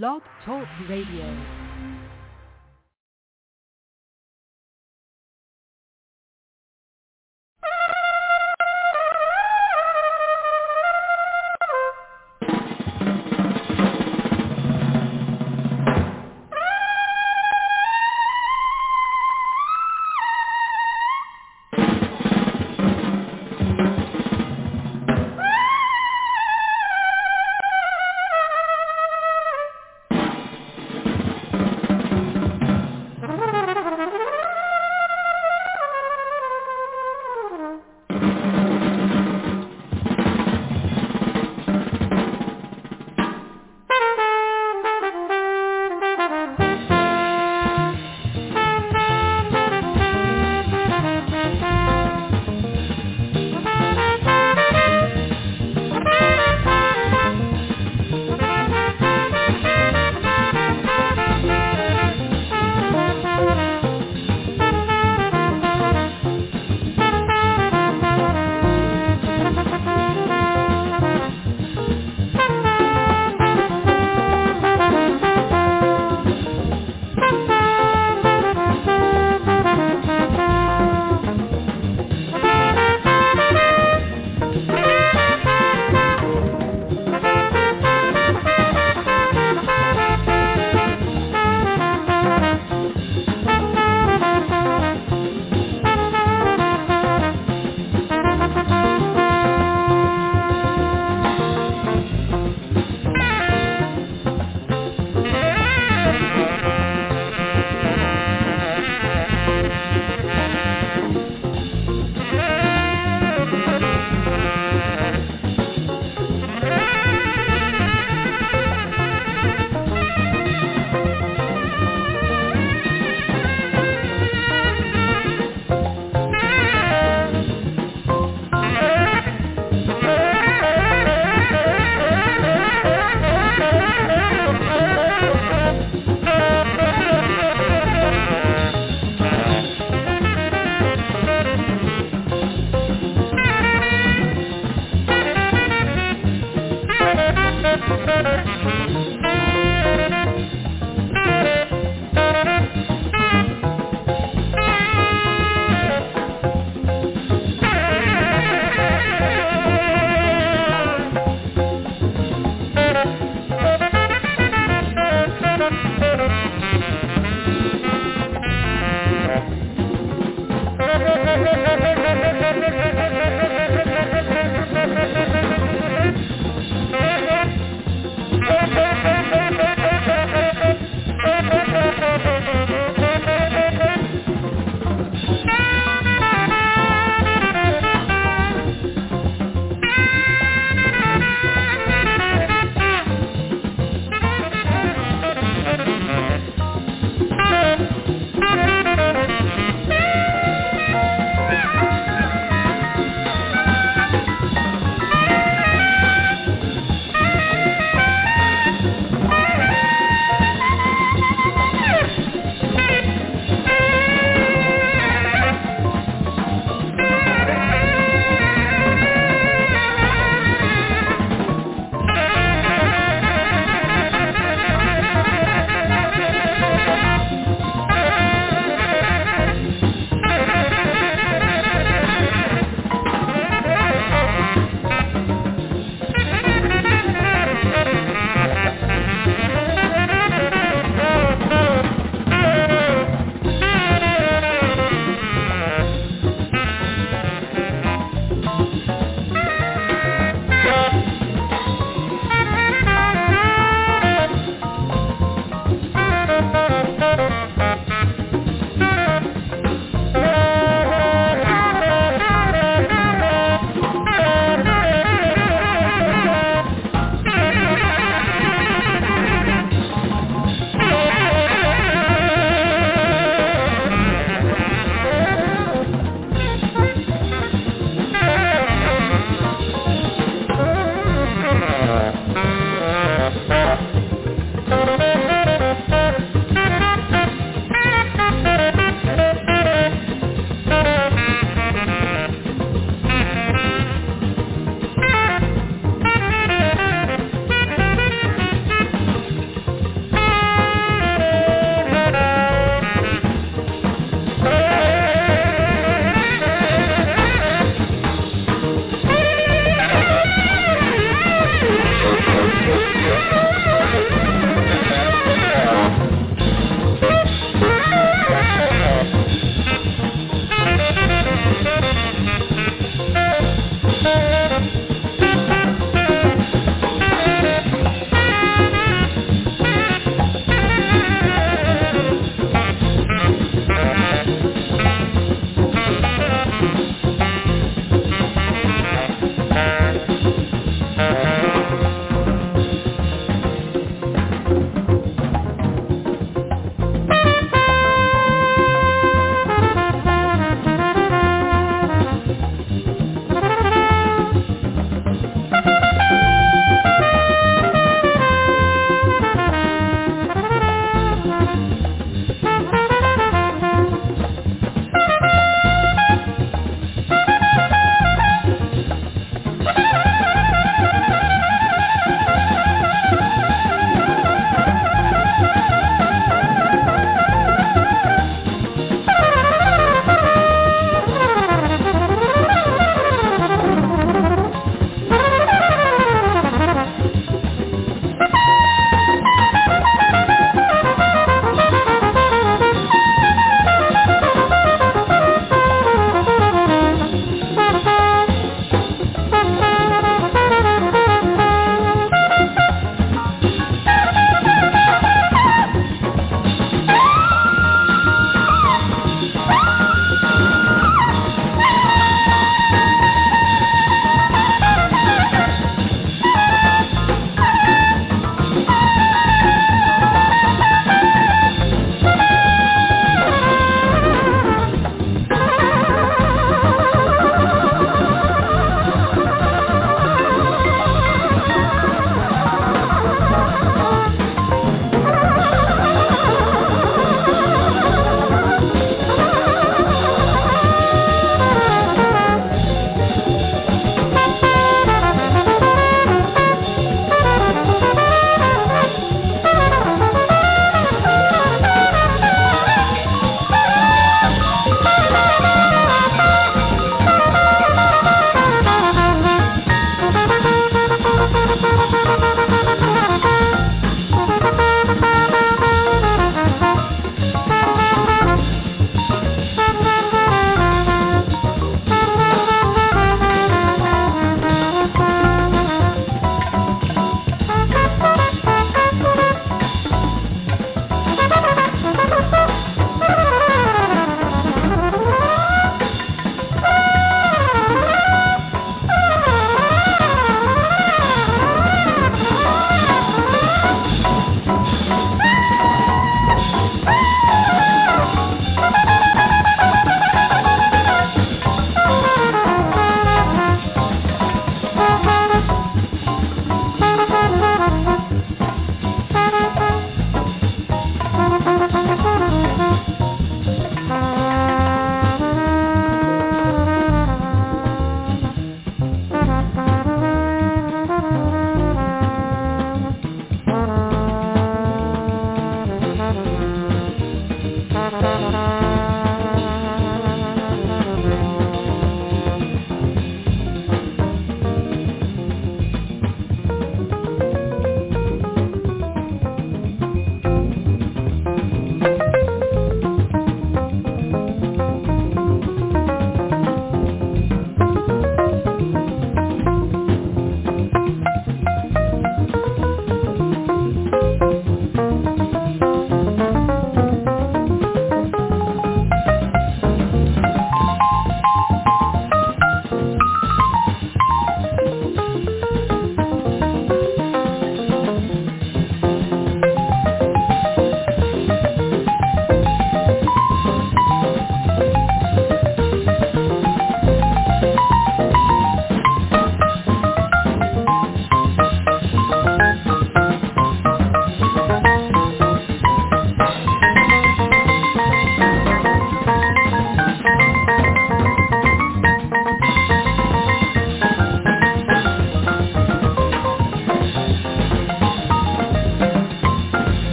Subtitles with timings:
[0.00, 1.61] Blog Talk Radio.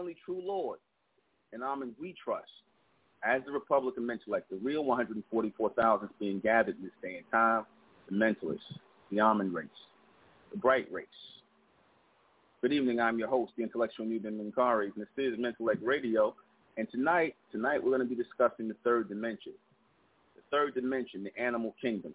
[0.00, 0.78] Only true Lord,
[1.52, 2.48] and Amen we trust.
[3.22, 7.66] As the Republican Mentellect, the real 144,000 is being gathered in this day and time,
[8.08, 8.78] the mentalists,
[9.10, 9.68] the Ahmen race,
[10.52, 11.06] the bright race.
[12.62, 16.34] Good evening, I'm your host, the intellectual Nuben Minkari, and this is Mentellect Radio.
[16.78, 19.52] And tonight, tonight we're going to be discussing the third dimension.
[20.34, 22.14] The third dimension, the animal kingdom.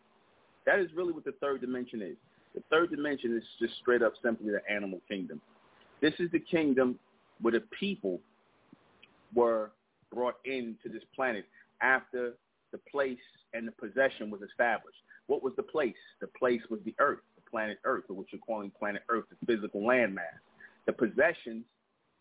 [0.65, 2.15] That is really what the third dimension is.
[2.55, 5.39] The third dimension is just straight up simply the animal kingdom.
[6.01, 6.97] This is the kingdom
[7.41, 8.21] where the people
[9.33, 9.71] were
[10.13, 11.45] brought into this planet
[11.81, 12.33] after
[12.71, 13.17] the place
[13.53, 14.97] and the possession was established.
[15.27, 15.95] What was the place?
[16.21, 19.45] The place was the earth, the planet Earth, or what you're calling planet Earth, the
[19.45, 20.39] physical landmass.
[20.85, 21.65] The possessions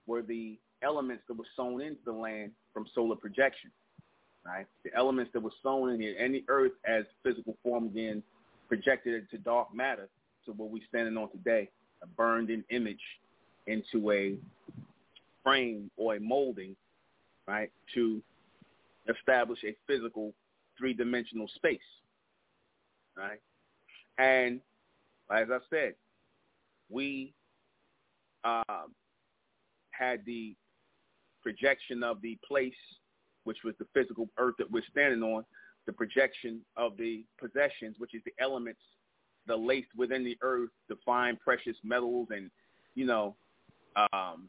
[0.06, 3.70] were the elements that were sown into the land from solar projection.
[4.44, 4.66] Right?
[4.84, 8.22] The elements that were sown in here, and the earth as physical form again
[8.68, 10.08] projected into dark matter
[10.44, 11.70] to what we're standing on today,
[12.02, 13.00] a burned-in image
[13.66, 14.36] into a
[15.44, 16.74] frame or a molding,
[17.46, 18.20] right, to
[19.08, 20.32] establish a physical
[20.78, 21.78] three-dimensional space,
[23.16, 23.40] right?
[24.18, 24.60] And
[25.30, 25.94] as I said,
[26.90, 27.32] we
[28.42, 28.62] uh,
[29.90, 30.56] had the
[31.42, 32.72] projection of the place,
[33.44, 35.44] which was the physical earth that we're standing on,
[35.86, 38.80] the projection of the possessions, which is the elements
[39.46, 42.50] the laced within the earth the fine precious metals and,
[42.94, 43.36] you know,
[44.12, 44.48] um,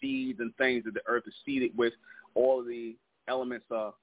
[0.00, 1.92] seeds and things that the earth is seeded with.
[2.34, 2.96] All the
[3.28, 3.94] elements are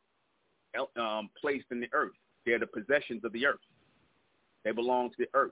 [0.97, 2.13] um, placed in the earth.
[2.45, 3.59] They're the possessions of the earth.
[4.63, 5.51] They belong to the earth.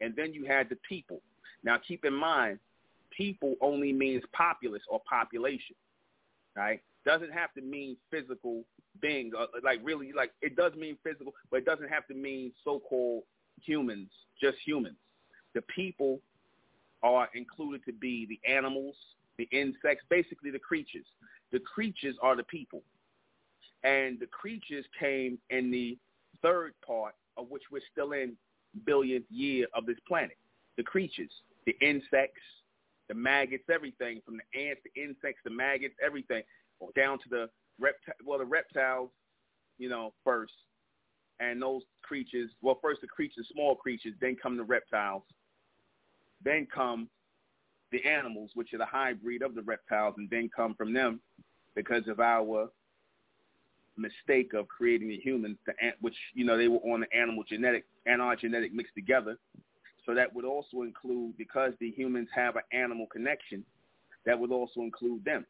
[0.00, 1.20] And then you had the people.
[1.64, 2.58] Now keep in mind,
[3.16, 5.76] people only means populace or population,
[6.56, 6.80] right?
[7.04, 8.64] Doesn't have to mean physical
[9.00, 9.34] beings.
[9.38, 13.22] Uh, like really, like it does mean physical, but it doesn't have to mean so-called
[13.60, 14.08] humans,
[14.40, 14.96] just humans.
[15.54, 16.20] The people
[17.02, 18.94] are included to be the animals,
[19.38, 21.06] the insects, basically the creatures.
[21.52, 22.82] The creatures are the people.
[23.84, 25.98] And the creatures came in the
[26.40, 28.36] third part of which we're still in
[28.86, 30.36] billionth year of this planet.
[30.76, 31.30] The creatures,
[31.66, 32.40] the insects,
[33.08, 36.42] the maggots, everything from the ants, the insects, the maggots, everything,
[36.96, 38.14] down to the reptile.
[38.24, 39.10] Well, the reptiles,
[39.78, 40.52] you know, first,
[41.40, 42.50] and those creatures.
[42.62, 45.24] Well, first the creatures, small creatures, then come the reptiles,
[46.44, 47.08] then come
[47.92, 51.20] the animals, which are the hybrid of the reptiles, and then come from them
[51.74, 52.68] because of our
[53.96, 57.84] mistake of creating the humans, the, which you know they were on the animal genetic
[58.06, 59.36] and our genetic mixed together.
[60.06, 63.64] So that would also include because the humans have an animal connection,
[64.26, 65.46] that would also include them,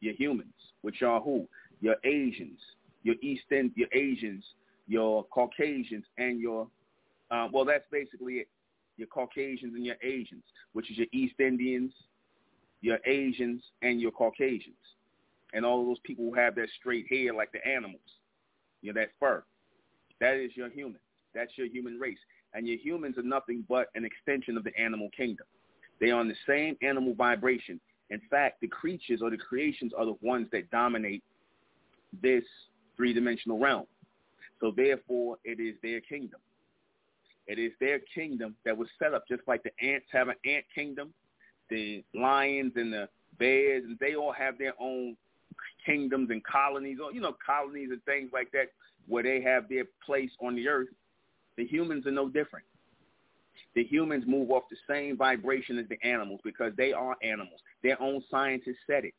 [0.00, 1.46] your humans, which are who?
[1.80, 2.58] Your Asians,
[3.02, 4.44] your Eastern, your Asians,
[4.86, 6.68] your Caucasians and your,
[7.30, 8.48] uh, well, that's basically it.
[8.96, 11.92] Your Caucasians and your Asians, which is your East Indians,
[12.80, 14.76] your Asians, and your Caucasians.
[15.52, 18.00] And all those people who have that straight hair like the animals,
[18.82, 19.44] you know, that fur.
[20.20, 21.00] That is your human.
[21.34, 22.18] That's your human race.
[22.54, 25.46] And your humans are nothing but an extension of the animal kingdom.
[26.00, 27.80] They are on the same animal vibration.
[28.10, 31.22] In fact, the creatures or the creations are the ones that dominate
[32.22, 32.44] this
[32.96, 33.86] three-dimensional realm.
[34.60, 36.40] So therefore, it is their kingdom.
[37.46, 40.64] It is their kingdom that was set up just like the ants have an ant
[40.74, 41.12] kingdom,
[41.70, 45.16] the lions and the bears, and they all have their own
[45.84, 48.72] kingdoms and colonies, or you know, colonies and things like that,
[49.06, 50.88] where they have their place on the earth.
[51.56, 52.66] The humans are no different.
[53.74, 57.60] The humans move off the same vibration as the animals because they are animals.
[57.82, 59.14] Their own scientists said it.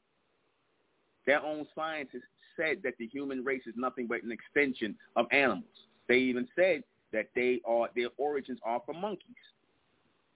[1.26, 2.24] Their own scientists
[2.56, 5.66] said that the human race is nothing but an extension of animals.
[6.08, 9.36] They even said that they are their origins are from monkeys.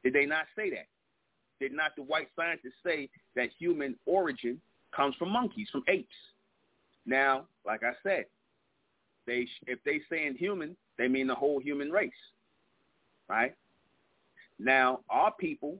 [0.04, 0.88] Did they not say that?
[1.60, 4.60] Did not the white scientists say that human origin
[4.96, 6.14] comes from monkeys, from apes?
[7.06, 8.26] Now, like I said,
[9.28, 12.12] they if they say in human, they mean the whole human race,
[13.30, 13.54] right?
[14.60, 15.78] Now, our people,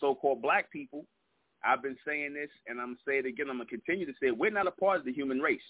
[0.00, 1.04] so-called black people,
[1.64, 3.46] I've been saying this, and I'm saying it again.
[3.50, 4.36] I'm gonna continue to say it.
[4.36, 5.60] We're not a part of the human race.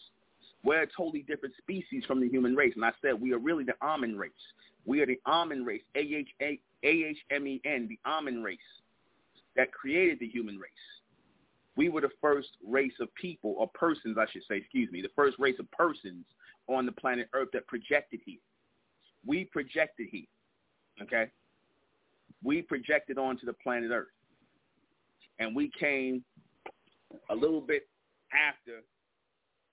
[0.62, 2.72] We're a totally different species from the human race.
[2.76, 4.32] And I said we are really the Ahmen race.
[4.84, 6.68] We are the Ahmen race, A-H-M-E-N,
[7.88, 8.58] the Ahmen race
[9.56, 10.70] that created the human race.
[11.76, 15.10] We were the first race of people, or persons, I should say, excuse me, the
[15.16, 16.24] first race of persons
[16.68, 18.38] on the planet Earth that projected here.
[19.26, 20.26] We projected here,
[21.02, 21.30] okay?
[22.42, 24.08] We projected onto the planet Earth
[25.40, 26.22] and we came
[27.30, 27.88] a little bit
[28.32, 28.82] after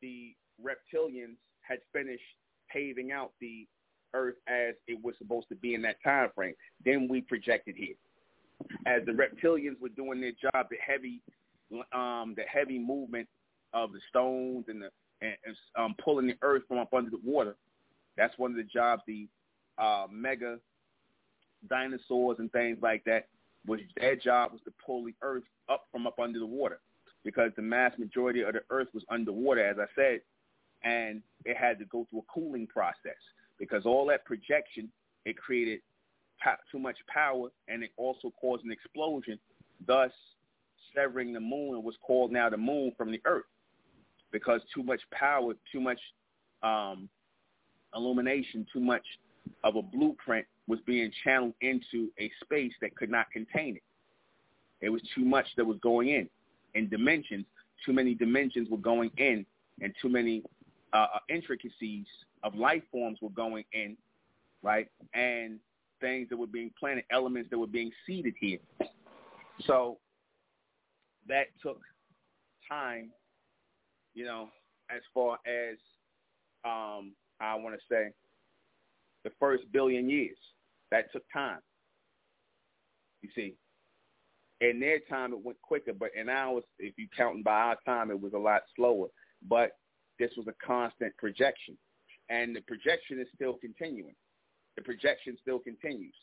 [0.02, 2.24] the reptilians had finished
[2.72, 3.67] paving out the
[4.13, 6.54] Earth as it was supposed to be in that time frame.
[6.84, 7.96] Then we projected here.
[8.86, 11.22] As the reptilians were doing their job, the heavy,
[11.93, 13.28] um, the heavy movement
[13.74, 14.89] of the stones and the
[15.22, 17.56] and, and um, pulling the earth from up under the water.
[18.17, 19.28] That's one of the jobs the
[19.78, 20.58] uh, mega
[21.70, 23.28] dinosaurs and things like that
[23.65, 26.80] was their job was to pull the earth up from up under the water
[27.24, 30.22] because the mass majority of the earth was underwater, as I said,
[30.84, 33.18] and it had to go through a cooling process
[33.60, 34.90] because all that projection,
[35.26, 35.80] it created
[36.72, 39.40] too much power and it also caused an explosion,
[39.86, 40.12] thus
[40.96, 43.46] severing the moon was called now the moon from the earth
[44.32, 46.00] because too much power, too much
[46.63, 47.10] um,
[47.96, 49.04] illumination, too much
[49.63, 53.84] of a blueprint was being channeled into a space that could not contain it.
[54.82, 56.30] It was too much that was going in.
[56.76, 57.46] In dimensions,
[57.86, 59.46] too many dimensions were going in
[59.82, 60.44] and too many
[60.93, 62.06] uh, uh, intricacies
[62.43, 63.97] of life forms were going in,
[64.63, 64.88] right?
[65.13, 65.60] And
[66.02, 68.60] things that were being planted, elements that were being seeded here.
[69.65, 69.97] So
[71.28, 71.82] that took
[72.69, 73.12] time,
[74.13, 74.50] you know,
[74.89, 75.78] as far as
[76.65, 78.12] um, I want to say
[79.23, 80.38] the first billion years.
[80.91, 81.60] That took time.
[83.21, 83.56] You see,
[84.62, 88.10] in their time it went quicker, but in ours, if you counting by our time,
[88.10, 89.08] it was a lot slower.
[89.47, 89.71] But
[90.19, 91.77] this was a constant projection,
[92.30, 94.15] and the projection is still continuing.
[94.75, 96.15] The projection still continues.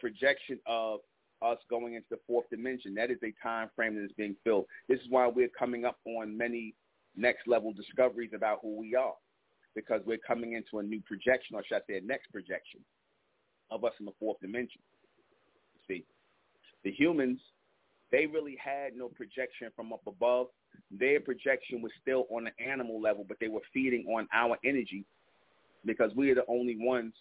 [0.00, 1.00] Projection of
[1.42, 2.94] us going into the fourth dimension.
[2.94, 4.66] That is a time frame that is being filled.
[4.88, 6.74] This is why we're coming up on many
[7.16, 9.14] next level discoveries about who we are,
[9.74, 12.80] because we're coming into a new projection, or should I say, a next projection
[13.70, 14.80] of us in the fourth dimension.
[15.88, 16.04] See,
[16.82, 17.40] the humans,
[18.14, 20.46] they really had no projection from up above.
[20.92, 25.04] Their projection was still on the animal level, but they were feeding on our energy
[25.84, 27.12] because we are the only ones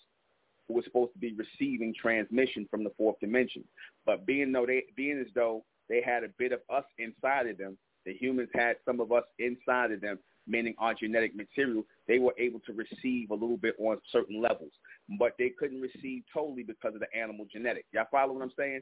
[0.67, 3.63] who were supposed to be receiving transmission from the fourth dimension.
[4.05, 7.57] But being though they being as though they had a bit of us inside of
[7.57, 7.75] them,
[8.05, 12.35] the humans had some of us inside of them, meaning our genetic material, they were
[12.37, 14.71] able to receive a little bit on certain levels.
[15.17, 17.85] But they couldn't receive totally because of the animal genetic.
[17.93, 18.81] Y'all follow what I'm saying?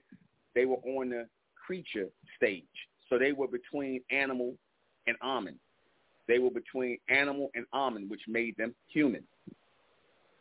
[0.54, 1.28] They were on the
[1.72, 2.66] creature stage.
[3.10, 4.56] So they were between animal
[5.08, 5.56] and Ahmen.
[6.28, 9.24] They were between animal and Ahmen, which made them human.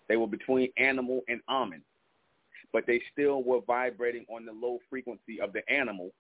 [0.09, 1.83] They were between animal and Ahmen.
[2.73, 6.11] But they still were vibrating on the low frequency of the animal.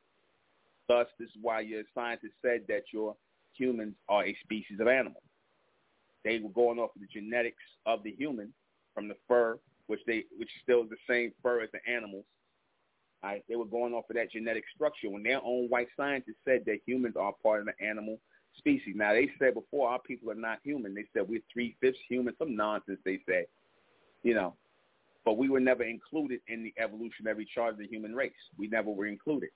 [0.87, 3.17] Thus, this is why your scientists said that your
[3.55, 5.23] humans are a species of animal.
[6.25, 8.53] They were going off of the genetics of the human
[8.95, 12.25] from the fur, which they which still is the same fur as the animals.
[13.23, 13.45] Right?
[13.49, 16.79] They were going off of that genetic structure when their own white scientists said that
[16.87, 18.19] humans are part of the animal
[18.57, 18.95] species.
[18.97, 20.95] Now they said before our people are not human.
[20.95, 22.35] They said we're three fifths human.
[22.39, 23.47] Some nonsense they said
[24.23, 24.55] you know.
[25.25, 28.33] But we were never included in the evolutionary chart of the human race.
[28.57, 29.51] We never were included.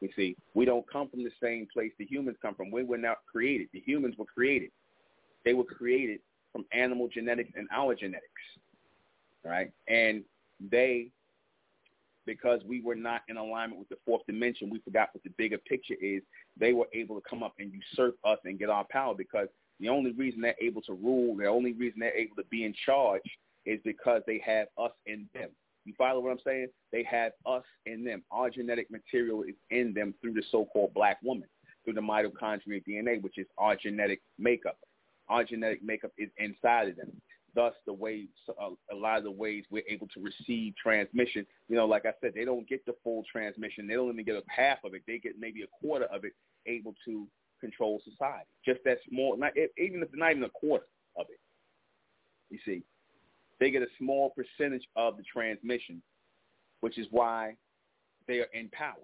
[0.00, 2.70] You see, we don't come from the same place the humans come from.
[2.70, 3.68] We were not created.
[3.72, 4.70] The humans were created.
[5.44, 6.20] They were created
[6.52, 8.24] from animal genetics and our genetics,
[9.44, 9.70] right?
[9.88, 10.24] And
[10.58, 11.10] they,
[12.30, 15.58] because we were not in alignment with the fourth dimension, we forgot what the bigger
[15.58, 16.22] picture is.
[16.56, 19.48] They were able to come up and usurp us and get our power because
[19.80, 22.72] the only reason they're able to rule, the only reason they're able to be in
[22.86, 23.22] charge
[23.66, 25.48] is because they have us in them.
[25.84, 26.68] You follow what I'm saying?
[26.92, 28.22] They have us in them.
[28.30, 31.48] Our genetic material is in them through the so-called black woman,
[31.84, 34.78] through the mitochondrial DNA, which is our genetic makeup.
[35.28, 37.10] Our genetic makeup is inside of them.
[37.54, 41.76] Thus, the way uh, a lot of the ways we're able to receive transmission, you
[41.76, 43.88] know, like I said, they don't get the full transmission.
[43.88, 45.02] They don't even get a half of it.
[45.06, 46.32] They get maybe a quarter of it,
[46.66, 47.26] able to
[47.60, 48.48] control society.
[48.64, 50.86] Just that small, not even if not even a quarter
[51.18, 51.40] of it.
[52.50, 52.82] You see,
[53.58, 56.02] they get a small percentage of the transmission,
[56.80, 57.56] which is why
[58.26, 58.94] they are in power.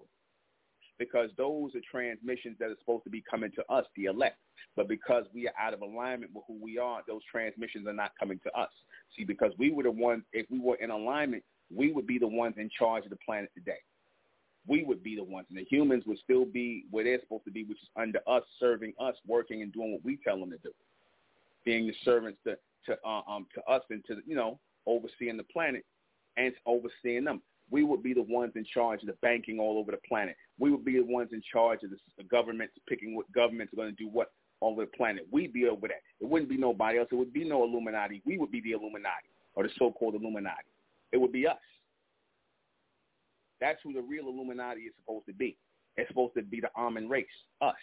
[0.99, 4.37] Because those are transmissions that are supposed to be coming to us, the elect.
[4.75, 8.11] But because we are out of alignment with who we are, those transmissions are not
[8.19, 8.69] coming to us.
[9.15, 12.27] See, because we were the ones, if we were in alignment, we would be the
[12.27, 13.79] ones in charge of the planet today
[14.67, 17.51] we would be the ones, and the humans would still be where they're supposed to
[17.51, 20.57] be, which is under us, serving us, working and doing what we tell them to
[20.57, 20.71] do,
[21.65, 25.43] being the servants to to uh, um to us and to you know overseeing the
[25.43, 25.85] planet
[26.35, 27.41] and overseeing them.
[27.69, 30.35] We would be the ones in charge of the banking all over the planet.
[30.57, 33.95] We would be the ones in charge of the, governments picking what governments are going
[33.95, 35.27] to do what all over the planet.
[35.31, 36.01] We'd be over that.
[36.19, 37.09] It wouldn't be nobody else.
[37.11, 38.21] It would be no Illuminati.
[38.25, 40.69] We would be the Illuminati or the so-called Illuminati.
[41.11, 41.57] It would be us.
[43.59, 45.57] That's who the real Illuminati is supposed to be.
[45.95, 47.25] It's supposed to be the Amun race,
[47.61, 47.73] us.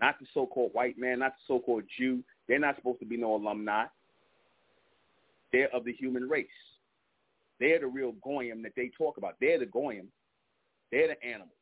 [0.00, 2.22] Not the so-called white man, not the so-called Jew.
[2.48, 3.84] They're not supposed to be no alumni.
[5.52, 6.46] They're of the human race.
[7.62, 9.36] They're the real goyim that they talk about.
[9.40, 10.08] They're the goyim.
[10.90, 11.52] They're the animals.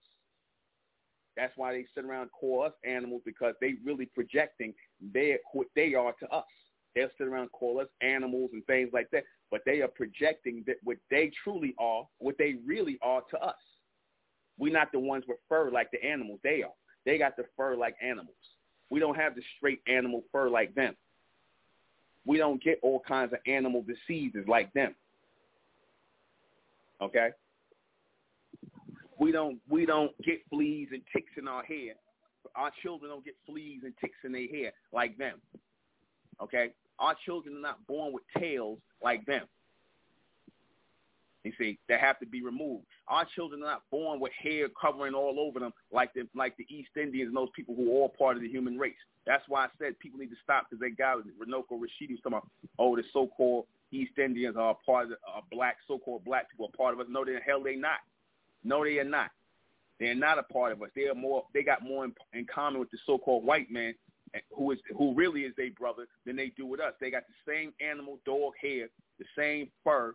[1.36, 4.72] That's why they sit around and call us animals because they really projecting
[5.12, 6.46] their what they are to us.
[6.96, 10.64] They'll sit around and call us animals and things like that, but they are projecting
[10.66, 13.54] that what they truly are, what they really are to us.
[14.58, 16.40] We're not the ones with fur like the animals.
[16.42, 16.72] They are.
[17.04, 18.34] They got the fur like animals.
[18.88, 20.96] We don't have the straight animal fur like them.
[22.24, 24.94] We don't get all kinds of animal diseases like them.
[27.02, 27.30] Okay?
[29.18, 31.94] We don't we don't get fleas and ticks in our hair.
[32.56, 35.40] Our children don't get fleas and ticks in their hair like them.
[36.42, 36.72] Okay?
[36.98, 39.46] Our children are not born with tails like them.
[41.44, 42.84] You see, they have to be removed.
[43.08, 46.66] Our children are not born with hair covering all over them like the like the
[46.68, 48.94] East Indians and those people who are all part of the human race.
[49.26, 52.38] That's why I said people need to stop because they got Runoko Rashidi was talking
[52.38, 56.94] about, oh, the so-called East Indians are part of black, so-called black people are part
[56.94, 57.06] of us.
[57.08, 57.98] No, the hell they not.
[58.62, 59.30] No, they are not.
[59.98, 60.88] They're not a part of us.
[60.96, 61.44] They are more.
[61.52, 63.94] They got more in, in common with the so-called white man,
[64.56, 66.94] who is who really is their brother, than they do with us.
[67.00, 70.14] They got the same animal dog hair, the same fur,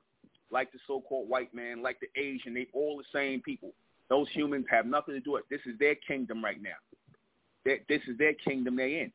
[0.52, 2.54] like the so-called white man, like the Asian.
[2.54, 3.74] They all the same people.
[4.10, 5.44] Those humans have nothing to do with.
[5.50, 6.78] This is their kingdom right now.
[7.64, 9.12] This is their kingdom they in.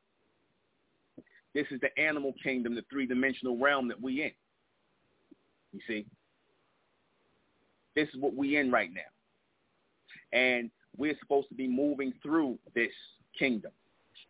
[1.55, 4.33] This is the animal kingdom, the three-dimensional realm that we in.
[5.73, 6.07] You see?
[7.97, 10.39] This is what we're in right now.
[10.39, 12.93] And we're supposed to be moving through this
[13.39, 13.73] kingdom.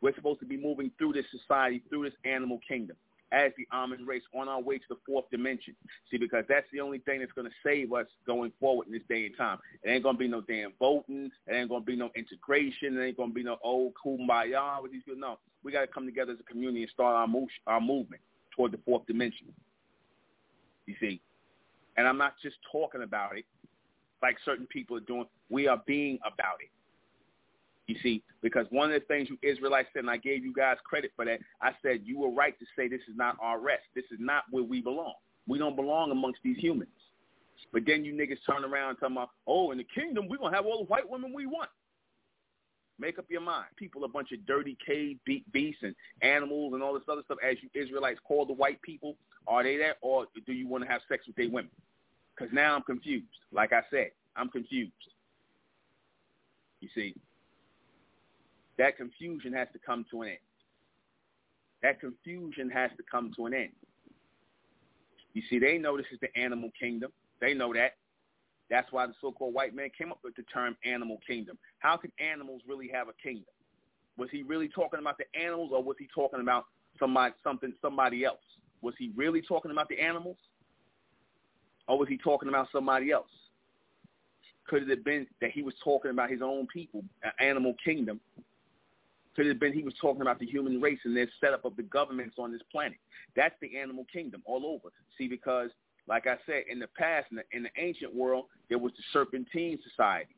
[0.00, 2.96] We're supposed to be moving through this society, through this animal kingdom
[3.32, 5.74] as the Amun race on our way to the fourth dimension.
[6.10, 9.02] See, because that's the only thing that's going to save us going forward in this
[9.08, 9.58] day and time.
[9.82, 11.30] It ain't going to be no damn voting.
[11.46, 12.98] It ain't going to be no integration.
[12.98, 15.20] It ain't going to be no old kumbaya with these people.
[15.20, 18.22] No, we got to come together as a community and start our, move, our movement
[18.56, 19.46] toward the fourth dimension.
[20.86, 21.20] You see,
[21.96, 23.44] and I'm not just talking about it
[24.22, 25.26] like certain people are doing.
[25.48, 26.70] We are being about it.
[27.86, 30.76] You see, because one of the things you Israelites said, and I gave you guys
[30.84, 33.82] credit for that, I said you were right to say this is not our rest.
[33.94, 35.14] This is not where we belong.
[35.48, 36.90] We don't belong amongst these humans.
[37.72, 40.52] But then you niggas turn around and talk about, oh, in the kingdom, we're going
[40.52, 41.70] to have all the white women we want.
[42.98, 43.66] Make up your mind.
[43.76, 45.18] People a bunch of dirty cave
[45.52, 49.16] beasts and animals and all this other stuff, as you Israelites call the white people.
[49.46, 51.70] Are they that, or do you want to have sex with their women?
[52.36, 53.26] Because now I'm confused.
[53.52, 54.92] Like I said, I'm confused.
[56.80, 57.14] You see,
[58.78, 60.38] that confusion has to come to an end.
[61.82, 63.72] That confusion has to come to an end.
[65.34, 67.12] You see, they know this is the animal kingdom.
[67.40, 67.96] They know that.
[68.68, 71.58] That's why the so-called white man came up with the term animal kingdom.
[71.80, 73.44] How can animals really have a kingdom?
[74.16, 76.66] Was he really talking about the animals or was he talking about
[76.98, 78.38] somebody something somebody else?
[78.82, 80.36] Was he really talking about the animals?
[81.88, 83.30] Or was he talking about somebody else?
[84.66, 87.02] Could it have been that he was talking about his own people,
[87.40, 88.20] animal kingdom,
[89.34, 91.76] could it have been he was talking about the human race and their setup of
[91.76, 92.98] the governments on this planet.
[93.34, 94.92] That's the animal kingdom all over.
[95.16, 95.70] See, because
[96.06, 99.02] like I said, in the past, in the, in the ancient world, there was the
[99.12, 100.34] serpentine societies.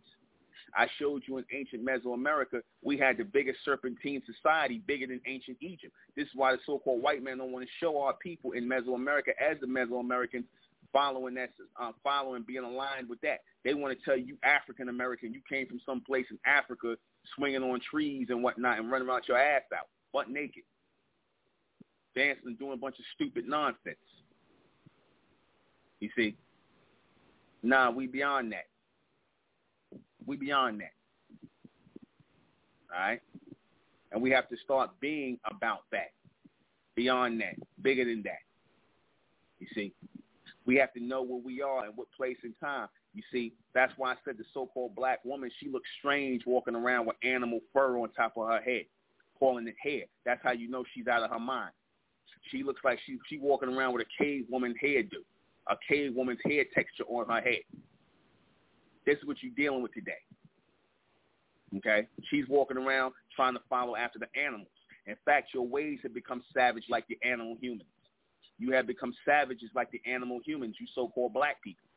[0.77, 5.59] I showed you in ancient Mesoamerica, we had the biggest serpentine society, bigger than ancient
[5.61, 5.93] Egypt.
[6.17, 9.31] This is why the so-called white man don't want to show our people in Mesoamerica
[9.41, 10.45] as the Mesoamericans
[10.93, 13.41] following that, uh, following being aligned with that.
[13.65, 16.97] They want to tell you African American, you came from some place in Africa
[17.37, 20.65] swinging on trees and whatnot and running around your ass out, butt naked,
[22.15, 23.97] dancing and doing a bunch of stupid nonsense.
[26.01, 26.37] You see?
[27.63, 28.67] Nah, we beyond that.
[30.27, 30.93] We beyond that.
[32.93, 33.21] All right?
[34.13, 36.13] And we have to start being about that,
[36.95, 38.41] beyond that, bigger than that.
[39.59, 39.93] You see?
[40.67, 42.89] We have to know where we are and what place and time.
[43.15, 47.07] You see, that's why I said the so-called black woman, she looks strange walking around
[47.07, 48.85] with animal fur on top of her head,
[49.39, 50.05] calling it hair.
[50.25, 51.73] That's how you know she's out of her mind.
[52.51, 55.23] She looks like she she walking around with a cave woman hairdo,
[55.69, 57.61] a cave woman's hair texture on her head.
[59.07, 60.13] This is what you're dealing with today.
[61.77, 62.07] Okay?
[62.31, 64.69] She's walking around trying to follow after the animals.
[65.07, 67.89] In fact, your ways have become savage like the animal humans.
[68.59, 71.89] You have become savages like the animal humans, you so-called black people.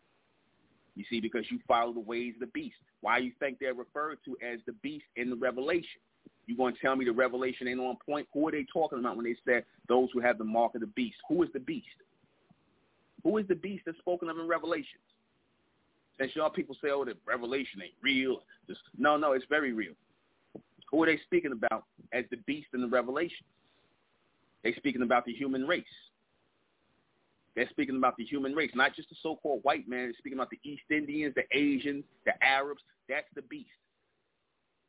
[0.96, 2.78] You see, because you follow the ways of the beast.
[3.02, 6.02] Why you think they're referred to as the beast in the Revelation?
[6.48, 8.28] You going to tell me the Revelation ain't on point?
[8.34, 10.88] Who are they talking about when they said those who have the mark of the
[10.88, 11.18] beast?
[11.30, 11.86] Who is the beast?
[13.24, 15.05] Who is the beast that's spoken of in Revelations?
[16.20, 18.42] Since y'all people say, oh, the Revelation ain't real.
[18.68, 19.94] Just, no, no, it's very real.
[20.92, 23.46] Who are they speaking about as the beast in the Revelation?
[24.64, 25.84] They're speaking about the human race.
[27.56, 30.06] They're speaking about the human race, not just the so-called white man.
[30.06, 32.82] They're speaking about the East Indians, the Asians, the Arabs.
[33.08, 33.70] That's the beast.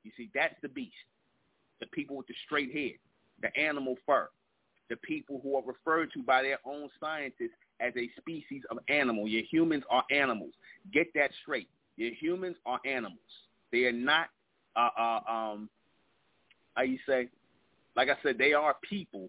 [0.02, 0.94] You see, that's the beast.
[1.80, 2.98] The people with the straight head,
[3.42, 4.28] the animal fur,
[4.88, 9.26] the people who are referred to by their own scientists as a species of animal.
[9.26, 10.52] Your humans are animals.
[10.92, 11.68] Get that straight.
[11.96, 13.18] Your humans are animals.
[13.72, 14.28] They are not,
[14.76, 15.68] uh, uh, um,
[16.74, 17.28] how you say,
[17.96, 19.28] like I said, they are people.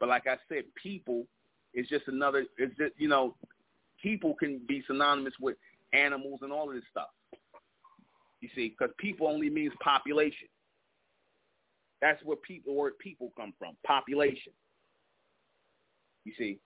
[0.00, 1.26] But like I said, people
[1.74, 3.34] is just another, it's just, you know,
[4.02, 5.56] people can be synonymous with
[5.92, 7.08] animals and all of this stuff.
[8.40, 10.48] You see, because people only means population.
[12.02, 14.52] That's where people, where people come from, population.
[16.26, 16.58] You see,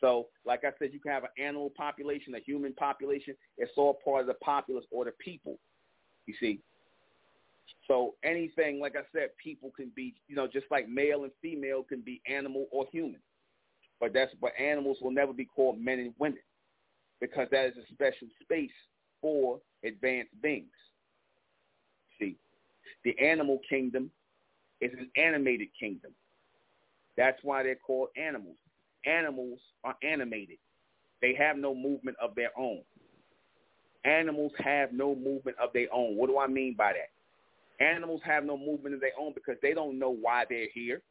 [0.00, 3.34] so, like I said, you can have an animal population, a human population.
[3.58, 5.58] It's all part of the populace or the people.
[6.26, 6.60] You see.
[7.86, 11.82] So anything, like I said, people can be, you know, just like male and female
[11.82, 13.20] can be animal or human.
[14.00, 16.38] But that's but animals will never be called men and women
[17.20, 18.70] because that is a special space
[19.20, 20.70] for advanced beings.
[22.18, 22.36] See,
[23.04, 24.10] the animal kingdom
[24.80, 26.12] is an animated kingdom.
[27.20, 28.56] That's why they're called animals
[29.06, 30.58] animals are animated.
[31.20, 32.80] They have no movement of their own.
[34.04, 36.16] Animals have no movement of their own.
[36.16, 37.84] What do I mean by that?
[37.84, 41.02] Animals have no movement of their own because they don't know why they're here.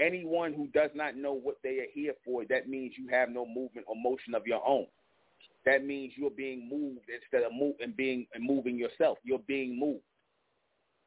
[0.00, 3.46] Anyone who does not know what they are here for, that means you have no
[3.46, 4.86] movement or motion of your own.
[5.64, 9.18] That means you're being moved instead of moving being and moving yourself.
[9.22, 10.02] You're being moved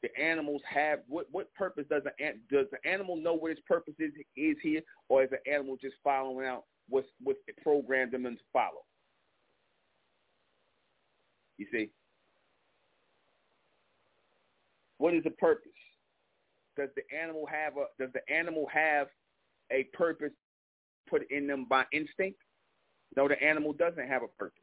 [0.04, 2.12] the animals have what what purpose does the
[2.52, 5.96] does the animal know what its purpose is is here, or is the animal just
[6.04, 8.84] following out what's what it programmed them to follow?
[11.58, 11.90] You see,
[15.00, 15.72] what is the purpose?
[16.78, 19.08] Does the animal have a does the animal have
[19.72, 20.32] a purpose
[21.10, 22.40] put in them by instinct?
[23.16, 24.62] No, the animal doesn't have a purpose.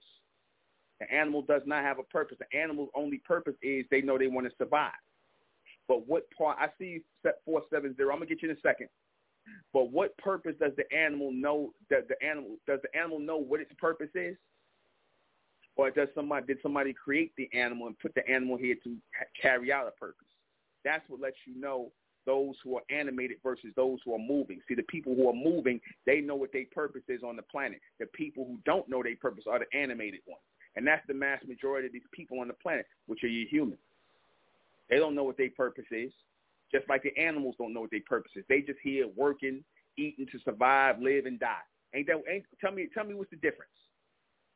[1.01, 2.39] The animal does not have a purpose.
[2.39, 4.93] The animal's only purpose is they know they want to survive.
[5.89, 6.59] But what part?
[6.61, 8.12] I see set four seven zero.
[8.12, 8.89] I'm gonna get you in a second.
[9.72, 11.72] But what purpose does the animal know?
[11.91, 14.37] That the animal does the animal know what its purpose is,
[15.76, 18.97] or does somebody did somebody create the animal and put the animal here to
[19.41, 20.26] carry out a purpose?
[20.85, 21.91] That's what lets you know
[22.26, 24.61] those who are animated versus those who are moving.
[24.66, 27.80] See, the people who are moving, they know what their purpose is on the planet.
[28.01, 30.43] The people who don't know their purpose are the animated ones.
[30.76, 33.80] And that's the mass majority of these people on the planet, which are you humans.
[34.91, 36.12] They don't know what their purpose is.
[36.72, 38.45] Just like the animals don't know what their purpose is.
[38.49, 39.64] They just here working,
[39.97, 41.62] eating to survive, live, and die.
[41.95, 42.22] Ain't that?
[42.30, 42.89] Ain't, tell me.
[42.93, 43.70] Tell me what's the difference.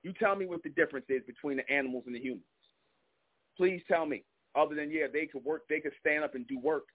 [0.02, 2.44] You tell me what the difference is between the animals and the humans.
[3.56, 4.24] Please tell me.
[4.56, 5.62] Other than yeah, they could work.
[5.68, 6.86] They could stand up and do work,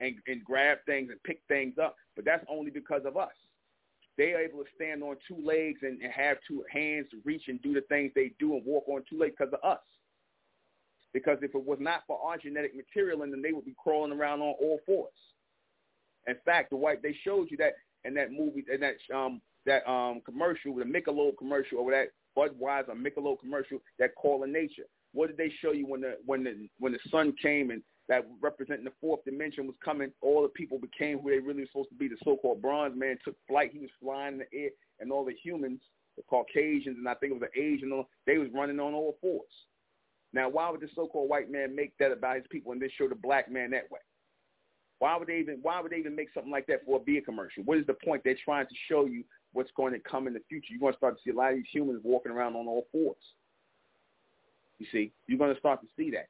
[0.00, 1.96] and and grab things and pick things up.
[2.16, 3.32] But that's only because of us.
[4.18, 7.44] They are able to stand on two legs and, and have two hands to reach
[7.48, 9.80] and do the things they do and walk on two legs because of us.
[11.12, 14.40] Because if it was not for our genetic material, then they would be crawling around
[14.40, 15.12] on all fours.
[16.26, 19.88] In fact, the white they showed you that in that movie, in that um that
[19.90, 24.84] um commercial, the Michelob commercial, or that Budweiser Michelob commercial, that Call of Nature.
[25.12, 28.26] What did they show you when the when the when the sun came and that
[28.40, 30.12] representing the fourth dimension was coming?
[30.22, 32.08] All the people became who they really were supposed to be.
[32.08, 33.70] The so-called bronze man took flight.
[33.72, 35.80] He was flying in the air, and all the humans,
[36.16, 39.42] the Caucasians, and I think it was the Asian, they was running on all fours.
[40.32, 43.08] Now, why would the so-called white man make that about his people and then show
[43.08, 44.00] the black man that way?
[44.98, 47.20] Why would they even Why would they even make something like that for a beer
[47.20, 47.64] commercial?
[47.64, 48.22] What is the point?
[48.24, 50.68] They're trying to show you what's going to come in the future.
[50.70, 52.86] You're going to start to see a lot of these humans walking around on all
[52.92, 53.16] fours.
[54.78, 56.28] You see, you're going to start to see that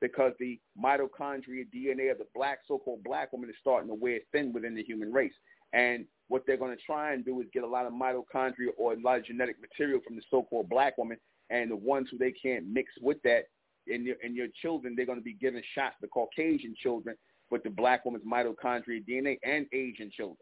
[0.00, 4.52] because the mitochondria DNA of the black so-called black woman is starting to wear thin
[4.52, 5.32] within the human race.
[5.72, 8.92] And what they're going to try and do is get a lot of mitochondria or
[8.94, 11.16] a lot of genetic material from the so-called black woman
[11.52, 13.42] and the ones who they can't mix with that
[13.86, 17.14] in your, in your children, they're going to be given shots, the Caucasian children,
[17.50, 20.38] with the black woman's mitochondria DNA and Asian children.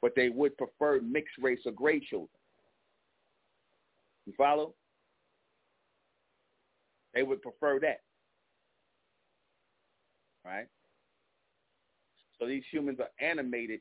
[0.00, 2.28] But they would prefer mixed race or gray children.
[4.26, 4.74] You follow?
[7.12, 8.00] They would prefer that.
[10.44, 10.66] Right?
[12.38, 13.80] So these humans are animated,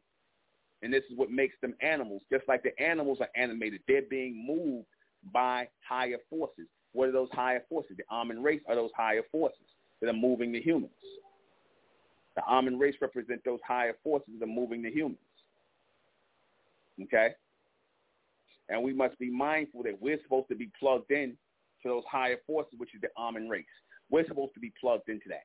[0.82, 2.24] and this is what makes them animals.
[2.32, 4.88] Just like the animals are animated, they're being moved
[5.32, 6.68] by higher forces.
[6.94, 7.98] What are those higher forces?
[7.98, 9.66] The Ahmen race are those higher forces
[10.02, 10.92] that are moving the humans.
[12.36, 15.18] The Ahmen race represent those higher forces that are moving the humans.
[17.04, 17.30] Okay?
[18.70, 21.38] And we must be mindful that we're supposed to be plugged in
[21.84, 23.66] to those higher forces, which is the Ahmen race.
[24.10, 25.44] We're supposed to be plugged into that.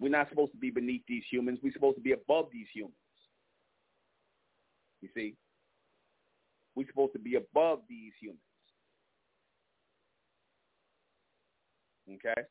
[0.00, 1.60] We're not supposed to be beneath these humans.
[1.62, 2.96] We're supposed to be above these humans.
[5.00, 5.34] You see?
[6.74, 8.40] We're supposed to be above these humans.
[12.08, 12.42] Okay?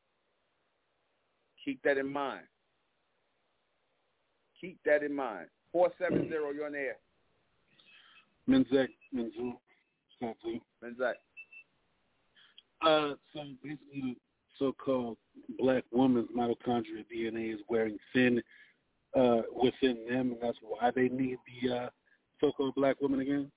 [1.64, 2.46] Keep that in mind.
[4.60, 5.48] Keep that in mind.
[5.72, 6.98] 470, you're on air.
[8.50, 9.54] Menzek, Menzu,
[10.22, 11.14] Menzek.
[12.82, 14.18] Uh, so basically,
[14.58, 15.18] so-called
[15.60, 18.42] black woman's mitochondrial DNA is wearing thin
[19.16, 21.90] uh, within them, and that's why they need the uh,
[22.40, 23.52] so-called black woman again.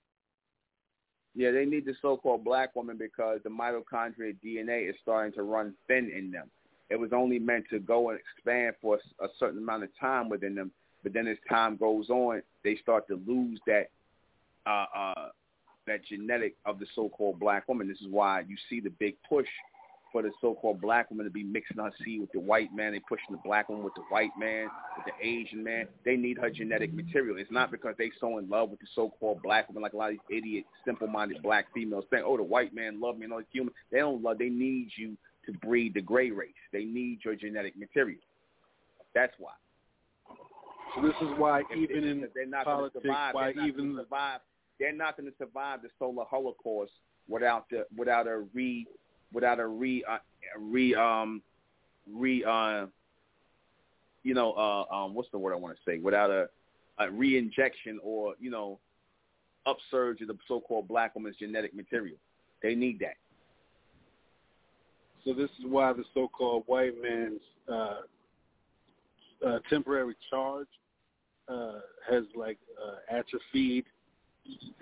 [1.35, 5.74] Yeah, they need the so-called black woman because the mitochondrial DNA is starting to run
[5.89, 6.49] thin in them.
[6.91, 10.55] It was only meant to go and expand for a certain amount of time within
[10.55, 10.70] them,
[11.03, 13.91] but then as time goes on, they start to lose that
[14.66, 15.28] uh, uh,
[15.87, 17.89] that genetic of the so-called black woman.
[17.89, 19.49] This is why you see the big push
[20.14, 22.92] for the so-called black woman to be mixing her seed with the white man.
[22.92, 25.88] They pushing the black woman with the white man, with the Asian man.
[26.04, 27.36] They need her genetic material.
[27.36, 30.10] It's not because they so in love with the so-called black woman like a lot
[30.10, 33.40] of these idiot, simple-minded black females think, oh, the white man love me and all
[33.40, 33.74] these human.
[33.90, 34.38] They don't love.
[34.38, 36.52] They need you to breed the gray race.
[36.72, 38.20] They need your genetic material.
[39.16, 39.54] That's why.
[40.94, 44.40] So this is why even in they're not politics, survive, why they're even survive,
[44.78, 46.92] they're not going to survive the solar holocaust
[47.28, 48.86] without the without a re
[49.33, 50.18] without a re uh,
[50.59, 51.43] re um
[52.12, 52.87] re uh
[54.22, 56.49] you know uh um what's the word I want to say without a
[56.99, 58.79] a re-injection or you know
[59.66, 62.16] upsurge of the so-called black woman's genetic material.
[62.62, 63.16] They need that.
[65.25, 68.01] So this is why the so-called white man's uh,
[69.45, 70.68] uh, temporary charge
[71.49, 73.87] uh, has like uh, atrophied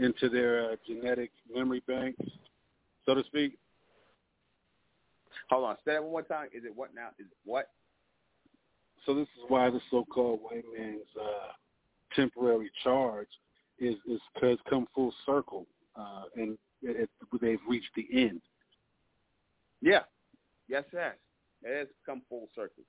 [0.00, 2.20] into their uh, genetic memory banks,
[3.06, 3.56] so to speak.
[5.52, 6.48] Hold on, say that one more time.
[6.54, 7.08] Is it what now?
[7.18, 7.68] Is it what?
[9.04, 11.52] So this is why the so-called white man's uh,
[12.16, 13.28] temporary charge
[13.78, 18.40] is is has come full circle, uh, and it, it, they've reached the end.
[19.82, 20.04] Yeah,
[20.68, 21.12] yes, it has.
[21.62, 22.84] It has come full circle.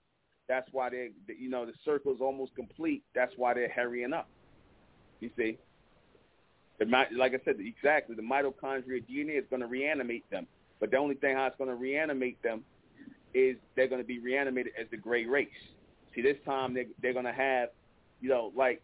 [0.47, 3.03] That's why they, you know, the circle is almost complete.
[3.13, 4.29] That's why they're hurrying up.
[5.19, 5.57] You see,
[6.79, 8.15] the, like I said, exactly.
[8.15, 10.47] The mitochondria DNA is going to reanimate them.
[10.83, 12.61] But the only thing how it's going to reanimate them
[13.33, 15.47] is they're going to be reanimated as the gray race.
[16.13, 17.69] See, this time they they're going to have,
[18.19, 18.81] you know, like,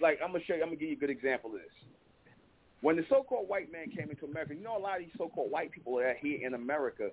[0.00, 0.62] like I'm gonna show you.
[0.62, 2.32] I'm gonna give you a good example of this.
[2.80, 5.50] When the so-called white man came into America, you know, a lot of these so-called
[5.50, 7.10] white people that are here in America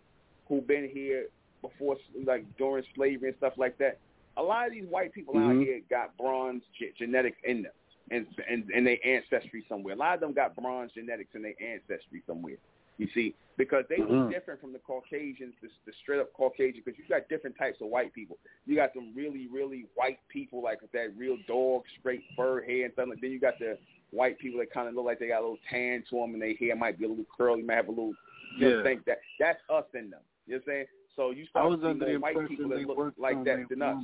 [0.47, 1.30] who've been here
[1.64, 3.97] before, like during slavery and stuff like that.
[4.38, 5.59] A lot of these white people mm-hmm.
[5.59, 7.72] out here got bronze ge- genetics in them,
[8.11, 9.95] and and and their ancestry somewhere.
[9.95, 12.57] A lot of them got bronze genetics in their ancestry somewhere.
[12.98, 14.26] You see, because they mm-hmm.
[14.26, 16.82] were different from the Caucasians, the, the straight up Caucasian.
[16.84, 18.38] Because you got different types of white people.
[18.66, 22.86] You got some really, really white people, like with that real dog, straight fur hair
[22.86, 23.08] and stuff.
[23.10, 23.78] Like then you got the
[24.12, 26.41] white people that kind of look like they got a little tan to them, and
[26.41, 28.14] their hair might be a little curly, might have a little.
[28.58, 28.84] You yeah.
[28.84, 30.20] think that that's us in them.
[30.46, 30.86] You know what I'm saying?
[31.16, 33.82] So you start I was seeing more the white people that look like that than
[33.82, 34.04] us.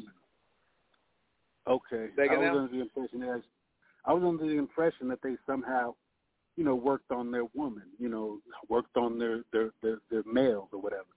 [1.68, 2.08] Okay.
[2.16, 2.58] Say I was now?
[2.60, 3.44] under the impression that
[4.06, 5.94] I was under the impression that they somehow,
[6.60, 10.68] you know, worked on their woman, you know, worked on their their their, their males
[10.74, 11.08] or whatever.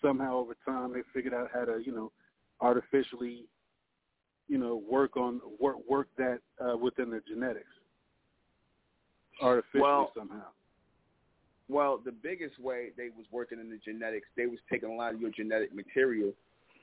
[0.00, 2.10] Somehow over time they figured out how to, you know,
[2.62, 3.44] artificially,
[4.48, 7.66] you know, work on work work that uh, within their genetics.
[9.42, 10.46] Artificially Well, somehow.
[11.68, 15.12] Well, the biggest way they was working in the genetics, they was taking a lot
[15.12, 16.32] of your genetic material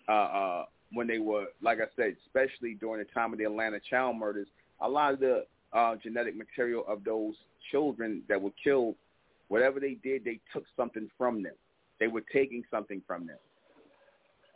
[0.08, 3.80] uh, uh, when they were, like I said, especially during the time of the Atlanta
[3.90, 4.50] child murders.
[4.82, 7.34] A lot of the uh, genetic material of those
[7.72, 8.96] children that were killed,
[9.48, 11.54] whatever they did, they took something from them.
[12.00, 13.38] They were taking something from them.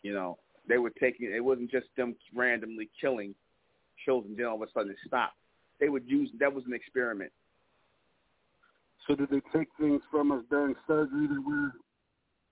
[0.03, 0.37] You know,
[0.67, 1.31] they were taking.
[1.33, 3.33] It wasn't just them randomly killing
[4.05, 4.35] children.
[4.37, 5.35] Then all of a sudden it stopped.
[5.79, 6.29] They would use.
[6.39, 7.31] That was an experiment.
[9.07, 11.71] So did they take things from us during surgery that we're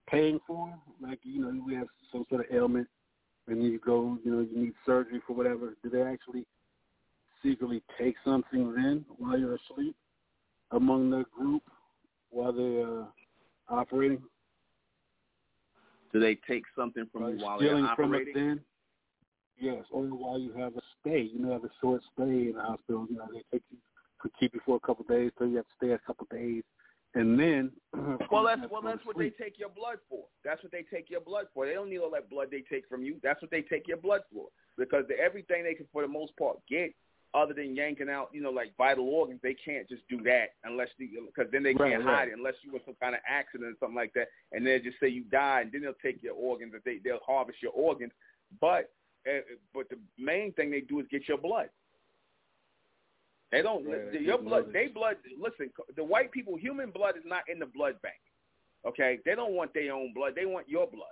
[0.08, 0.74] paying for?
[1.02, 2.88] Like, you know, we have some sort of ailment
[3.48, 5.76] and you go, you know, you need surgery for whatever.
[5.84, 6.46] Do they actually
[7.46, 9.96] secretly take something then while you're asleep
[10.72, 11.64] among the group
[12.30, 13.06] while they're uh,
[13.70, 14.22] operating?
[16.12, 18.34] Do they take something from you while they're stealing from us operating?
[18.34, 18.62] then?
[19.60, 21.30] Yes, or while you have a stay.
[21.34, 23.08] You know, have a short stay in the hospital.
[23.10, 23.78] You know, they take you
[24.20, 26.28] could keep you for a couple of days, so you have to stay a couple
[26.30, 26.64] of days,
[27.14, 27.72] and then.
[28.32, 30.26] Well, that's well, that's what they take your blood for.
[30.44, 31.66] That's what they take your blood for.
[31.66, 33.18] They don't need all that blood they take from you.
[33.24, 34.48] That's what they take your blood for.
[34.78, 36.94] Because the, everything they can, for the most part, get
[37.36, 40.88] other than yanking out, you know, like vital organs, they can't just do that unless
[40.98, 42.16] because then they Right, can't right.
[42.16, 44.82] hide it unless you were some kind of accident or something like that, and they'll
[44.82, 47.74] just say you died, and then they'll take your organs, and they they'll harvest your
[47.74, 48.14] organs.
[48.62, 48.90] But
[49.28, 49.42] uh,
[49.74, 51.70] but the main thing they do is get your blood.
[53.52, 53.86] They don't.
[53.86, 54.22] Right.
[54.22, 54.68] Your blood.
[54.72, 55.18] They blood.
[55.38, 56.56] Listen, the white people.
[56.56, 58.16] Human blood is not in the blood bank.
[58.88, 60.34] Okay, they don't want their own blood.
[60.36, 61.08] They want your blood.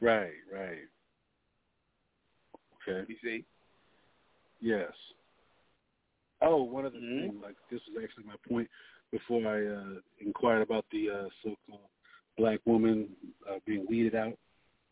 [0.00, 0.32] Right.
[0.52, 0.88] Right.
[2.88, 3.04] Okay.
[3.08, 3.44] You see.
[4.60, 4.92] Yes.
[6.40, 7.20] Oh, one other mm-hmm.
[7.20, 7.40] thing.
[7.42, 8.68] Like this is actually my point
[9.10, 11.80] before I uh, inquired about the uh, so-called
[12.36, 13.08] black woman
[13.48, 14.38] uh, being weeded out.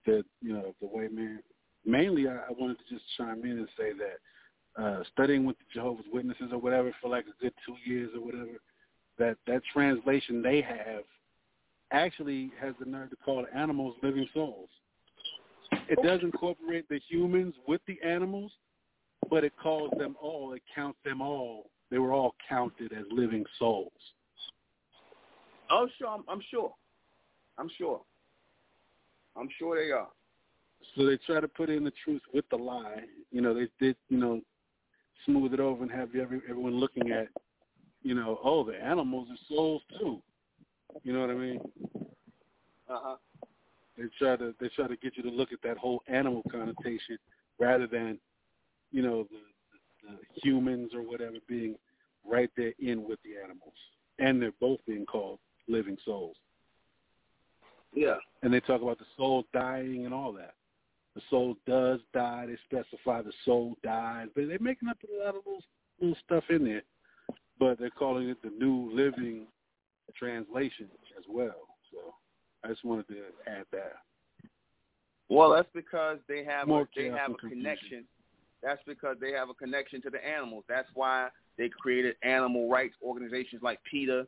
[0.04, 1.40] The you know the white man.
[1.84, 5.64] Mainly, I, I wanted to just chime in and say that uh, studying with the
[5.72, 8.60] Jehovah's Witnesses or whatever for like a good two years or whatever,
[9.18, 11.04] that that translation they have
[11.92, 14.68] actually has the nerve to call animals living souls.
[15.88, 18.52] It does incorporate the humans with the animals,
[19.30, 21.70] but it calls them all, it counts them all.
[21.90, 23.92] They were all counted as living souls.
[25.70, 26.08] Oh, sure.
[26.08, 26.72] I'm, I'm sure.
[27.58, 28.00] I'm sure.
[29.36, 30.08] I'm sure they are.
[30.94, 33.02] So they try to put in the truth with the lie.
[33.30, 34.40] You know, they did, you know,
[35.24, 37.28] smooth it over and have every, everyone looking at,
[38.02, 40.22] you know, oh, the animals are souls too.
[41.02, 41.60] You know what I mean?
[42.88, 43.16] Uh huh.
[43.98, 47.18] They try to they try to get you to look at that whole animal connotation
[47.58, 48.18] rather than,
[48.90, 51.76] you know, the, the, the humans or whatever being
[52.24, 53.74] right there in with the animals,
[54.18, 56.36] and they're both being called living souls.
[57.94, 58.16] Yeah.
[58.42, 60.54] And they talk about the soul dying and all that.
[61.14, 62.46] The soul does die.
[62.46, 65.62] They specify the soul dies, but they're making up a lot of little,
[66.00, 66.82] little stuff in there.
[67.58, 69.46] But they're calling it the New Living
[70.14, 71.68] Translation as well.
[71.90, 72.14] So
[72.62, 73.14] I just wanted to
[73.46, 73.94] add that.
[75.30, 78.04] Well, that's because they have More a, they have a connection.
[78.62, 80.64] That's because they have a connection to the animals.
[80.68, 81.28] That's why
[81.58, 84.26] they created animal rights organizations like PETA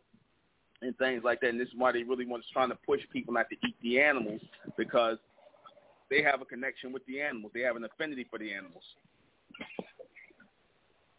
[0.82, 1.50] and things like that.
[1.50, 3.76] And this is why they really want to trying to push people not to eat
[3.82, 4.40] the animals
[4.76, 5.18] because
[6.10, 7.52] they have a connection with the animals.
[7.54, 8.84] They have an affinity for the animals.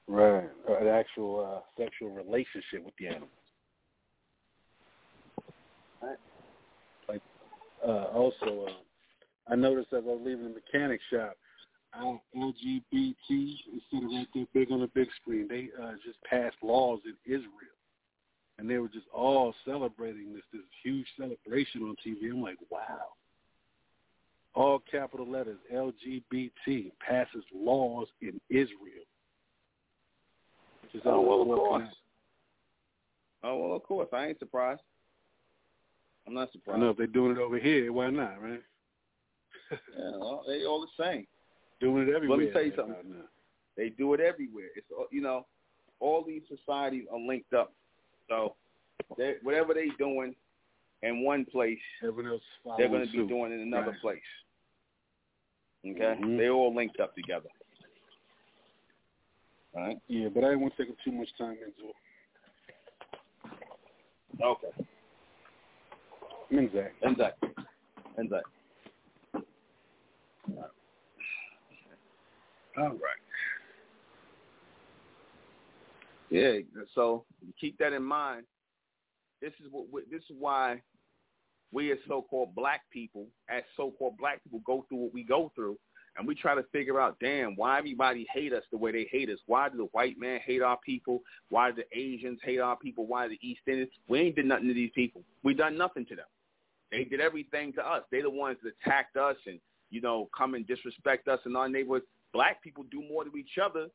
[0.08, 3.30] Right, an actual uh, sexual relationship with the animals.
[6.02, 6.18] Right.
[7.08, 7.22] Like,
[7.88, 11.38] uh, also, uh, I noticed as I was leaving the mechanic shop,
[11.96, 17.00] LGBT instead of right there big on the big screen, they uh, just passed laws
[17.06, 17.76] in Israel
[18.60, 22.30] and they were just all celebrating this this huge celebration on TV.
[22.32, 23.14] I'm like, wow.
[24.54, 29.06] All capital letters, LGBT passes laws in Israel.
[31.06, 31.90] oh well, of course.
[33.44, 34.10] Oh well, of course.
[34.12, 34.82] I ain't surprised.
[36.28, 36.78] I'm not surprised.
[36.78, 38.62] I know if they're doing it over here, why not, right?
[39.72, 41.26] yeah, well, they all the same.
[41.80, 42.38] Doing it everywhere.
[42.38, 42.96] Let me tell you something.
[43.78, 44.68] They do it everywhere.
[44.76, 45.46] It's you know,
[46.00, 47.74] all these societies are linked up
[48.30, 48.56] so
[49.42, 50.36] whatever they're doing
[51.02, 54.02] in one place, they're going to be doing in another right.
[54.02, 54.22] place.
[55.86, 56.38] Okay, mm-hmm.
[56.38, 57.48] they all linked up together.
[59.76, 59.98] All right.
[60.08, 61.96] Yeah, but I won't take up too much time into it.
[64.44, 64.68] Okay.
[66.52, 66.90] Menzak.
[67.06, 67.34] Menzak.
[68.18, 68.42] Menzak.
[72.78, 73.20] All right.
[76.30, 76.60] Yeah,
[76.94, 77.26] so
[77.60, 78.46] keep that in mind.
[79.42, 80.82] This is what this is why
[81.72, 85.78] we as so-called black people, as so-called black people, go through what we go through,
[86.18, 89.30] and we try to figure out, damn, why everybody hate us the way they hate
[89.30, 89.40] us?
[89.46, 91.22] Why do the white man hate our people?
[91.50, 93.08] Why do the Asians hate our people?
[93.08, 93.92] Why the East Indians?
[94.08, 95.22] We ain't did nothing to these people.
[95.44, 96.26] We done nothing to them.
[96.92, 98.04] They did everything to us.
[98.12, 99.60] They the ones that attacked us and
[99.92, 102.04] you know come and disrespect us in our neighborhood.
[102.34, 103.88] Black people do more to each other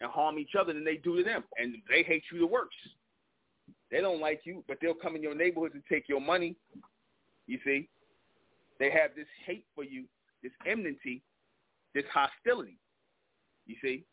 [0.00, 1.44] and harm each other than they do to them.
[1.58, 2.76] And they hate you the worst.
[3.90, 6.56] They don't like you, but they'll come in your neighborhoods and take your money.
[7.46, 7.88] You see?
[8.78, 10.04] They have this hate for you,
[10.42, 11.22] this enmity,
[11.94, 12.78] this hostility.
[13.66, 14.04] You see?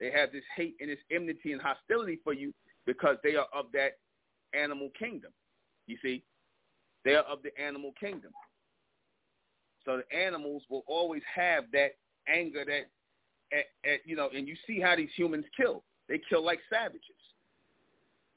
[0.00, 2.52] They have this hate and this enmity and hostility for you
[2.86, 3.98] because they are of that
[4.52, 5.30] animal kingdom.
[5.86, 6.24] You see?
[7.04, 8.32] They are of the animal kingdom.
[9.84, 11.92] So the animals will always have that
[12.28, 12.88] anger, that
[13.52, 15.82] at, at, you know, and you see how these humans kill.
[16.08, 17.02] They kill like savages.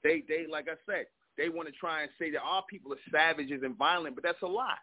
[0.03, 1.05] They, they, like I said,
[1.37, 4.41] they want to try and say that our people are savages and violent, but that's
[4.41, 4.77] a lie.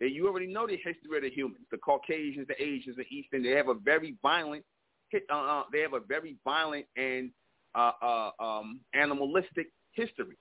[0.00, 3.42] That you already know the history of the humans, the Caucasians, the Asians, the Eastern.
[3.42, 4.64] They have a very violent,
[5.12, 7.30] uh, uh, they have a very violent and
[7.74, 10.36] uh, uh, um, animalistic history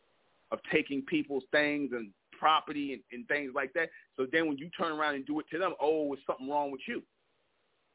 [0.51, 3.89] of taking people's things and property and, and things like that.
[4.15, 6.71] So then when you turn around and do it to them, oh, it's something wrong
[6.71, 7.01] with you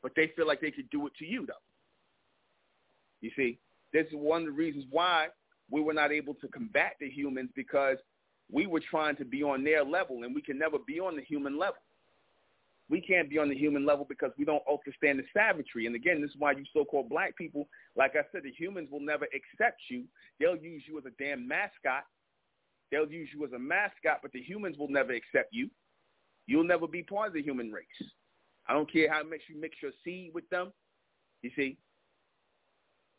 [0.02, 1.54] but they feel like they could do it to you, though.
[3.20, 3.58] You see,
[3.92, 5.28] this is one of the reasons why
[5.70, 7.96] we were not able to combat the humans because
[8.50, 11.22] we were trying to be on their level, and we can never be on the
[11.22, 11.80] human level.
[12.90, 15.86] We can't be on the human level because we don't understand the savagery.
[15.86, 19.00] And again, this is why you so-called black people, like I said, the humans will
[19.00, 20.04] never accept you.
[20.38, 22.04] They'll use you as a damn mascot.
[22.90, 25.70] They'll use you as a mascot, but the humans will never accept you.
[26.46, 27.86] You'll never be part of the human race.
[28.68, 30.72] I don't care how much you mix your seed with them.
[31.42, 31.76] You see,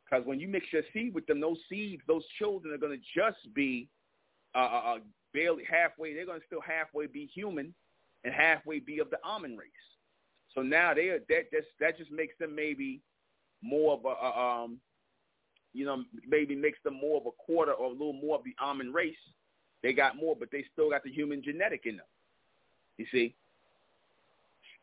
[0.05, 3.03] because when you mix your seed with them, those seeds, those children are going to
[3.19, 3.87] just be
[4.55, 4.97] uh, uh, uh,
[5.33, 6.13] barely halfway.
[6.13, 7.73] They're going to still halfway be human
[8.23, 9.71] and halfway be of the Ahmen race.
[10.55, 13.01] So now they are, that that's, that just makes them maybe
[13.61, 14.77] more of a, a um,
[15.73, 18.55] you know, maybe makes them more of a quarter or a little more of the
[18.63, 19.15] Ahmen race.
[19.81, 22.05] They got more, but they still got the human genetic in them.
[22.97, 23.33] You see,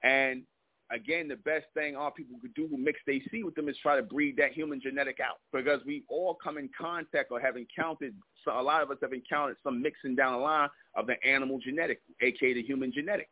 [0.03, 0.43] and
[0.91, 3.77] again, the best thing our people could do who mix they see with them is
[3.79, 7.57] try to breed that human genetic out because we all come in contact or have
[7.57, 8.15] encountered,
[8.45, 11.59] so a lot of us have encountered some mixing down the line of the animal
[11.59, 13.29] genetic, aka the human genetic.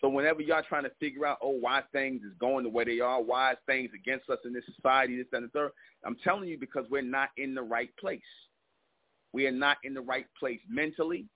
[0.00, 3.00] So whenever y'all trying to figure out, oh, why things is going the way they
[3.00, 5.70] are, why things against us in this society, this and the third,
[6.04, 8.20] I'm telling you because we're not in the right place.
[9.32, 11.26] We are not in the right place mentally.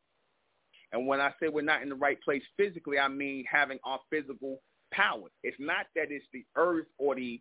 [0.92, 4.00] And when I say we're not in the right place physically, I mean having our
[4.10, 4.60] physical
[4.92, 5.28] power.
[5.42, 7.40] It's not that it's the earth or the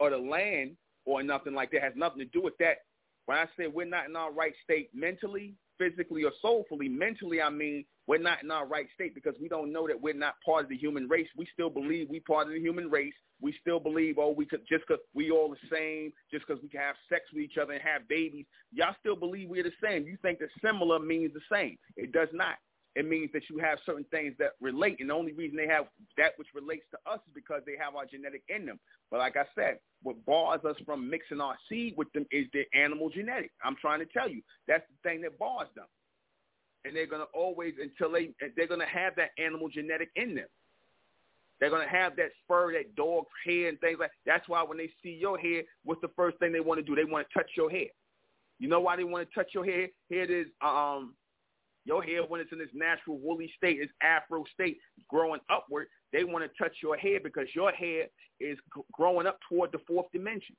[0.00, 1.78] or the land or nothing like that.
[1.78, 2.78] It has nothing to do with that.
[3.26, 7.50] When I say we're not in our right state mentally, physically, or soulfully, mentally, I
[7.50, 10.64] mean we're not in our right state because we don't know that we're not part
[10.64, 11.28] of the human race.
[11.36, 13.12] We still believe we part of the human race.
[13.40, 16.70] We still believe, oh, we could just because we all the same, just because we
[16.70, 18.46] can have sex with each other and have babies.
[18.72, 20.06] Y'all still believe we're the same.
[20.06, 21.76] You think that similar means the same.
[21.98, 22.56] It does not
[22.98, 24.96] it means that you have certain things that relate.
[24.98, 25.84] And the only reason they have
[26.16, 28.80] that which relates to us is because they have our genetic in them.
[29.08, 32.64] But like I said, what bars us from mixing our seed with them is their
[32.74, 33.52] animal genetic.
[33.62, 34.42] I'm trying to tell you.
[34.66, 35.84] That's the thing that bars them.
[36.84, 40.34] And they're going to always, until they, they're going to have that animal genetic in
[40.34, 40.48] them.
[41.60, 44.32] They're going to have that fur, that dog hair and things like that.
[44.32, 46.96] That's why when they see your hair, what's the first thing they want to do?
[46.96, 47.86] They want to touch your hair.
[48.58, 49.86] You know why they want to touch your hair?
[50.08, 51.14] Here it is, um,
[51.88, 54.78] your hair, when it's in its natural woolly state, its afro state,
[55.08, 58.04] growing upward, they want to touch your hair because your hair
[58.40, 58.58] is
[58.92, 60.54] growing up toward the fourth dimension.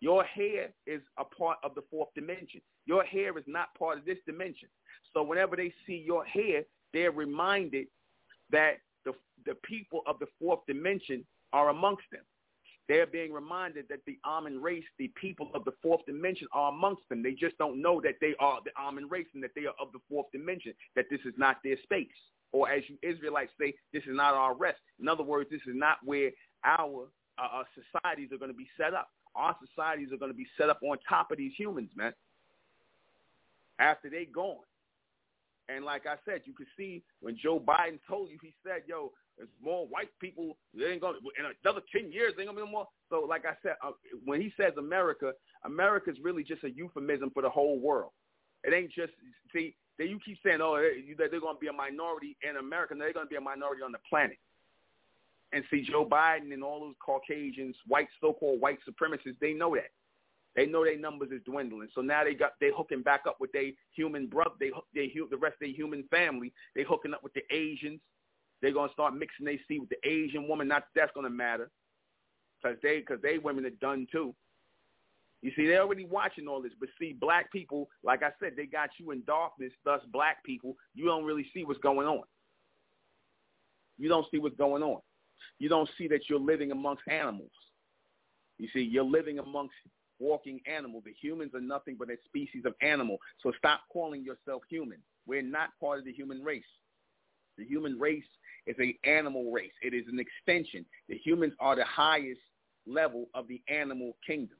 [0.00, 2.62] Your hair is a part of the fourth dimension.
[2.86, 4.68] Your hair is not part of this dimension.
[5.12, 6.62] So whenever they see your hair,
[6.94, 7.86] they're reminded
[8.50, 9.12] that the,
[9.44, 12.22] the people of the fourth dimension are amongst them.
[12.88, 17.08] They're being reminded that the Ahmen race, the people of the fourth dimension, are amongst
[17.08, 17.22] them.
[17.22, 19.92] They just don't know that they are the Ahmen race and that they are of
[19.92, 22.06] the fourth dimension, that this is not their space.
[22.52, 24.78] Or as you Israelites say, this is not our rest.
[25.00, 26.30] In other words, this is not where
[26.64, 27.08] our
[27.38, 29.10] uh, societies are going to be set up.
[29.34, 32.12] Our societies are going to be set up on top of these humans, man,
[33.78, 34.64] after they're gone.
[35.68, 39.12] And like I said, you could see when Joe Biden told you, he said, yo,
[39.36, 40.56] there's more white people.
[40.74, 42.32] They ain't gonna in another ten years.
[42.36, 42.88] They ain't gonna be no more.
[43.10, 43.92] So, like I said, uh,
[44.24, 45.32] when he says America,
[45.64, 48.12] America is really just a euphemism for the whole world.
[48.64, 49.12] It ain't just
[49.52, 49.74] see.
[49.98, 52.94] That you keep saying, oh, that they're gonna be a minority in America.
[52.94, 54.36] No, they're gonna be a minority on the planet.
[55.52, 59.90] And see, Joe Biden and all those Caucasians, white so-called white supremacists, they know that.
[60.54, 61.88] They know their numbers is dwindling.
[61.94, 64.54] So now they got they hooking back up with their human brother.
[64.58, 66.52] They they the rest of their human family.
[66.74, 68.00] They hooking up with the Asians.
[68.62, 70.68] They're gonna start mixing they see with the Asian woman.
[70.68, 71.70] Not that's gonna matter,
[72.62, 74.34] cause they cause they women are done too.
[75.42, 76.72] You see, they're already watching all this.
[76.80, 79.72] But see, black people, like I said, they got you in darkness.
[79.84, 82.22] Thus, black people, you don't really see what's going on.
[83.98, 85.00] You don't see what's going on.
[85.58, 87.50] You don't see that you're living amongst animals.
[88.58, 89.74] You see, you're living amongst
[90.18, 91.04] walking animals.
[91.04, 93.18] The humans are nothing but a species of animal.
[93.42, 94.98] So stop calling yourself human.
[95.26, 96.64] We're not part of the human race.
[97.58, 98.24] The human race
[98.66, 99.72] is an animal race.
[99.82, 100.84] It is an extension.
[101.08, 102.40] The humans are the highest
[102.86, 104.58] level of the animal kingdom.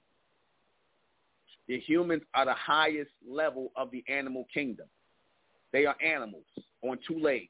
[1.68, 4.86] The humans are the highest level of the animal kingdom.
[5.72, 6.44] They are animals
[6.82, 7.48] on two legs.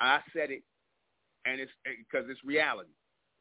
[0.00, 0.62] I said it,
[1.44, 2.90] and it's eh, because it's reality.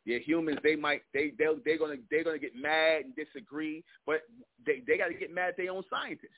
[0.06, 0.58] They're humans.
[0.64, 4.22] They might they they they're gonna they're gonna get mad and disagree, but
[4.66, 6.32] they they got to get mad at their own scientists.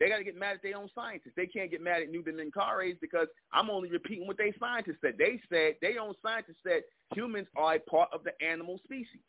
[0.00, 1.34] They got to get mad at their own scientists.
[1.36, 5.14] They can't get mad at Nuben Menkarayzz because I'm only repeating what they scientists said.
[5.18, 6.82] They said their own scientists said
[7.14, 9.20] humans are a part of the animal species.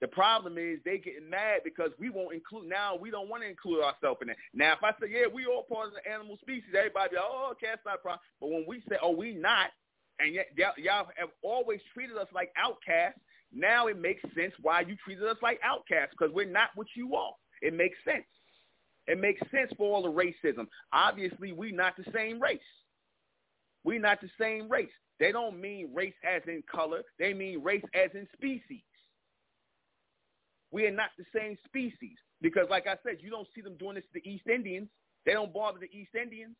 [0.00, 2.96] The problem is they getting mad because we won't include now.
[2.96, 4.36] We don't want to include ourselves in it.
[4.52, 7.24] Now, if I say yeah, we all part of the animal species, everybody be like,
[7.28, 8.20] oh, okay, that's not a problem.
[8.40, 9.70] But when we say oh, we not,
[10.18, 13.20] and yet y'all have always treated us like outcasts.
[13.52, 17.14] Now it makes sense why you treated us like outcasts because we're not what you
[17.14, 17.32] are.
[17.62, 18.26] It makes sense.
[19.06, 20.66] It makes sense for all the racism.
[20.92, 22.58] Obviously, we're not the same race.
[23.84, 24.90] We're not the same race.
[25.20, 27.02] They don't mean race as in color.
[27.18, 28.82] They mean race as in species.
[30.72, 33.94] We are not the same species because, like I said, you don't see them doing
[33.94, 34.88] this to the East Indians.
[35.24, 36.56] They don't bother the East Indians.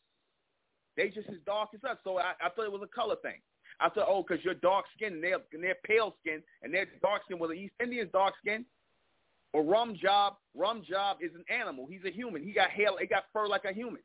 [0.97, 1.99] They just as dark as us.
[2.05, 3.41] So I, I thought it was a color thing.
[3.81, 6.87] I thought, oh, because you're dark skinned and they're, and they're pale skinned and they're
[7.03, 7.41] dark skinned.
[7.41, 8.65] Well, the East Indians dark skinned.
[9.53, 11.87] Or Rum Job, Rum Job is an animal.
[11.89, 12.43] He's a human.
[12.43, 14.03] He got hair, he got fur like a human.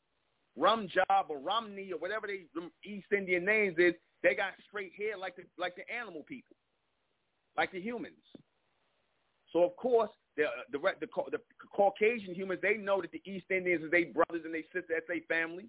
[0.57, 2.45] Rum Job or Romney or whatever they
[2.83, 6.55] East Indian names is, they got straight hair like the like the animal people,
[7.57, 8.21] like the humans.
[9.51, 11.39] So of course, the the the, the, the
[11.73, 15.07] Caucasian humans they know that the East Indians is their brothers and they sisters, that's
[15.07, 15.65] their family.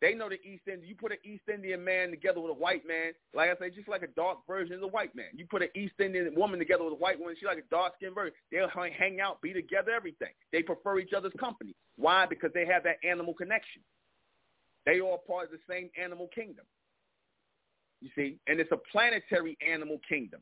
[0.00, 0.88] They know the East Indian.
[0.88, 3.88] You put an East Indian man together with a white man, like I say, just
[3.88, 5.26] like a dark version of the white man.
[5.34, 7.94] You put an East Indian woman together with a white woman, she's like a dark
[7.96, 8.32] skinned version.
[8.52, 10.32] They'll hang out, be together, everything.
[10.52, 11.74] They prefer each other's company.
[11.96, 12.26] Why?
[12.26, 13.82] Because they have that animal connection.
[14.86, 16.64] They all part of the same animal kingdom.
[18.00, 20.40] You see, and it's a planetary animal kingdom.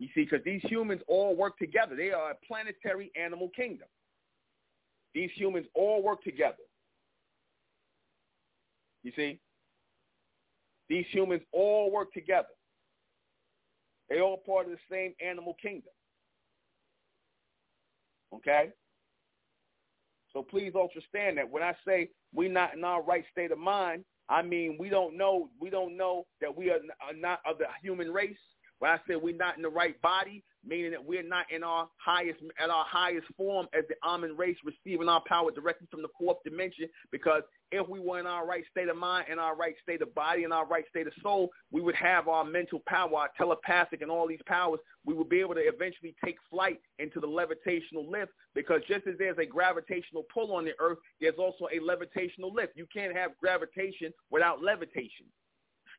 [0.00, 1.94] You see, because these humans all work together.
[1.94, 3.86] They are a planetary animal kingdom.
[5.14, 6.56] These humans all work together.
[9.04, 9.38] You see?
[10.88, 12.48] These humans all work together.
[14.10, 15.92] They all part of the same animal kingdom.
[18.34, 18.70] Okay?
[20.32, 24.04] So please understand that when I say we're not in our right state of mind,
[24.28, 26.80] I mean we don't know we don't know that we are
[27.16, 28.36] not of the human race.
[28.80, 31.88] When I say we're not in the right body, meaning that we're not in our
[31.96, 36.08] highest at our highest form as the Ahmen race, receiving our power directly from the
[36.18, 36.88] fourth dimension.
[37.10, 37.42] Because
[37.72, 40.44] if we were in our right state of mind, in our right state of body,
[40.44, 44.10] in our right state of soul, we would have our mental power, our telepathic, and
[44.10, 44.80] all these powers.
[45.04, 48.32] We would be able to eventually take flight into the levitational lift.
[48.54, 52.76] Because just as there's a gravitational pull on the earth, there's also a levitational lift.
[52.76, 55.26] You can't have gravitation without levitation.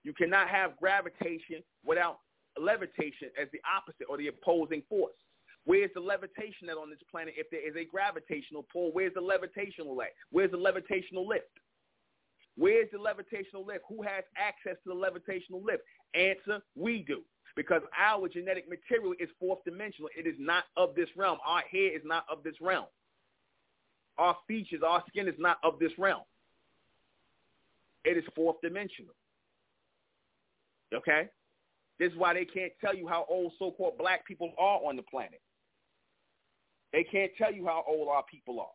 [0.03, 2.19] You cannot have gravitation without
[2.61, 5.13] levitation as the opposite or the opposing force.
[5.65, 8.91] Where's the levitation at on this planet if there is a gravitational pull?
[8.93, 10.13] Where's the levitational lift?
[10.31, 11.49] Where's the levitational lift?
[12.55, 13.83] Where's the levitational lift?
[13.89, 15.83] Who has access to the levitational lift?
[16.13, 17.21] Answer, we do.
[17.55, 20.09] Because our genetic material is fourth dimensional.
[20.15, 21.39] It is not of this realm.
[21.45, 22.85] Our hair is not of this realm.
[24.17, 26.23] Our features, our skin is not of this realm.
[28.03, 29.15] It is fourth dimensional.
[30.93, 31.29] Okay?
[31.99, 35.03] This is why they can't tell you how old so-called black people are on the
[35.03, 35.41] planet.
[36.91, 38.67] They can't tell you how old our people are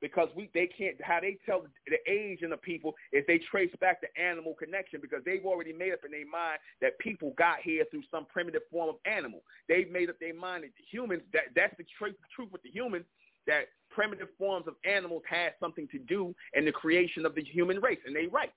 [0.00, 3.70] because we they can't how they tell the age of the people is they trace
[3.80, 7.58] back the animal connection because they've already made up in their mind that people got
[7.62, 9.40] here through some primitive form of animal.
[9.68, 13.04] They've made up their mind that humans that that's the truth, truth with the humans
[13.46, 17.80] that primitive forms of animals had something to do in the creation of the human
[17.80, 18.52] race, and they right.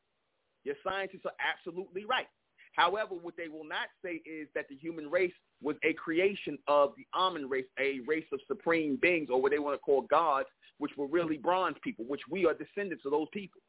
[0.64, 2.28] Your scientists are absolutely right.
[2.74, 6.94] However, what they will not say is that the human race was a creation of
[6.98, 10.48] the Ahmen race, a race of supreme beings, or what they want to call gods,
[10.78, 13.62] which were really bronze people, which we are descendants of those people.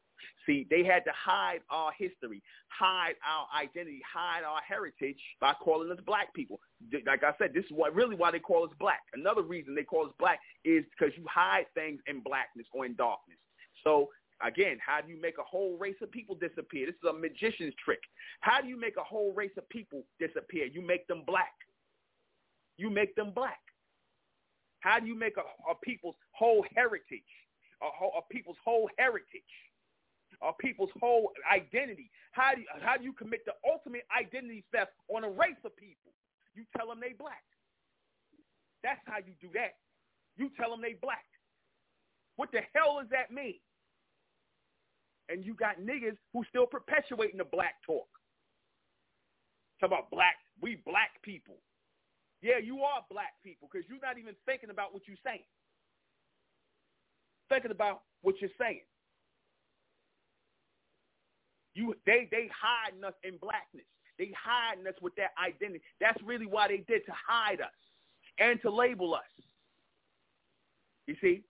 [0.45, 5.91] See, they had to hide our history, hide our identity, hide our heritage by calling
[5.91, 6.59] us black people.
[7.05, 9.01] Like I said, this is what really why they call us black.
[9.13, 12.95] Another reason they call us black is because you hide things in blackness or in
[12.95, 13.37] darkness.
[13.83, 14.09] So
[14.43, 16.85] Again, how do you make a whole race of people disappear?
[16.85, 18.01] This is a magician's trick.
[18.41, 20.65] How do you make a whole race of people disappear?
[20.65, 21.53] You make them black.
[22.77, 23.59] You make them black.
[24.81, 27.31] How do you make a, a people's whole heritage,
[27.81, 29.53] a, a people's whole heritage,
[30.41, 32.11] a people's whole identity?
[32.33, 35.75] How do you, how do you commit the ultimate identity theft on a race of
[35.77, 36.11] people?
[36.53, 37.43] You tell them they black.
[38.83, 39.75] That's how you do that.
[40.35, 41.23] You tell them they black.
[42.35, 43.59] What the hell does that mean?
[45.33, 48.07] And you got niggas who still perpetuating the black talk.
[49.81, 51.57] Talk about black, we black people.
[52.41, 55.47] Yeah, you are black people because you're not even thinking about what you're saying.
[57.49, 58.81] Thinking about what you're saying.
[61.73, 63.85] You, they, they hiding us in blackness.
[64.19, 65.81] They hiding us with that identity.
[65.99, 67.79] That's really why they did to hide us
[68.37, 69.21] and to label us.
[71.07, 71.43] You see?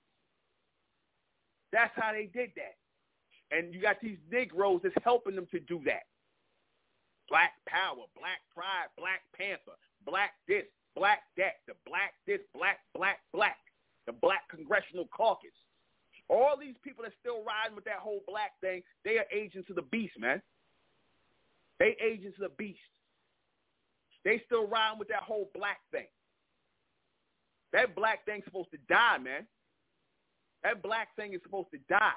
[1.74, 2.78] That's how they did that.
[3.52, 6.04] And you got these Negroes that's helping them to do that.
[7.30, 10.66] Black power, black pride, black panther, black this,
[10.96, 13.58] black that, the black this, black, black, black,
[14.06, 15.56] the black congressional caucus.
[16.30, 19.76] All these people that still riding with that whole black thing, they are agents of
[19.76, 20.42] the beast, man.
[21.80, 22.80] They agents of the beast.
[24.24, 26.08] They still riding with that whole black thing.
[27.74, 29.46] That black thing's supposed to die, man.
[30.64, 32.14] That black thing is supposed to die.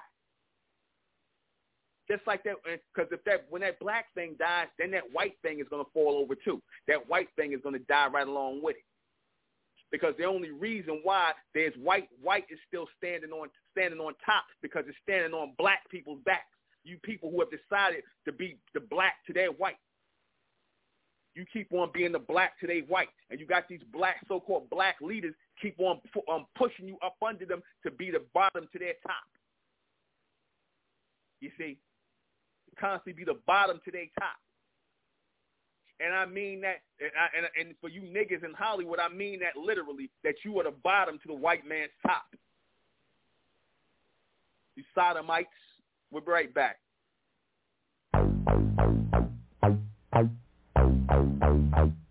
[2.08, 5.58] Just like that, because if that when that black thing dies, then that white thing
[5.58, 6.62] is going to fall over too.
[6.86, 8.84] That white thing is going to die right along with it.
[9.90, 14.44] Because the only reason why there's white, white is still standing on standing on top
[14.62, 16.46] because it's standing on black people's backs.
[16.84, 19.78] You people who have decided to be the black to their white.
[21.34, 24.70] You keep on being the black to their white, and you got these black so-called
[24.70, 26.00] black leaders keep on
[26.32, 29.26] um, pushing you up under them to be the bottom to their top.
[31.40, 31.78] You see,
[32.78, 34.36] constantly be the bottom to their top.
[35.98, 39.40] And I mean that, and, I, and, and for you niggas in Hollywood, I mean
[39.40, 42.24] that literally, that you are the bottom to the white man's top.
[44.74, 45.48] You sodomites,
[46.10, 46.78] We're right back.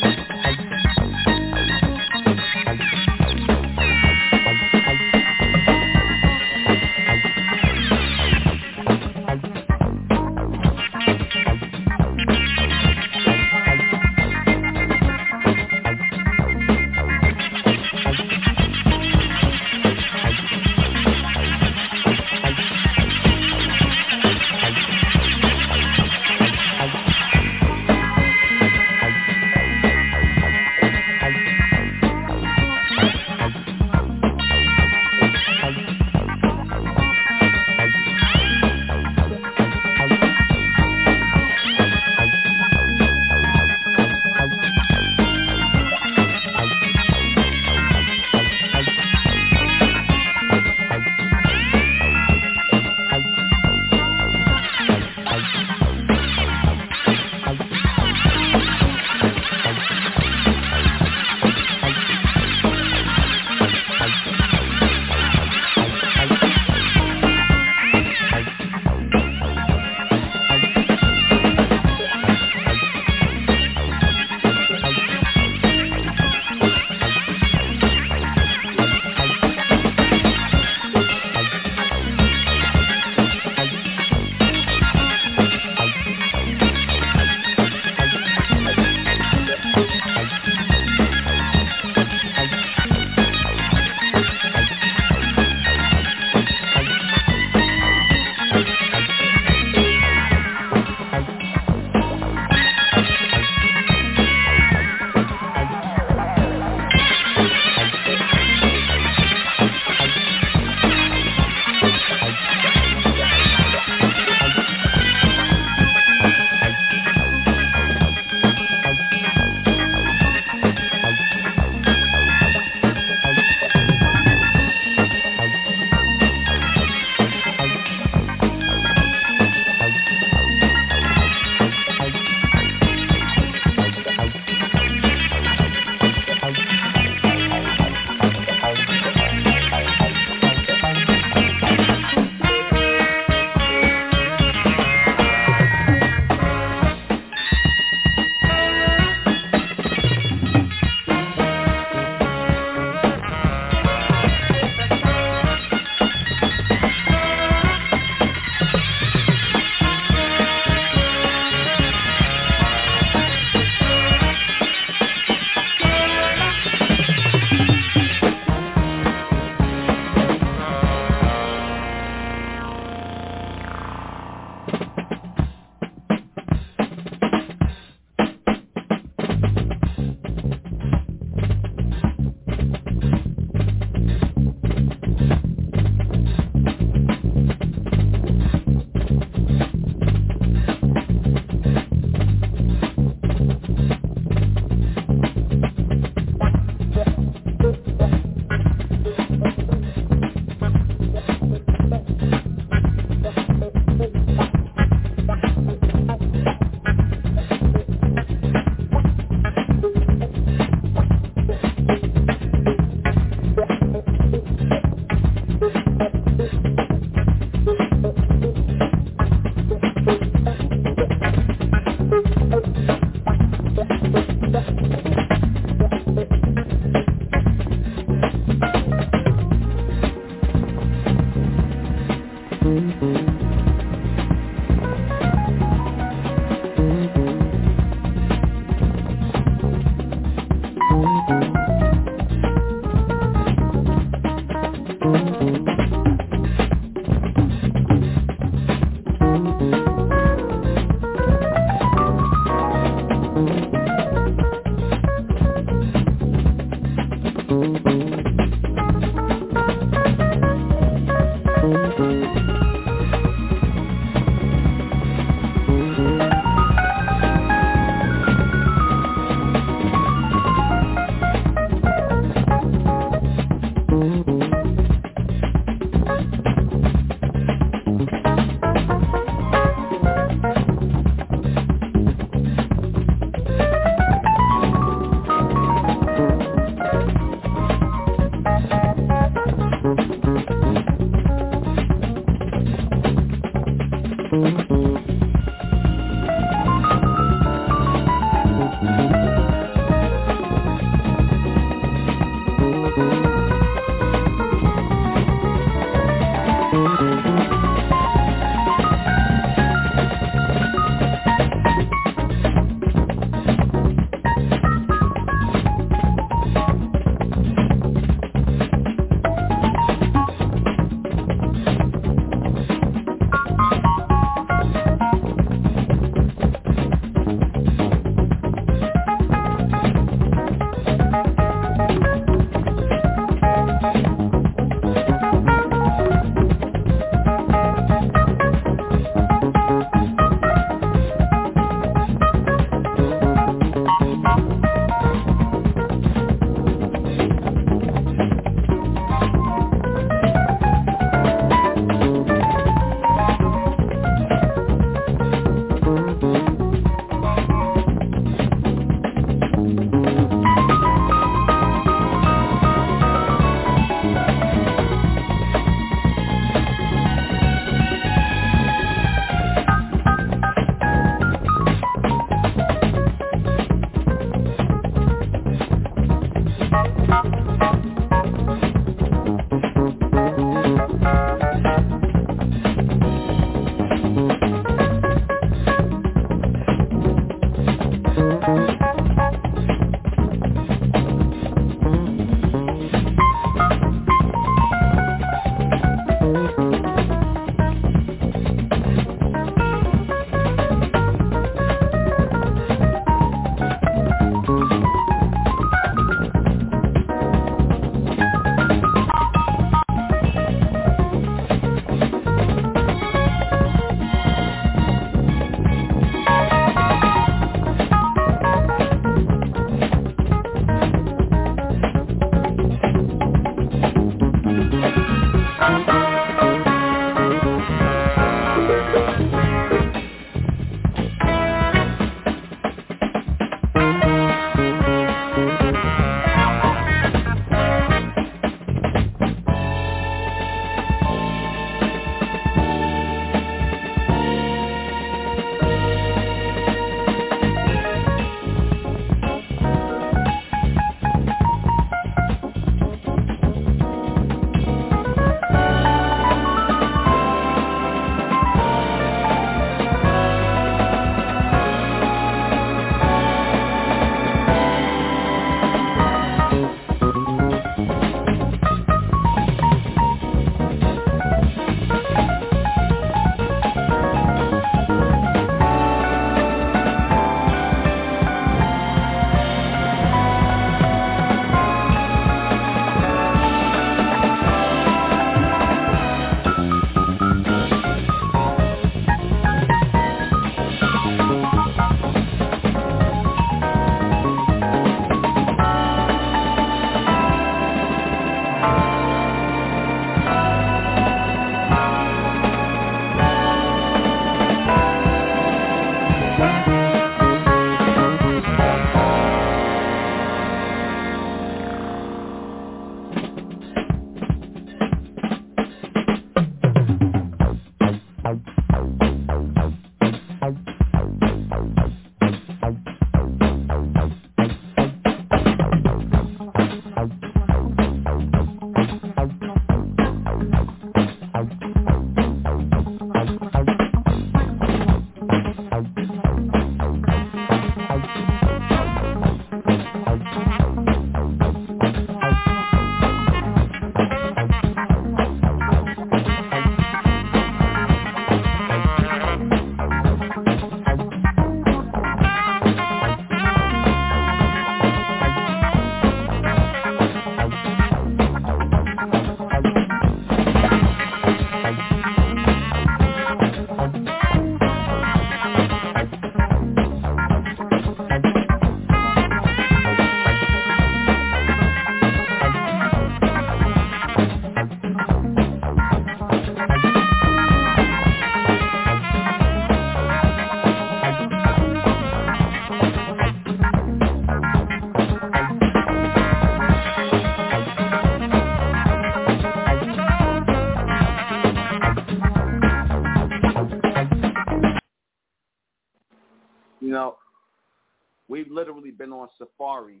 [598.28, 600.00] We've literally been on safari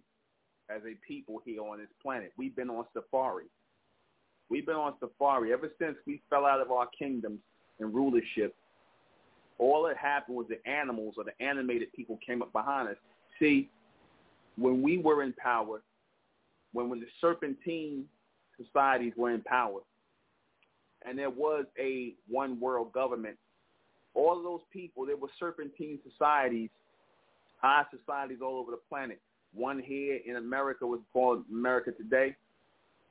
[0.70, 2.32] as a people here on this planet.
[2.36, 3.44] We've been on safari.
[4.48, 7.40] We've been on safari ever since we fell out of our kingdoms
[7.80, 8.54] and rulership.
[9.58, 12.96] All that happened was the animals or the animated people came up behind us.
[13.38, 13.70] See,
[14.56, 15.82] when we were in power,
[16.72, 18.04] when when the serpentine
[18.62, 19.80] societies were in power,
[21.06, 23.36] and there was a one world government,
[24.14, 26.70] all of those people, there were serpentine societies,
[27.64, 29.20] high societies all over the planet.
[29.54, 32.36] One here in America was called America Today.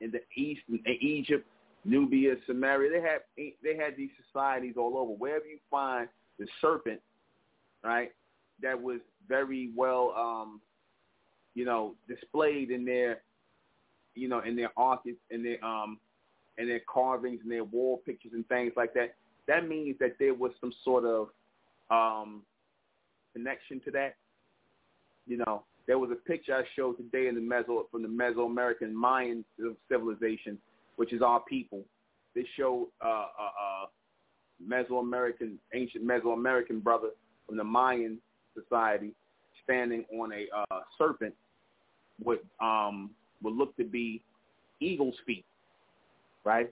[0.00, 1.46] In the East, in Egypt,
[1.84, 5.12] Nubia, Samaria, they had they had these societies all over.
[5.12, 6.08] Wherever you find
[6.38, 7.00] the serpent,
[7.82, 8.12] right,
[8.62, 10.60] that was very well, um,
[11.54, 13.22] you know, displayed in their,
[14.14, 15.00] you know, in their art,
[15.30, 15.98] in their um,
[16.58, 19.14] in their carvings and their wall pictures and things like that.
[19.48, 21.28] That means that there was some sort of
[21.90, 22.42] um,
[23.32, 24.16] connection to that.
[25.26, 28.92] You know, there was a picture I showed today in the Meso from the Mesoamerican
[28.92, 29.44] Mayan
[29.90, 30.58] civilization,
[30.96, 31.82] which is our people.
[32.34, 33.86] They show uh, uh, uh,
[34.66, 37.08] Mesoamerican, ancient Mesoamerican brother
[37.46, 38.18] from the Mayan
[38.58, 39.12] society
[39.62, 41.34] standing on a uh, serpent
[42.22, 43.10] would um,
[43.42, 44.22] would look to be
[44.80, 45.44] eagle's feet,
[46.44, 46.70] right?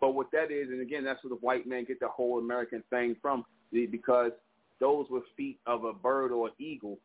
[0.00, 2.82] But what that is, and again, that's where the white man get the whole American
[2.90, 4.32] thing from, because
[4.80, 6.98] those were feet of a bird or an eagle,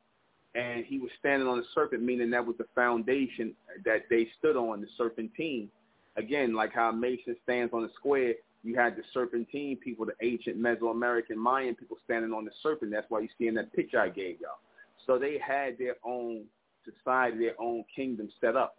[0.55, 3.53] and he was standing on a serpent, meaning that was the foundation
[3.85, 5.69] that they stood on, the serpentine.
[6.17, 10.57] Again, like how Mason stands on the square, you had the serpentine people, the ancient
[10.59, 12.91] Mesoamerican Mayan people standing on the serpent.
[12.91, 14.59] That's why you see in that picture I gave y'all.
[15.05, 16.43] So they had their own
[16.83, 18.75] society, their own kingdom set up.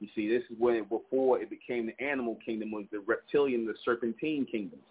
[0.00, 3.74] You see, this is when before it became the animal kingdom was the reptilian, the
[3.84, 4.84] serpentine kingdoms.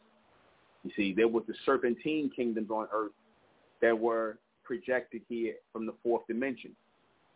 [0.83, 3.13] You see, there was the serpentine kingdoms on earth
[3.81, 4.37] that were
[4.67, 6.71] projected here from the fourth dimension.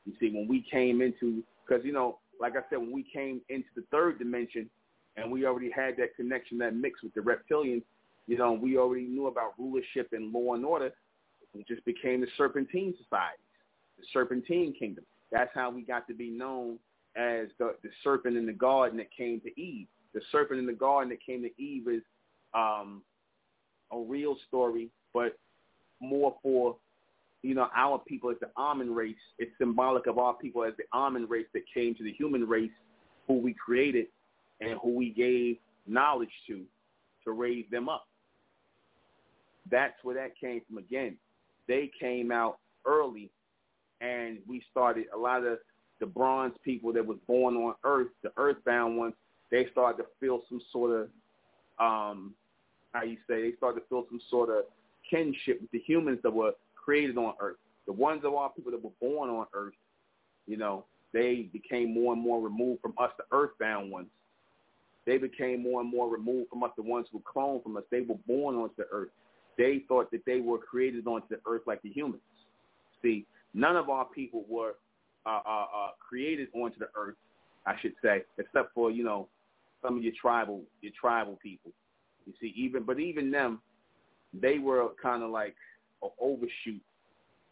[0.05, 3.39] You see, when we came into, because, you know, like I said, when we came
[3.49, 4.69] into the third dimension
[5.15, 7.83] and we already had that connection, that mix with the reptilians,
[8.27, 10.91] you know, we already knew about rulership and law and order.
[11.53, 13.39] It just became the serpentine societies,
[13.97, 15.05] the serpentine kingdom.
[15.31, 16.77] That's how we got to be known
[17.15, 19.87] as the, the serpent in the garden that came to Eve.
[20.13, 22.01] The serpent in the garden that came to Eve is
[22.53, 23.01] um,
[23.91, 25.37] a real story, but
[26.01, 26.75] more for
[27.41, 29.15] you know our people as the Ahmen race.
[29.39, 32.71] It's symbolic of our people as the Ahmen race that came to the human race,
[33.27, 34.07] who we created
[34.59, 35.57] and who we gave
[35.87, 36.63] knowledge to
[37.23, 38.07] to raise them up.
[39.69, 40.77] That's where that came from.
[40.77, 41.17] Again,
[41.67, 43.29] they came out early,
[44.01, 45.59] and we started a lot of
[45.99, 49.13] the bronze people that was born on Earth, the earthbound ones,
[49.51, 51.03] they started to feel some sort of,
[51.79, 52.33] um,
[52.93, 54.65] how you say, they started to feel some sort of
[55.09, 57.57] kinship with the humans that were created on Earth.
[57.87, 59.73] The ones of our people that were born on Earth,
[60.47, 64.07] you know, they became more and more removed from us, the earthbound ones.
[65.05, 67.83] They became more and more removed from us, the ones who cloned from us.
[67.91, 69.09] They were born onto the earth.
[69.57, 72.21] They thought that they were created onto the earth like the humans.
[73.01, 74.75] See, none of our people were
[75.25, 77.15] uh, uh, uh, created onto the earth,
[77.65, 79.27] I should say, except for you know
[79.81, 81.71] some of your tribal your tribal people.
[82.25, 83.61] You see, even but even them,
[84.33, 85.55] they were kind of like
[86.01, 86.81] an overshoot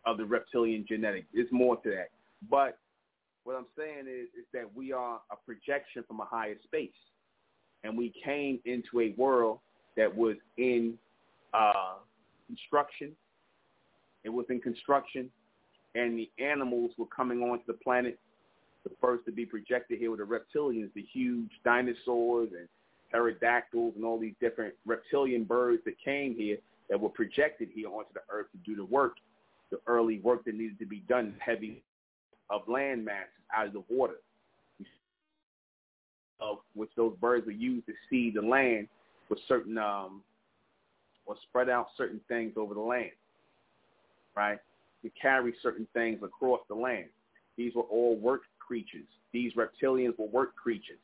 [0.06, 1.26] of the reptilian genetic.
[1.34, 2.10] There's more to that,
[2.50, 2.78] but
[3.44, 6.90] what I'm saying is is that we are a projection from a higher space,
[7.84, 9.60] and we came into a world
[9.98, 10.98] that was in
[11.54, 11.96] uh,
[12.48, 13.12] construction.
[14.24, 15.30] It was in construction
[15.96, 18.20] and the animals were coming onto the planet.
[18.84, 22.68] The first to be projected here were the reptilians, the huge dinosaurs and
[23.12, 26.58] pterodactyls and all these different reptilian birds that came here
[26.90, 29.18] that were projected here onto the earth to do the work,
[29.72, 31.84] the early work that needed to be done, heavy
[32.50, 34.16] of land masses out of the water,
[36.40, 38.88] of which those birds were used to seed the land
[39.30, 40.24] with certain um,
[41.26, 43.12] or spread out certain things over the land,
[44.36, 44.60] right?
[45.02, 47.06] to carry certain things across the land.
[47.58, 49.08] These were all work creatures.
[49.32, 51.00] These reptilians were work creatures.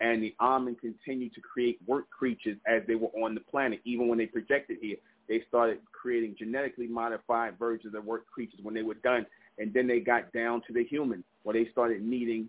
[0.00, 3.80] And the Ahmen continued to create work creatures as they were on the planet.
[3.84, 4.96] Even when they projected here,
[5.28, 9.24] they started creating genetically modified versions of work creatures when they were done.
[9.58, 12.48] And then they got down to the human, where they started needing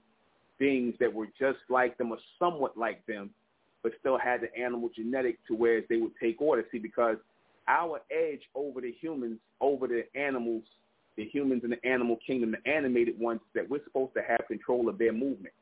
[0.58, 3.30] beings that were just like them or somewhat like them,
[3.84, 6.64] but still had the animal genetic to where they would take order.
[6.72, 7.18] See, because
[7.68, 10.64] our edge over the humans, over the animals,
[11.18, 14.90] the humans in the animal kingdom, the animated ones, that we're supposed to have control
[14.90, 15.54] of their movement.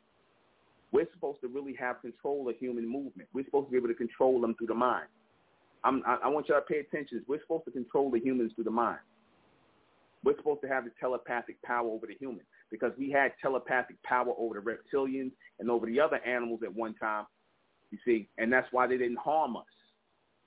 [0.91, 3.29] We're supposed to really have control of human movement.
[3.33, 5.07] We're supposed to be able to control them through the mind.
[5.83, 7.23] I'm, I, I want y'all to pay attention.
[7.27, 8.99] We're supposed to control the humans through the mind.
[10.23, 14.33] We're supposed to have the telepathic power over the human because we had telepathic power
[14.37, 17.25] over the reptilians and over the other animals at one time.
[17.89, 19.63] You see, and that's why they didn't harm us.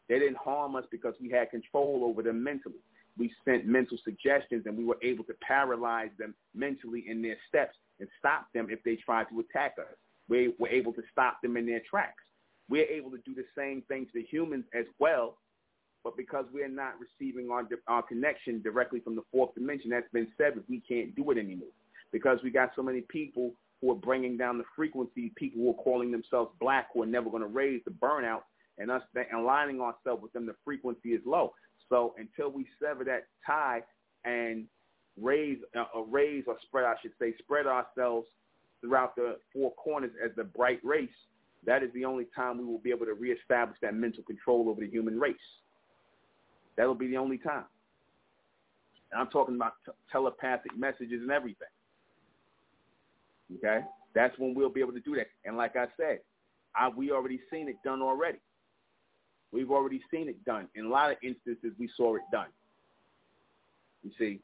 [0.08, 2.80] They didn't harm us because we had control over them mentally.
[3.18, 7.76] We sent mental suggestions and we were able to paralyze them mentally in their steps
[8.00, 9.94] and stop them if they tried to attack us.
[10.28, 12.22] We were able to stop them in their tracks.
[12.68, 15.36] We're able to do the same thing to the humans as well,
[16.02, 20.28] but because we're not receiving our, our connection directly from the fourth dimension, that's been
[20.38, 21.68] severed, we can't do it anymore.
[22.12, 25.82] Because we got so many people who are bringing down the frequency, people who are
[25.82, 28.42] calling themselves black who are never going to raise the burnout,
[28.78, 29.02] and us
[29.36, 31.52] aligning ourselves with them, the frequency is low.
[31.88, 33.82] So until we sever that tie
[34.24, 34.66] and
[35.20, 38.26] raise, uh, raise or spread, I should say, spread ourselves
[38.84, 41.08] throughout the four corners as the bright race,
[41.66, 44.80] that is the only time we will be able to reestablish that mental control over
[44.80, 45.36] the human race.
[46.76, 47.64] That'll be the only time.
[49.10, 51.68] And I'm talking about t- telepathic messages and everything.
[53.56, 53.80] Okay?
[54.14, 55.28] That's when we'll be able to do that.
[55.44, 56.18] And like I said,
[56.76, 58.38] I, we already seen it done already.
[59.52, 60.68] We've already seen it done.
[60.74, 62.48] In a lot of instances, we saw it done.
[64.02, 64.40] You see?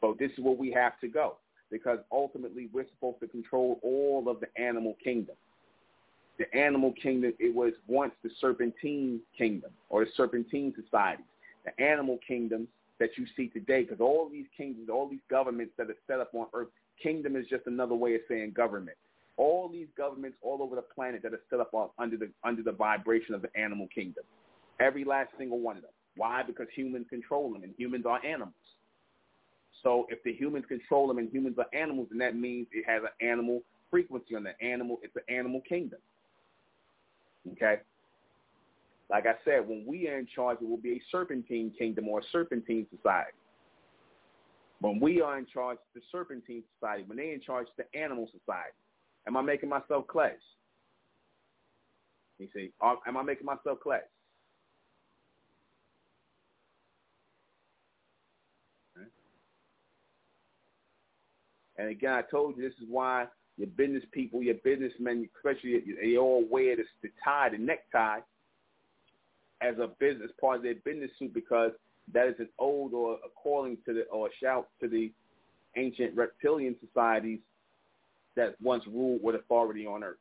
[0.00, 1.36] But this is where we have to go
[1.72, 5.34] because ultimately we're supposed to control all of the animal kingdom.
[6.38, 11.24] The animal kingdom, it was once the serpentine kingdom or the serpentine society.
[11.64, 12.68] The animal kingdoms
[13.00, 16.30] that you see today, because all these kingdoms, all these governments that are set up
[16.34, 16.68] on earth,
[17.02, 18.96] kingdom is just another way of saying government
[19.36, 22.72] all these governments all over the planet that are set up under the under the
[22.72, 24.24] vibration of the animal kingdom.
[24.80, 25.90] Every last single one of them.
[26.16, 26.42] Why?
[26.42, 28.54] Because humans control them, and humans are animals.
[29.82, 33.02] So if the humans control them and humans are animals, then that means it has
[33.02, 34.98] an animal frequency on the animal.
[35.02, 35.98] It's an animal kingdom.
[37.52, 37.80] Okay.
[39.10, 42.20] Like I said, when we are in charge, it will be a serpentine kingdom or
[42.20, 43.36] a serpentine society.
[44.80, 47.04] When we are in charge, the serpentine society.
[47.06, 48.74] When they're in charge, the animal society.
[49.26, 50.36] Am I making myself clear?
[52.38, 54.02] You see, am I making myself clear?
[61.82, 63.26] And again, I told you this is why
[63.58, 68.20] your business people, your businessmen, especially they all wear the, the tie, the necktie,
[69.60, 71.72] as a business part of their business suit because
[72.14, 75.10] that is an ode or a calling to the or a shout to the
[75.76, 77.40] ancient reptilian societies
[78.36, 80.18] that once ruled with authority on earth.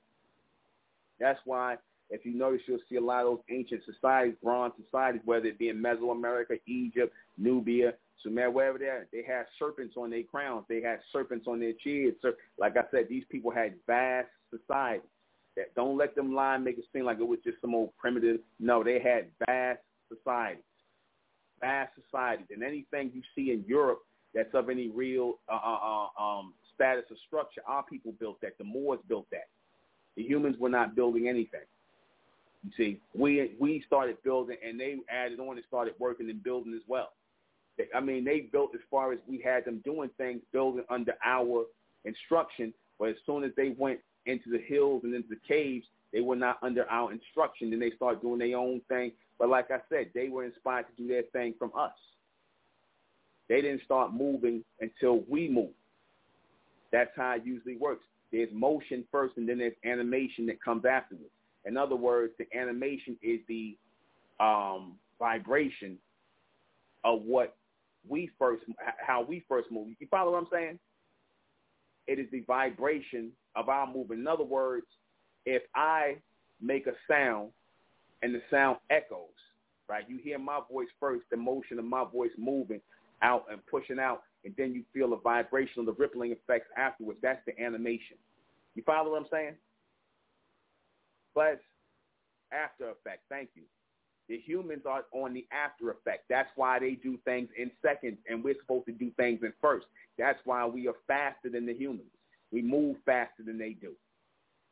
[1.19, 1.77] That's why,
[2.09, 5.59] if you notice, you'll see a lot of those ancient societies, bronze societies, whether it
[5.59, 7.93] be in Mesoamerica, Egypt, Nubia,
[8.23, 10.65] Sumer, wherever they are, they had serpents on their crowns.
[10.69, 12.17] They had serpents on their cheeks.
[12.57, 15.07] Like I said, these people had vast societies.
[15.57, 17.89] That don't let them lie and make it seem like it was just some old
[17.97, 18.39] primitive.
[18.59, 20.63] No, they had vast societies,
[21.59, 23.99] vast societies, and anything you see in Europe
[24.33, 27.61] that's of any real uh, uh, uh um, status of structure.
[27.67, 28.57] Our people built that.
[28.57, 29.47] The Moors built that.
[30.15, 31.67] The humans were not building anything.
[32.63, 36.73] You see, we we started building, and they added on and started working and building
[36.75, 37.11] as well.
[37.95, 41.65] I mean, they built as far as we had them doing things, building under our
[42.05, 42.73] instruction.
[42.99, 46.35] But as soon as they went into the hills and into the caves, they were
[46.35, 47.69] not under our instruction.
[47.69, 49.11] Then they started doing their own thing.
[49.39, 51.93] But like I said, they were inspired to do their thing from us.
[53.49, 55.73] They didn't start moving until we moved.
[56.91, 58.03] That's how it usually works.
[58.31, 61.31] There's motion first, and then there's animation that comes afterwards.
[61.65, 63.77] In other words, the animation is the
[64.39, 65.97] um, vibration
[67.03, 67.55] of what
[68.07, 68.63] we first,
[69.05, 69.89] how we first move.
[69.99, 70.79] You follow what I'm saying?
[72.07, 74.11] It is the vibration of our move.
[74.11, 74.87] In other words,
[75.45, 76.17] if I
[76.61, 77.49] make a sound
[78.21, 79.27] and the sound echoes,
[79.87, 80.03] right?
[80.07, 82.81] You hear my voice first, the motion of my voice moving
[83.21, 87.19] out and pushing out and then you feel the vibration of the rippling effects afterwards.
[87.21, 88.17] That's the animation.
[88.75, 89.55] You follow what I'm saying?
[91.35, 91.61] But
[92.51, 93.23] after effect.
[93.29, 93.63] Thank you.
[94.31, 96.23] The humans are on the after effect.
[96.29, 99.87] That's why they do things in seconds, and we're supposed to do things in first.
[100.17, 102.07] That's why we are faster than the humans.
[102.49, 103.91] We move faster than they do.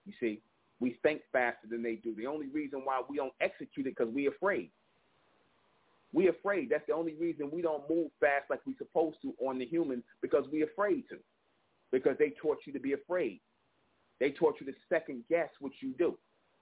[0.05, 0.39] You see,
[0.79, 2.15] we think faster than they do.
[2.15, 4.69] The only reason why we don't execute it because we're afraid.
[6.13, 6.69] We're afraid.
[6.69, 10.03] That's the only reason we don't move fast like we're supposed to on the humans
[10.21, 11.17] because we're afraid to.
[11.91, 13.41] Because they taught you to be afraid.
[14.21, 16.17] They taught you to second guess what you do.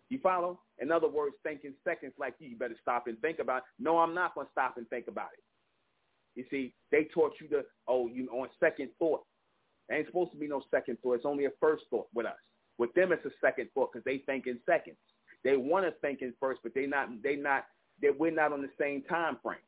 [0.10, 0.60] You follow?
[0.80, 3.64] In other words, thinking seconds like you, you better stop and think about it.
[3.80, 5.44] No, I'm not going to stop and think about it.
[6.36, 9.22] You see, they taught you to, oh, you on second thought.
[9.90, 11.16] There ain't supposed to be no second thought.
[11.16, 12.38] It's only a first thought with us.
[12.78, 14.98] With them, it's a second thought because they think in seconds.
[15.44, 17.66] They want to think in first, but they not they not
[18.02, 19.60] that we're not on the same time frame.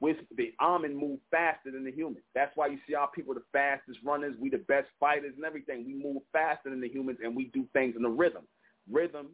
[0.00, 2.24] with the Ahmen move faster than the humans.
[2.34, 5.86] That's why you see our people the fastest runners, we the best fighters and everything.
[5.86, 8.44] We move faster than the humans and we do things in a rhythm.
[8.90, 9.28] Rhythm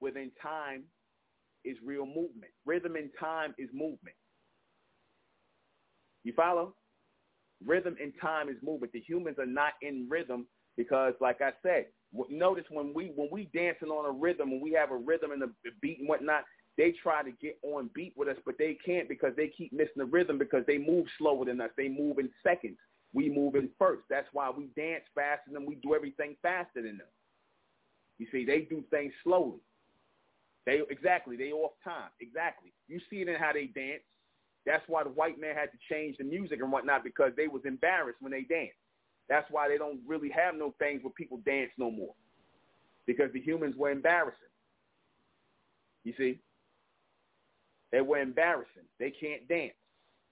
[0.00, 0.84] within time
[1.64, 2.52] is real movement.
[2.64, 4.16] Rhythm in time is movement.
[6.24, 6.74] You follow?
[7.64, 8.92] Rhythm in time is movement.
[8.92, 10.46] The humans are not in rhythm
[10.76, 11.86] because, like I said,
[12.30, 15.42] notice when we when we dancing on a rhythm, when we have a rhythm and
[15.42, 15.48] a
[15.80, 16.44] beat and whatnot,
[16.76, 19.92] they try to get on beat with us, but they can't because they keep missing
[19.98, 21.70] the rhythm because they move slower than us.
[21.76, 22.78] They move in seconds.
[23.12, 24.04] We move in first.
[24.08, 27.08] That's why we dance faster than we do everything faster than them.
[28.20, 29.60] You see, they do things slowly.
[30.66, 32.10] They exactly they off time.
[32.20, 32.70] Exactly.
[32.86, 34.02] You see it in how they dance.
[34.66, 37.62] That's why the white man had to change the music and whatnot because they was
[37.64, 38.76] embarrassed when they danced.
[39.30, 42.12] That's why they don't really have no things where people dance no more
[43.06, 44.36] because the humans were embarrassing.
[46.04, 46.40] You see,
[47.90, 48.84] they were embarrassing.
[48.98, 49.72] They can't dance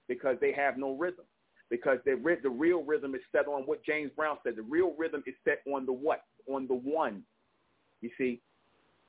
[0.09, 1.25] because they have no rhythm.
[1.71, 4.57] Because the the real rhythm is set on what James Brown said.
[4.57, 6.21] The real rhythm is set on the what?
[6.53, 7.23] On the one.
[8.01, 8.41] You see,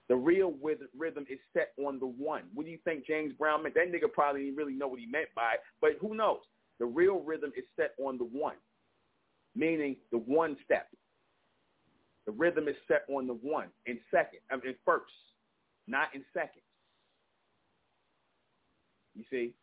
[0.07, 0.53] the real
[0.97, 2.43] rhythm is set on the one.
[2.53, 3.75] What do you think James Brown meant?
[3.75, 6.39] That nigga probably didn't really know what he meant by it, but who knows?
[6.79, 8.55] The real rhythm is set on the one,
[9.55, 10.87] meaning the one step.
[12.25, 15.11] The rhythm is set on the one in second, I mean, in first,
[15.87, 16.61] not in second.
[19.15, 19.53] You see?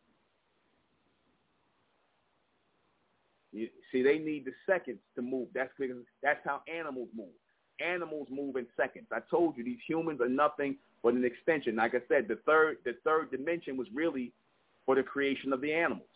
[3.52, 5.48] You see, they need the seconds to move.
[5.54, 7.28] That's because that's how animals move.
[7.80, 9.06] Animals move in seconds.
[9.12, 11.76] I told you these humans are nothing but an extension.
[11.76, 14.32] Like I said, the third the third dimension was really
[14.86, 16.08] for the creation of the animals,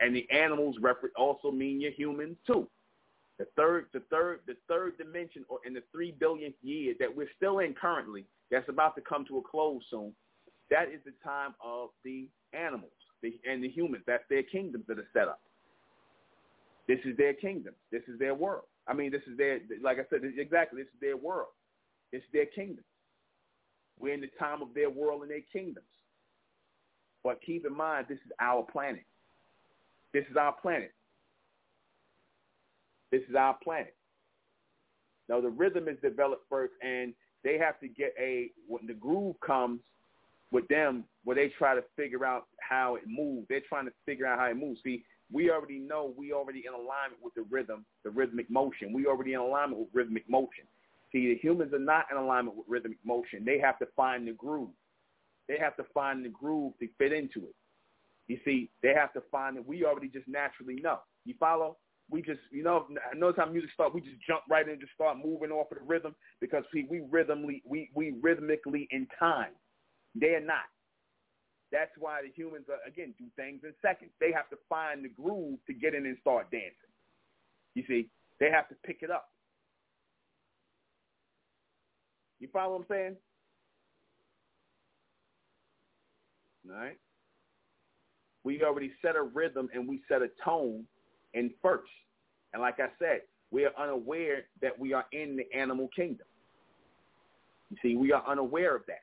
[0.00, 0.76] and the animals
[1.16, 2.68] also mean your humans too.
[3.38, 7.30] The third the third the third dimension, or in the three billionth year that we're
[7.36, 10.14] still in currently, that's about to come to a close soon.
[10.70, 12.92] That is the time of the animals
[13.24, 14.04] the, and the humans.
[14.06, 15.40] That's their kingdoms that are set up.
[16.86, 17.74] This is their kingdom.
[17.90, 18.66] This is their world.
[18.86, 21.48] I mean, this is their, like I said, exactly, this is their world.
[22.12, 22.84] It's their kingdom.
[23.98, 25.86] We're in the time of their world and their kingdoms.
[27.22, 29.04] But keep in mind, this is our planet.
[30.12, 30.92] This is our planet.
[33.10, 33.94] This is our planet.
[35.28, 39.36] Now, the rhythm is developed first, and they have to get a, when the groove
[39.40, 39.80] comes
[40.52, 43.46] with them, where they try to figure out how it moves.
[43.48, 44.80] They're trying to figure out how it moves.
[44.84, 48.92] See, we already know we already in alignment with the rhythm, the rhythmic motion.
[48.92, 50.64] We already in alignment with rhythmic motion.
[51.12, 53.44] See, the humans are not in alignment with rhythmic motion.
[53.44, 54.70] They have to find the groove.
[55.48, 57.54] They have to find the groove to fit into it.
[58.26, 59.66] You see, they have to find it.
[59.66, 61.00] We already just naturally know.
[61.24, 61.76] You follow?
[62.10, 62.86] We just, you know,
[63.16, 63.94] notice how music starts.
[63.94, 66.86] We just jump right in and just start moving off of the rhythm because see,
[66.88, 69.52] we rhythmically, we we rhythmically in time.
[70.14, 70.64] They're not.
[71.74, 74.12] That's why the humans, are, again, do things in seconds.
[74.20, 76.70] They have to find the groove to get in and start dancing.
[77.74, 79.30] You see, they have to pick it up.
[82.38, 83.16] You follow what I'm saying?
[86.70, 86.98] All right.
[88.44, 90.84] We already set a rhythm and we set a tone
[91.32, 91.90] in first.
[92.52, 96.26] And like I said, we are unaware that we are in the animal kingdom.
[97.70, 99.02] You see, we are unaware of that.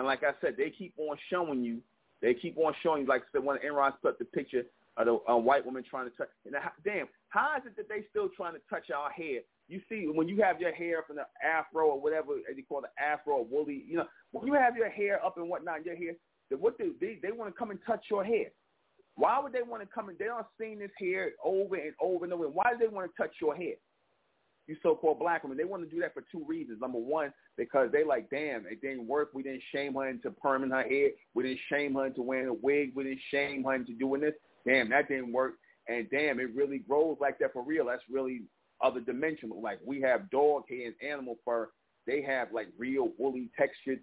[0.00, 1.76] And like I said, they keep on showing you,
[2.22, 4.62] they keep on showing you, like I said, when Enron put the picture
[4.96, 6.30] of the a white woman trying to touch.
[6.46, 9.40] And damn, how is it that they still trying to touch our hair?
[9.68, 12.88] You see, when you have your hair from the afro or whatever they call the
[12.98, 16.12] afro or woolly, you know, when you have your hair up and whatnot, your hair,
[16.58, 18.46] what do they they want to come and touch your hair?
[19.16, 22.24] Why would they want to come and they don't seen this hair over and over
[22.24, 22.48] and over?
[22.48, 23.74] Why do they want to touch your hair?
[24.70, 26.80] You so-called black women, they want to do that for two reasons.
[26.80, 29.30] Number one, because they like, damn, it didn't work.
[29.34, 31.10] We didn't shame her into perming her hair.
[31.34, 32.92] We didn't shame her into wearing a wig.
[32.94, 34.34] We didn't shame her into doing this.
[34.66, 35.54] Damn, that didn't work.
[35.88, 37.86] And damn, it really grows like that for real.
[37.86, 38.42] That's really
[38.82, 39.60] other dimensional.
[39.60, 41.68] Like we have dog hair and animal fur.
[42.06, 44.00] They have like real woolly textured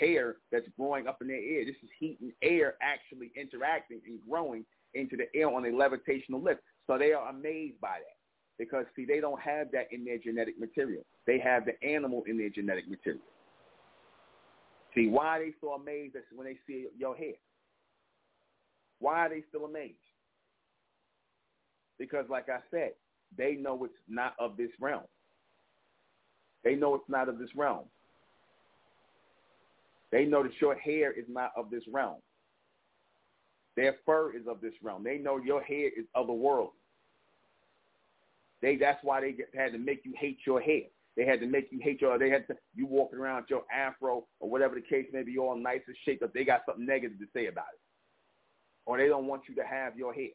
[0.00, 1.64] hair that's growing up in their ear.
[1.64, 4.64] This is heat and air actually interacting and growing
[4.94, 6.60] into the air on a levitational lift.
[6.86, 8.15] So they are amazed by that
[8.58, 11.02] because see they don't have that in their genetic material.
[11.26, 13.22] They have the animal in their genetic material.
[14.94, 17.34] See why they so amazed when they see your hair?
[18.98, 19.94] Why are they still amazed?
[21.98, 22.92] Because like I said,
[23.36, 25.02] they know it's not of this realm.
[26.64, 27.84] They know it's not of this realm.
[30.12, 32.16] They know that your hair is not of this realm.
[33.76, 35.04] Their fur is of this realm.
[35.04, 36.70] They know your hair is otherworldly.
[38.62, 40.82] They that's why they had to make you hate your hair.
[41.16, 42.18] They had to make you hate your.
[42.18, 45.38] They had to you walking around with your afro or whatever the case may be,
[45.38, 46.32] all nice and shaped up.
[46.34, 47.80] They got something negative to say about it.
[48.86, 50.30] or they don't want you to have your hair.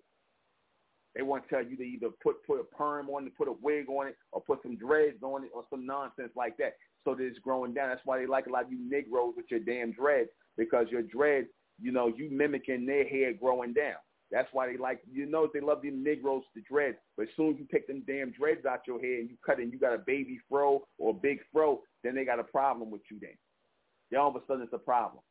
[1.15, 3.55] They want to tell you to either put put a perm on it, put a
[3.61, 6.75] wig on it, or put some dreads on it, or some nonsense like that.
[7.03, 7.89] So that it's growing down.
[7.89, 11.01] That's why they like a lot of you Negroes with your damn dreads because your
[11.01, 11.47] dreads,
[11.81, 13.95] you know, you mimicking their hair growing down.
[14.31, 16.97] That's why they like, you know, they love the Negroes, the dreads.
[17.17, 19.59] But as soon as you take them damn dreads out your hair and you cut
[19.59, 22.43] it and you got a baby fro or a big fro, then they got a
[22.43, 23.37] problem with you then.
[24.09, 25.21] Then all of a sudden it's a problem.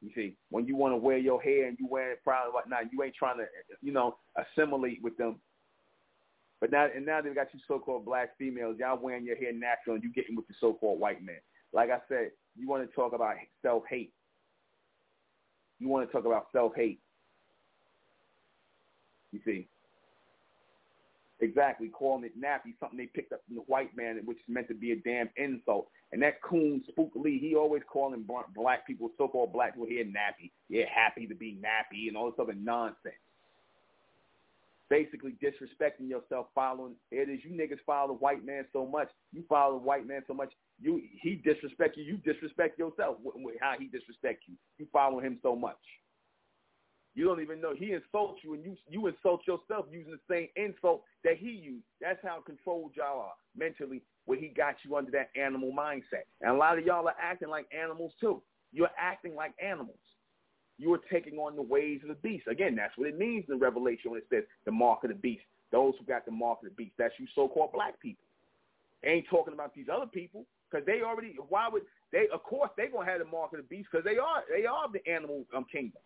[0.00, 2.54] You see, when you want to wear your hair and you wear it proud and
[2.54, 3.46] whatnot, you ain't trying to,
[3.82, 5.36] you know, assimilate with them.
[6.60, 8.76] But now, and now they got you so-called black females.
[8.78, 11.36] Y'all wearing your hair natural and you getting with the so-called white man.
[11.72, 14.12] Like I said, you want to talk about self-hate.
[15.78, 17.00] You want to talk about self-hate.
[19.32, 19.68] You see,
[21.40, 24.68] Exactly, calling it nappy, something they picked up from the white man, which is meant
[24.68, 25.88] to be a damn insult.
[26.12, 30.50] And that coon Spook Lee, he always calling black people, so-called black people here nappy.
[30.68, 33.14] You're happy to be nappy and all this other nonsense.
[34.88, 39.42] Basically disrespecting yourself, following it is you niggas follow the white man so much, you
[39.48, 43.16] follow the white man so much, you he disrespect you, you disrespect yourself.
[43.60, 45.76] How he disrespect you, you follow him so much.
[47.16, 50.48] You don't even know he insults you, and you you insult yourself using the same
[50.54, 51.86] insult that he used.
[51.98, 56.28] That's how controlled y'all are mentally, where he got you under that animal mindset.
[56.42, 58.42] And a lot of y'all are acting like animals too.
[58.70, 59.96] You're acting like animals.
[60.76, 62.48] You are taking on the ways of the beast.
[62.48, 65.44] Again, that's what it means in Revelation when it says the mark of the beast.
[65.72, 66.96] Those who got the mark of the beast.
[66.98, 68.26] That's you so-called black people.
[69.06, 71.34] Ain't talking about these other people because they already.
[71.48, 71.82] Why would
[72.12, 72.26] they?
[72.30, 74.86] Of course, they gonna have the mark of the beast because they are they are
[74.92, 76.02] the animal um, kingdom.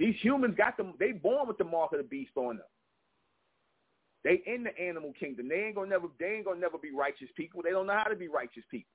[0.00, 0.94] These humans got them.
[0.98, 2.66] They born with the mark of the beast on them.
[4.24, 5.48] They in the animal kingdom.
[5.48, 6.08] They ain't gonna never.
[6.18, 7.60] They ain't gonna never be righteous people.
[7.62, 8.90] They don't know how to be righteous people.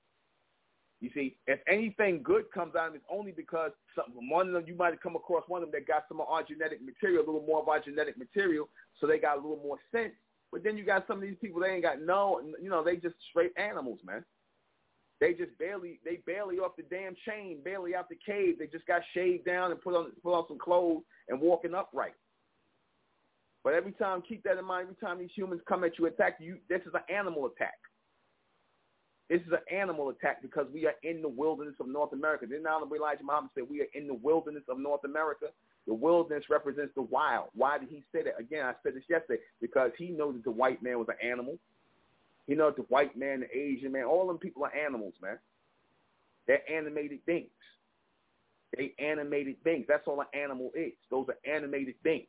[1.01, 4.53] You see, if anything good comes out of it, it's only because some, one of
[4.53, 6.79] them you might have come across one of them that got some of our genetic
[6.83, 8.67] material, a little more of our genetic material,
[8.99, 10.13] so they got a little more sense.
[10.51, 12.95] But then you got some of these people they ain't got no, you know, they
[12.95, 14.23] just straight animals, man.
[15.21, 18.59] They just barely they barely off the damn chain, barely out the cave.
[18.59, 22.15] They just got shaved down and put on put on some clothes and walking upright.
[23.63, 24.83] But every time, keep that in mind.
[24.83, 26.57] Every time these humans come at you, attack you.
[26.69, 27.79] This is an animal attack.
[29.27, 32.45] This is an animal attack because we are in the wilderness of North America.
[32.47, 35.47] Then Honorable Elijah Muhammad said we are in the wilderness of North America.
[35.87, 37.49] The wilderness represents the wild.
[37.55, 38.39] Why did he say that?
[38.39, 41.57] Again, I said this yesterday because he knows that the white man was an animal.
[42.47, 45.39] You know, the white man, the Asian man, all them people are animals, man.
[46.47, 47.49] They're animated things.
[48.77, 49.85] They animated things.
[49.87, 50.93] That's all an animal is.
[51.09, 52.27] Those are animated things.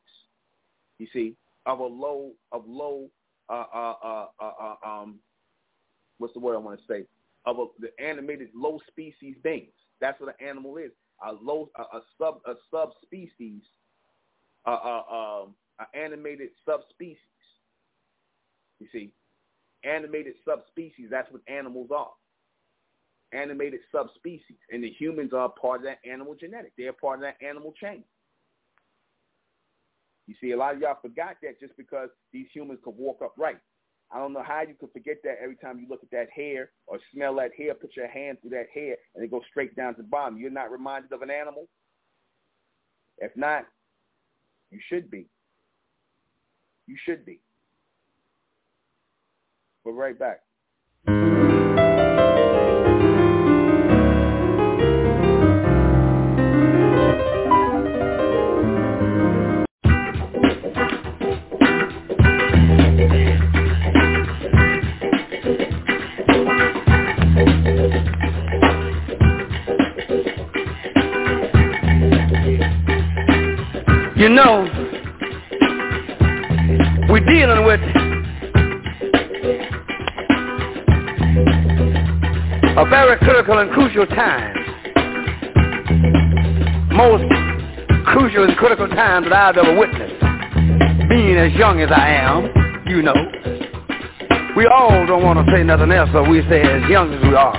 [0.99, 1.37] You see,
[1.67, 3.11] of a low, of low,
[3.51, 5.17] uh, uh, uh, uh, uh um,
[6.19, 7.05] what's the word I want to say?
[7.45, 9.69] Of a, the animated low species things.
[10.01, 10.93] That's what an animal is.
[11.27, 13.63] A low, a, a sub, a subspecies,
[14.67, 17.19] uh, uh, um, an animated subspecies.
[18.79, 19.13] You see,
[19.85, 21.09] animated subspecies.
[21.11, 22.11] That's what animals are.
[23.33, 24.59] Animated subspecies.
[24.71, 26.73] And the humans are part of that animal genetic.
[26.77, 28.05] They're part of that animal chain.
[30.27, 33.59] You see, a lot of y'all forgot that just because these humans can walk upright.
[34.13, 36.71] I don't know how you could forget that every time you look at that hair
[36.87, 39.95] or smell that hair, put your hand through that hair, and it goes straight down
[39.97, 40.39] to the bottom.
[40.39, 41.69] You're not reminded of an animal?
[43.19, 43.65] If not,
[44.71, 45.27] you should be.
[46.87, 47.41] You should be.
[49.87, 50.41] We're right back.
[74.17, 74.67] You know,
[77.09, 78.06] we're dealing with
[82.79, 84.55] a very critical and crucial time.
[86.93, 87.25] Most
[88.05, 90.21] crucial and critical time that I've ever witnessed.
[91.09, 92.53] Being as young as I am,
[92.87, 93.15] you know.
[94.55, 97.35] We all don't want to say nothing else, but we say as young as we
[97.35, 97.57] are.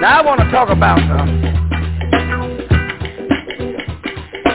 [0.00, 1.24] Now I want to talk about uh,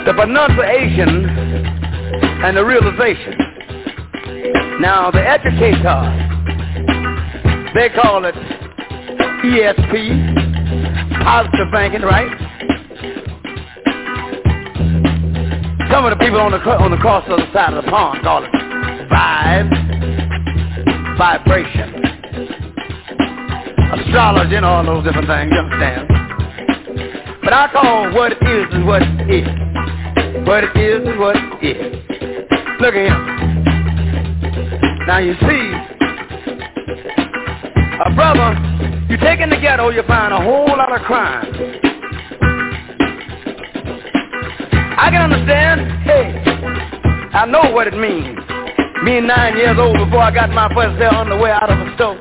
[0.05, 1.25] the pronunciation
[2.45, 3.33] and the realization.
[4.79, 6.05] Now the educator,
[7.73, 8.35] they call it
[9.43, 12.29] ESP, positive banking, right?
[15.91, 18.43] Some of the people on the on the cross other side of the pond call
[18.43, 18.51] it
[19.11, 19.67] vibe,
[21.17, 21.93] vibration,
[23.91, 25.51] astrology, and all those different things.
[25.51, 26.07] You understand?
[27.43, 29.47] But I call what it is is what it is.
[30.47, 31.97] What it is is what it is.
[32.79, 33.41] Look at him.
[35.07, 35.73] Now you see,
[38.05, 38.70] a brother,
[39.11, 41.43] you take in the ghetto, you find a whole lot of crime.
[44.97, 46.31] I can understand, hey,
[47.33, 48.39] I know what it means.
[49.03, 52.15] Being nine years old before I got my first pair underwear out of a store.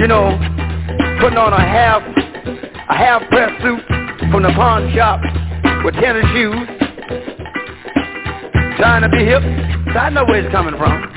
[0.00, 0.34] You know,
[1.20, 2.02] putting on a half
[2.88, 3.80] a half press suit
[4.32, 5.20] from the pawn shop
[5.84, 6.66] with tennis shoes,
[8.78, 9.42] trying to be hip.
[9.94, 11.13] I know where it's coming from.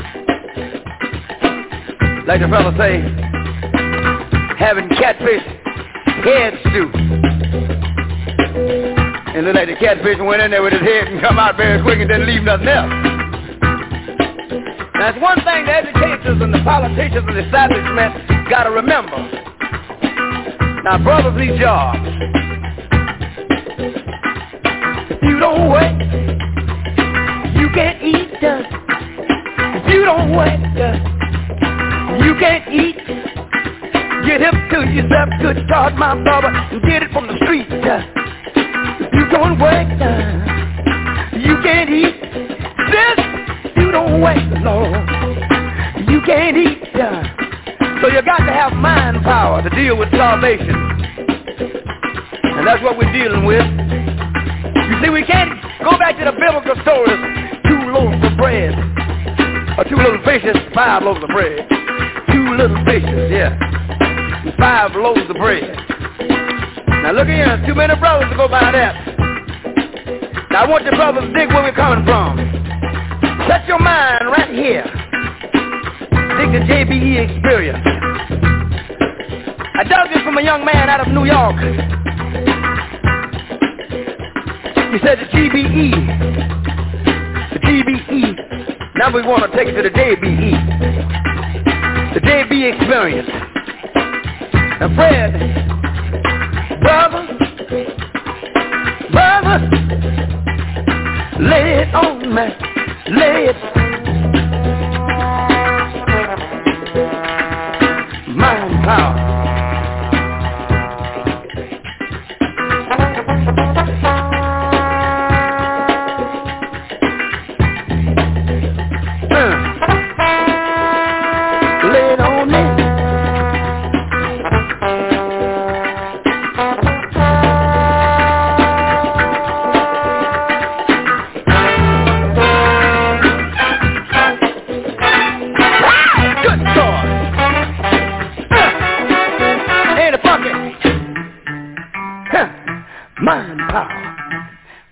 [2.28, 3.00] Like the fella say,
[4.60, 5.42] having catfish
[6.28, 6.92] head stew.
[9.32, 11.82] And look like the catfish went in there with his head and come out very
[11.82, 12.92] quick and didn't leave nothing else.
[15.00, 19.24] Now, it's one thing the educators and the politicians and the establishment got to remember.
[20.84, 22.00] Now, brothers need jobs.
[25.24, 25.96] You don't work,
[27.56, 28.36] you can't eat.
[28.42, 31.17] If you don't work,
[32.24, 32.98] you can't eat.
[34.28, 37.68] Get hip to yourself, good start, my brother, and get it from the street.
[37.70, 39.88] You don't work,
[41.34, 42.16] you can't eat.
[42.92, 43.20] This,
[43.78, 44.92] you don't work, Lord.
[46.10, 46.84] You can't eat.
[48.02, 50.76] So you got to have mind power to deal with salvation.
[52.58, 53.64] And that's what we're dealing with.
[53.64, 57.20] You see, we can't go back to the biblical stories.
[57.66, 58.74] Two loaves of bread.
[59.78, 61.68] Or two little fishes, five loaves of bread.
[62.58, 63.58] Little fishes, yeah.
[64.58, 65.78] Five loaves of bread.
[67.04, 68.96] Now look here, too many brothers to go by that.
[70.52, 72.38] Now I want your brothers to dig where we're coming from.
[73.48, 74.98] Set your mind right here
[76.38, 77.82] dig the JBE experience.
[79.74, 81.58] I dug this from a young man out of New York.
[84.94, 85.92] He said the GBE,
[87.54, 88.96] the GBE.
[88.98, 91.37] Now we want to take it to the JBE,
[92.20, 93.30] the JB experience.
[94.80, 95.34] Now Fred,
[96.82, 97.28] brother,
[99.12, 99.60] brother,
[101.40, 102.48] lay it on me,
[103.16, 103.87] lay it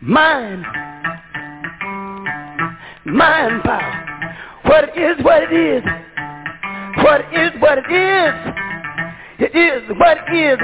[0.08, 0.64] Mind.
[3.06, 4.60] Mind power.
[4.66, 5.84] What it is, what it is.
[6.98, 8.34] What it is, what it is.
[9.40, 10.60] It is what it is.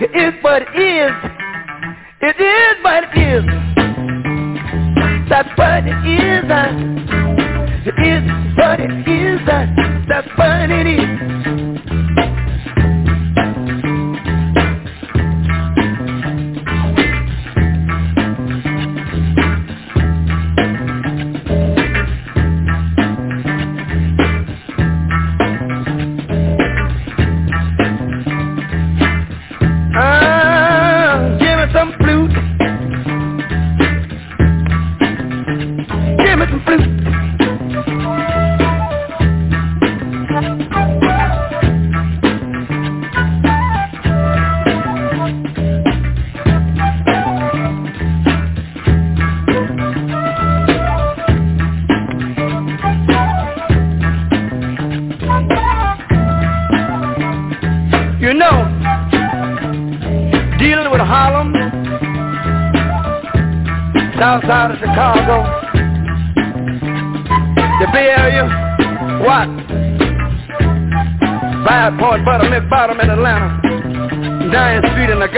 [0.00, 1.12] It is what it is.
[2.20, 3.44] It is what it is.
[5.28, 6.44] That's what it is.
[7.86, 8.24] It is
[8.56, 9.40] what it is.
[10.08, 11.49] That's what it is.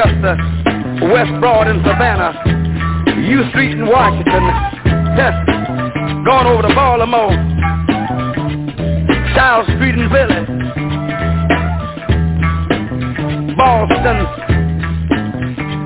[0.02, 0.36] Augusta,
[1.12, 2.34] West Broad in Savannah,
[3.22, 4.42] U Street in Washington,
[6.24, 7.30] going over to Baltimore,
[9.36, 10.42] South Street in Philly,
[13.54, 14.26] Boston.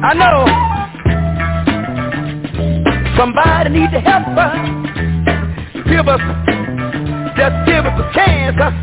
[0.02, 0.46] I know
[3.18, 4.56] somebody need to help us.
[5.90, 6.20] Give us,
[7.36, 8.56] just give us a chance.
[8.62, 8.75] uh.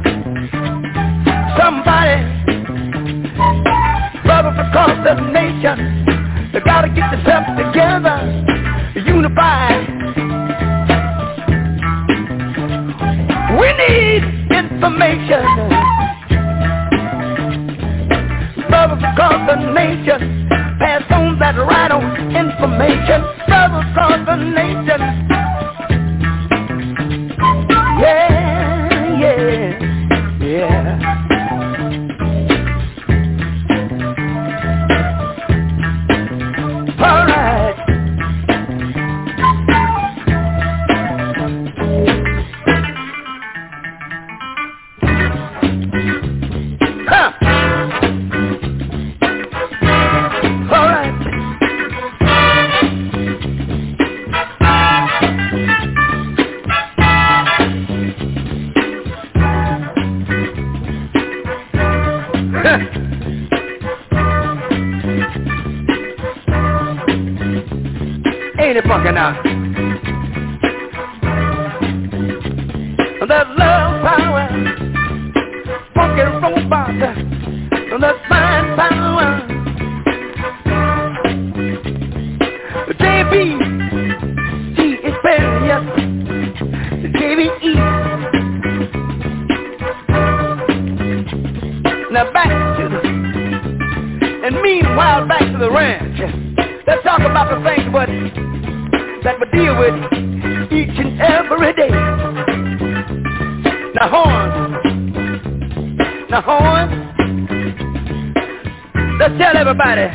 [109.19, 110.07] Let's tell everybody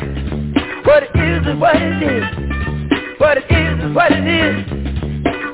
[0.85, 2.23] what it is and what it is,
[3.19, 4.65] what it is and what it is,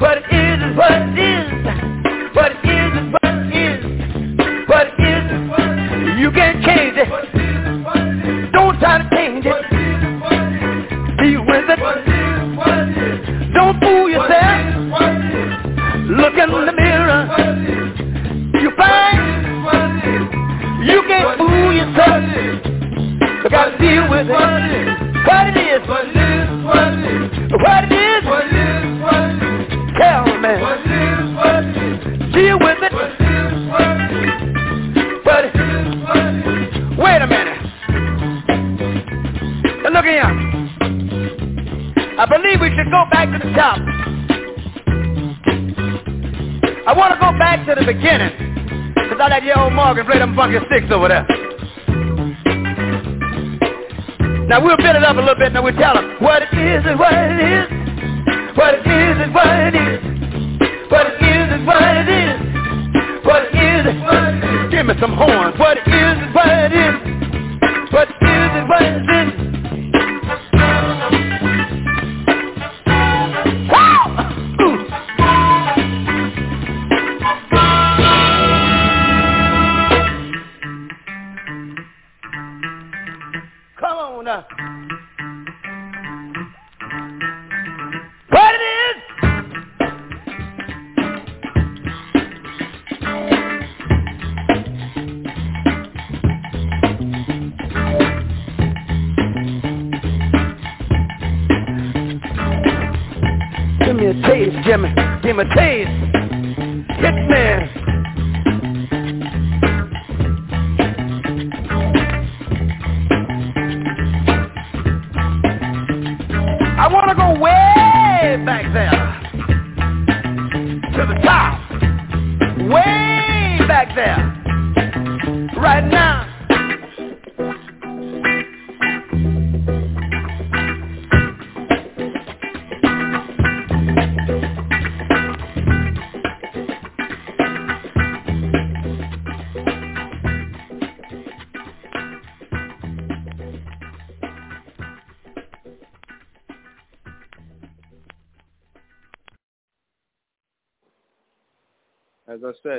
[0.02, 1.52] what it is and what it is,
[2.36, 3.86] what it is and what it is,
[4.68, 5.74] what it is and what it
[6.14, 6.20] is.
[6.20, 8.52] You can't change it.
[8.52, 9.62] Don't try to change it.
[11.22, 11.80] Deal with it.
[13.54, 14.76] Don't fool yourself.
[16.10, 16.75] Look in the
[27.66, 28.24] What it is.
[29.98, 30.60] Tell me, man.
[32.32, 32.92] Deal with it.
[35.26, 35.46] But
[37.00, 37.62] wait a minute.
[39.92, 40.32] Look here.
[42.18, 43.80] I believe we should go back to the top.
[46.88, 48.94] I want to go back to the beginning.
[48.94, 51.26] Because I let your old Morgan play them funky sticks over there.
[54.48, 56.84] Now we'll build it up a little bit and we'll tell them what it is
[56.86, 57.68] and what it is.
[58.56, 60.00] What it is what it is.
[60.90, 63.26] What it is and what it is.
[63.26, 64.72] What it is and what it is.
[64.72, 65.60] Give me some horns.
[65.60, 66.25] What it is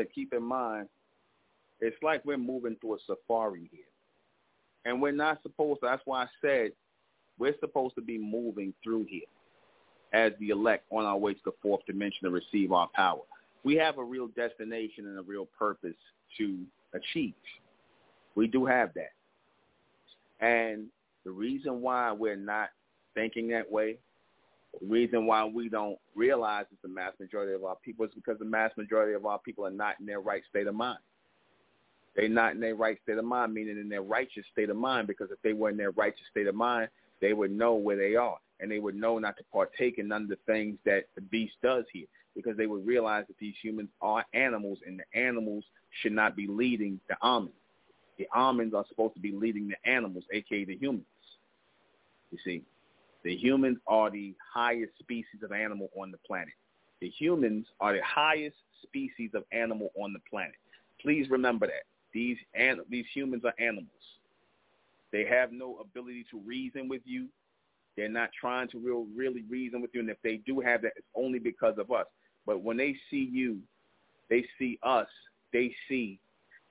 [0.07, 0.89] keep in mind,
[1.81, 3.85] it's like we're moving through a safari here.
[4.85, 6.73] And we're not supposed to, that's why I said
[7.39, 9.23] we're supposed to be moving through here
[10.13, 13.23] as the elect on our way to the fourth dimension to receive our power.
[13.65, 15.97] We have a real destination and a real purpose
[16.39, 16.61] to
[16.95, 17.35] achieve.
[18.37, 19.13] We do have that.
[20.41, 20.87] And
[21.25, 22.69] the reason why we're not
[23.15, 23.99] thinking that way
[24.83, 28.45] reason why we don't realize it's the mass majority of our people is because the
[28.45, 30.99] mass majority of our people are not in their right state of mind.
[32.15, 35.07] They're not in their right state of mind, meaning in their righteous state of mind,
[35.07, 36.89] because if they were in their righteous state of mind,
[37.21, 40.23] they would know where they are, and they would know not to partake in none
[40.23, 43.91] of the things that the beast does here, because they would realize that these humans
[44.01, 45.65] are animals, and the animals
[46.03, 47.55] should not be leading the Ahmens.
[48.19, 51.05] The Ahmens are supposed to be leading the animals, aka the humans.
[52.31, 52.63] You see,
[53.27, 56.55] the humans are the highest species of animal on the planet.
[57.01, 58.55] The humans are the highest
[58.85, 60.55] species of animal on the planet.
[61.03, 61.83] Please remember that.
[62.13, 63.89] These an- these humans are animals.
[65.11, 67.27] They have no ability to reason with you.
[67.97, 70.01] They're not trying to real, really reason with you.
[70.01, 72.07] And if they do have that, it's only because of us.
[72.47, 73.59] But when they see you,
[74.31, 75.09] they see us.
[75.53, 76.21] They see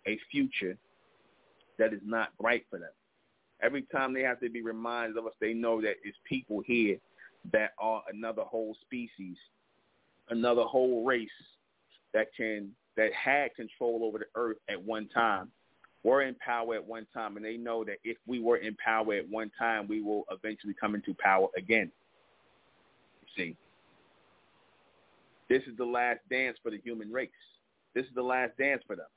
[0.08, 0.78] a future
[1.78, 2.92] that is not bright for them.
[3.66, 6.98] Every time they have to be reminded of us, they know that it's people here
[7.52, 9.38] that are another whole species,
[10.30, 11.30] another whole race
[12.14, 15.52] that can that had control over the earth at one time,
[16.04, 19.16] were in power at one time, and they know that if we were in power
[19.16, 21.92] at one time, we will eventually come into power again.
[23.22, 23.58] You see,
[25.50, 27.30] this is the last dance for the human race.
[27.96, 29.08] This is the last dance for them.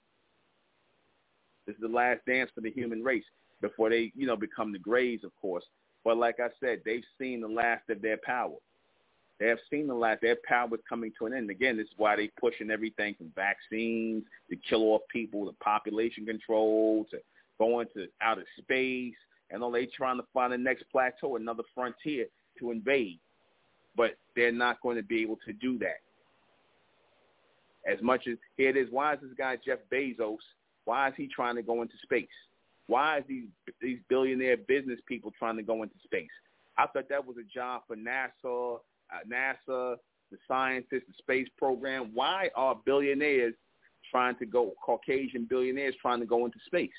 [1.66, 3.24] This is the last dance for the human race
[3.60, 5.64] before they, you know, become the grays, of course.
[6.04, 8.54] But like I said, they've seen the last of their power.
[9.38, 10.20] They have seen the last.
[10.20, 11.50] Their power is coming to an end.
[11.50, 16.26] Again, this is why they're pushing everything from vaccines to kill off people, to population
[16.26, 17.18] control, to
[17.58, 19.14] going to outer space,
[19.50, 22.26] and all they trying to find the next plateau, another frontier
[22.58, 23.18] to invade.
[23.96, 26.00] But they're not going to be able to do that.
[27.90, 30.36] As much as here it is, why is this guy Jeff Bezos?
[30.84, 32.26] Why is he trying to go into space?
[32.88, 33.48] Why is these
[33.80, 36.28] these billionaire business people trying to go into space?
[36.78, 38.78] I thought that was a job for NASA,
[39.12, 39.96] uh, NASA,
[40.30, 42.10] the scientists, the space program.
[42.14, 43.54] Why are billionaires
[44.10, 46.90] trying to go, Caucasian billionaires trying to go into space?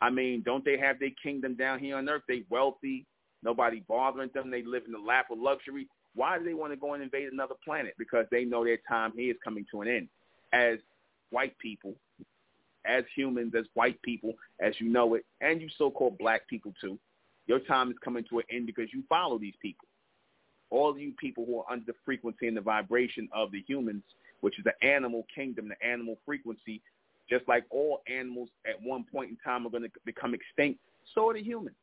[0.00, 2.22] I mean, don't they have their kingdom down here on Earth?
[2.28, 3.06] They wealthy,
[3.42, 4.50] nobody bothering them.
[4.50, 5.88] They live in the lap of luxury.
[6.14, 7.94] Why do they want to go and invade another planet?
[7.98, 10.08] Because they know their time here is coming to an end.
[10.52, 10.78] As
[11.30, 11.94] white people,
[12.88, 16.98] as humans, as white people, as you know it, and you so-called black people too,
[17.46, 19.86] your time is coming to an end because you follow these people
[20.70, 24.02] all you people who are under the frequency and the vibration of the humans,
[24.40, 26.82] which is the animal kingdom, the animal frequency,
[27.28, 30.80] just like all animals at one point in time are going to become extinct,
[31.14, 31.76] so are the humans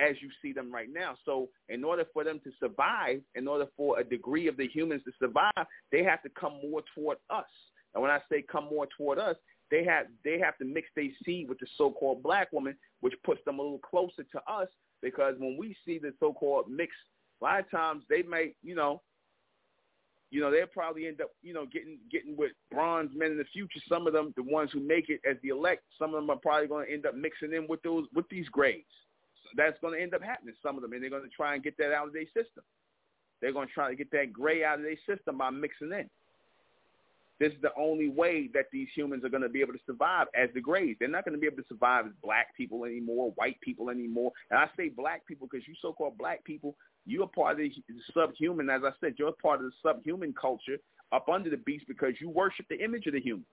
[0.00, 1.14] as you see them right now.
[1.24, 5.02] So in order for them to survive, in order for a degree of the humans
[5.04, 7.44] to survive, they have to come more toward us.
[7.94, 9.36] And when I say come more toward us,
[9.70, 13.44] they have they have to mix their seed with the so-called black woman, which puts
[13.44, 14.68] them a little closer to us.
[15.02, 16.96] Because when we see the so-called mixed
[17.40, 19.02] a lot of times they may, you know,
[20.30, 23.44] you know, they'll probably end up, you know, getting getting with bronze men in the
[23.52, 23.80] future.
[23.88, 26.36] Some of them, the ones who make it as the elect, some of them are
[26.36, 28.84] probably going to end up mixing in with those with these grades.
[29.44, 30.54] So that's going to end up happening.
[30.62, 32.64] Some of them, and they're going to try and get that out of their system.
[33.40, 36.08] They're going to try to get that gray out of their system by mixing in.
[37.40, 40.28] This is the only way that these humans are going to be able to survive
[40.40, 40.96] as the grays.
[40.98, 44.32] They're not going to be able to survive as black people anymore, white people anymore.
[44.50, 47.72] And I say black people because you so-called black people, you're part of the
[48.12, 48.70] subhuman.
[48.70, 50.78] As I said, you're part of the subhuman culture
[51.12, 53.46] up under the beast because you worship the image of the humans.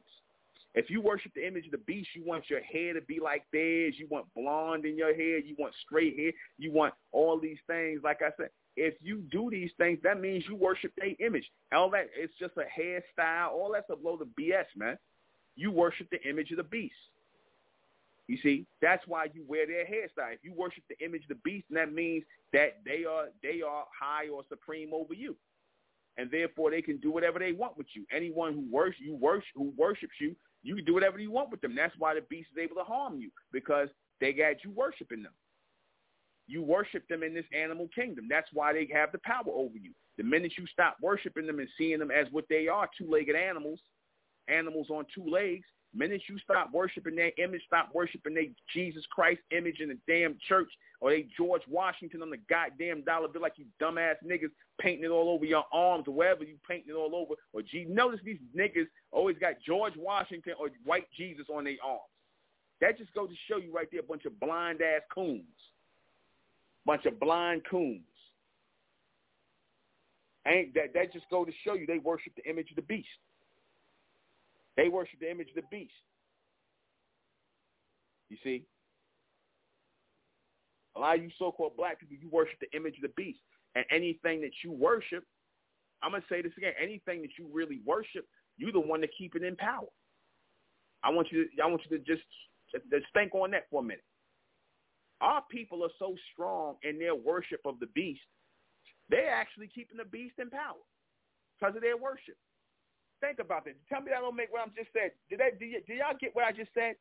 [0.74, 3.44] If you worship the image of the beast, you want your hair to be like
[3.52, 3.95] theirs.
[3.98, 5.40] You want blonde in your hair.
[5.40, 6.32] You want straight hair.
[6.58, 8.02] You want all these things.
[8.03, 11.49] Like I said, if you do these things, that means you worship their image.
[11.73, 13.52] All that it's just a hairstyle.
[13.52, 14.98] All that's a load of BS, man.
[15.56, 16.95] You worship the image of the beast.
[18.27, 20.34] You see, that's why you wear their hairstyle.
[20.34, 22.23] If you worship the image of the beast, that means
[22.53, 25.35] that they are they are high or supreme over you,
[26.18, 28.06] and therefore they can do whatever they want with you.
[28.15, 31.60] Anyone who worships you worship who worships you, you can do whatever you want with
[31.60, 31.76] them.
[31.76, 33.89] That's why the beast is able to harm you because
[34.22, 35.34] they got you worshiping them.
[36.52, 38.28] You worship them in this animal kingdom.
[38.30, 39.91] That's why they have the power over you.
[40.18, 43.80] The minute you stop worshiping them and seeing them as what they are, two-legged animals,
[44.49, 45.64] animals on two legs,
[45.95, 50.38] minute you stop worshiping their image, stop worshiping their Jesus Christ image in the damn
[50.49, 50.68] church
[50.99, 54.52] or they George Washington on the goddamn dollar bill like you dumbass niggas
[54.82, 57.36] painting it all over your arms or wherever you painting it all over.
[57.53, 62.02] Or G notice these niggas always got George Washington or white Jesus on their arms.
[62.82, 65.45] That just goes to show you right there a bunch of blind ass coons
[66.86, 68.02] bunch of blind coons.
[70.48, 73.08] Ain't that that just go to show you they worship the image of the beast.
[74.78, 75.94] They worship the image of the beast.
[78.30, 78.64] You see?
[80.95, 83.40] A lot of you so-called black people, you worship the image of the beast.
[83.76, 85.24] And anything that you worship,
[86.03, 88.26] I'm going to say this again, anything that you really worship,
[88.58, 89.88] you're the one to keep it in power.
[91.03, 92.24] I want you to, I want you to just,
[92.74, 94.03] just think on that for a minute.
[95.22, 98.22] Our people are so strong in their worship of the beast,
[99.10, 100.81] they're actually keeping the beast in power
[101.60, 102.35] because of their worship.
[103.22, 103.76] Think about that.
[103.89, 105.11] Tell me that don't make what I'm just said.
[105.30, 105.60] Did that?
[105.60, 106.95] Did, y- did y'all get what I just said?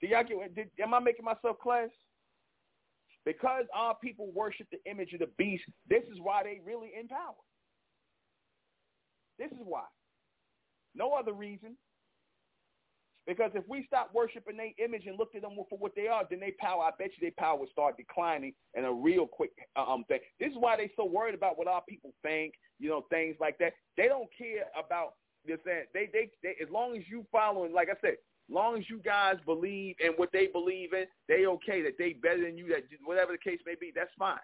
[0.00, 0.54] Did y'all get?
[0.54, 1.90] Did, am I making myself clear?
[3.26, 7.08] Because our people worship the image of the beast, this is why they really in
[7.08, 7.34] power.
[9.38, 9.84] This is why.
[10.94, 11.76] No other reason.
[13.28, 16.24] Because if we stop worshiping their image and looked at them for what they are,
[16.28, 19.50] then their power, I bet you their power would start declining in a real quick
[19.76, 20.20] uh, um thing.
[20.40, 23.58] This is why they so worried about what our people think, you know, things like
[23.58, 23.74] that.
[23.98, 25.12] They don't care about
[25.44, 25.58] this.
[25.66, 28.16] They, they, they, as long as you following, like I said,
[28.48, 32.40] long as you guys believe in what they believe in, they okay that they better
[32.42, 32.68] than you.
[32.68, 34.38] That whatever the case may be, that's fine.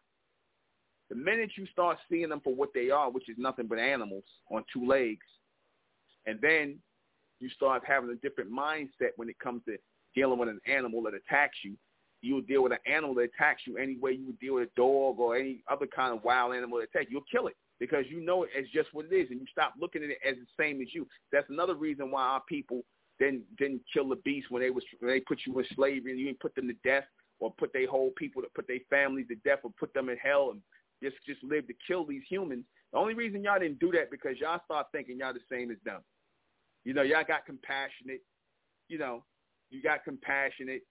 [1.09, 4.24] The minute you start seeing them for what they are, which is nothing but animals
[4.51, 5.27] on two legs,
[6.27, 6.78] and then
[7.45, 9.77] you start having a different mindset when it comes to
[10.15, 11.77] dealing with an animal that attacks you.
[12.23, 14.71] You'll deal with an animal that attacks you any way you would deal with a
[14.77, 17.19] dog or any other kind of wild animal that attacks you.
[17.19, 19.75] You'll kill it because you know it as just what it is, and you stop
[19.79, 21.07] looking at it as the same as you.
[21.33, 22.83] That's another reason why our people
[23.19, 26.19] didn't didn't kill the beast when they was when they put you in slavery and
[26.21, 27.05] you didn't put them to death
[27.41, 30.16] or put their whole people to put their families to death or put them in
[30.16, 30.62] hell and
[31.03, 32.65] just just live to kill these humans.
[32.93, 35.77] The only reason y'all didn't do that because y'all start thinking y'all the same as
[35.85, 36.01] them.
[36.85, 38.23] You know, y'all got compassionate.
[38.89, 39.24] You know,
[39.70, 40.82] you got compassionate.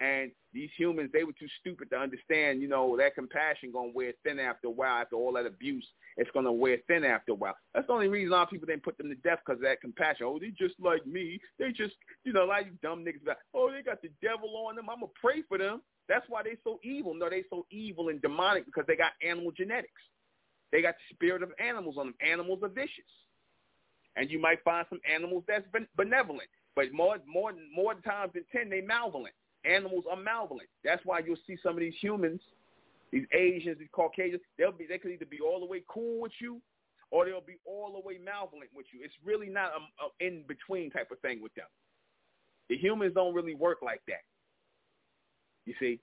[0.00, 4.12] And these humans, they were too stupid to understand, you know, that compassion to wear
[4.24, 5.00] thin after a while.
[5.00, 7.54] After all that abuse, it's to wear thin after a while.
[7.72, 9.64] That's the only reason a lot of people didn't put them to death because of
[9.64, 10.26] that compassion.
[10.26, 11.38] Oh, they just like me.
[11.60, 13.24] They just, you know, like you dumb niggas.
[13.24, 14.90] Like, oh, they got the devil on them.
[14.90, 15.82] I'm to pray for them.
[16.08, 17.14] That's why they so evil.
[17.14, 20.02] No, they so evil and demonic because they got animal genetics.
[20.72, 22.14] They got the spirit of animals on them.
[22.26, 23.06] Animals are vicious
[24.16, 25.66] and you might find some animals that's
[25.96, 26.48] benevolent.
[26.74, 29.34] But more more more times than ten, they malevolent.
[29.64, 30.68] Animals are malevolent.
[30.84, 32.40] That's why you'll see some of these humans,
[33.10, 34.42] these Asians, these Caucasians.
[34.58, 36.60] They'll be they could either be all the way cool with you,
[37.10, 39.00] or they'll be all the way malevolent with you.
[39.04, 41.66] It's really not a, a in between type of thing with them.
[42.68, 44.24] The humans don't really work like that.
[45.66, 46.00] You see,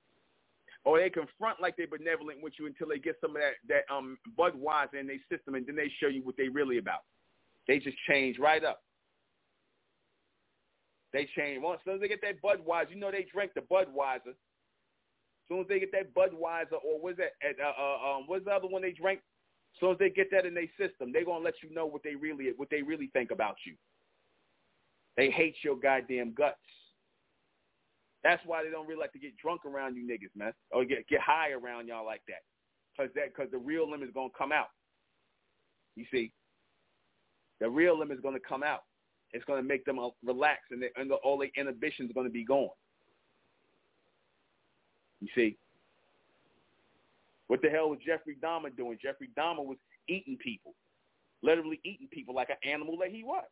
[0.85, 3.93] or they confront like they're benevolent with you until they get some of that that
[3.93, 7.01] um Budweiser in their system, and then they show you what they really about.
[7.67, 8.81] They just change right up.
[11.13, 11.61] They change.
[11.61, 14.29] Once as soon as they get that Budweiser, you know they drink the Budweiser.
[14.29, 17.31] As soon as they get that Budweiser, or what's that?
[17.43, 19.19] Uh, uh, um, what's the other one they drink?
[19.75, 22.03] As soon as they get that in their system, they're gonna let you know what
[22.03, 23.73] they really what they really think about you.
[25.17, 26.57] They hate your goddamn guts.
[28.23, 31.07] That's why they don't really like to get drunk around you niggas, man, or get
[31.07, 32.43] get high around y'all like that,
[32.97, 34.69] cause that cause the real them is gonna come out.
[35.95, 36.31] You see,
[37.59, 38.83] the real them is going to come out.
[39.31, 42.27] It's going to make them uh, relax, and, they, and all the inhibitions are going
[42.27, 42.69] to be gone.
[45.21, 45.57] You see?
[47.47, 48.97] What the hell was Jeffrey Dahmer doing?
[49.01, 49.77] Jeffrey Dahmer was
[50.07, 50.73] eating people,
[51.41, 53.43] literally eating people like an animal that he was.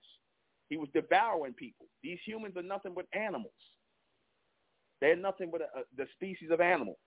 [0.69, 1.87] He was devouring people.
[2.03, 3.53] These humans are nothing but animals.
[5.01, 6.97] They're nothing but a, a, the species of animal.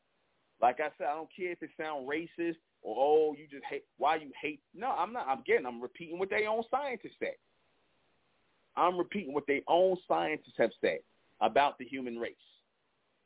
[0.60, 3.84] Like I said, I don't care if it sounds racist oh, you just hate.
[3.98, 4.60] Why you hate?
[4.74, 5.26] No, I'm not.
[5.28, 5.66] I'm getting.
[5.66, 7.34] I'm repeating what their own scientists said.
[8.76, 10.98] I'm repeating what their own scientists have said
[11.40, 12.34] about the human race.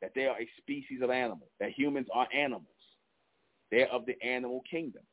[0.01, 1.47] That they are a species of animal.
[1.59, 2.65] That humans are animals.
[3.71, 5.03] They're of the animal kingdom.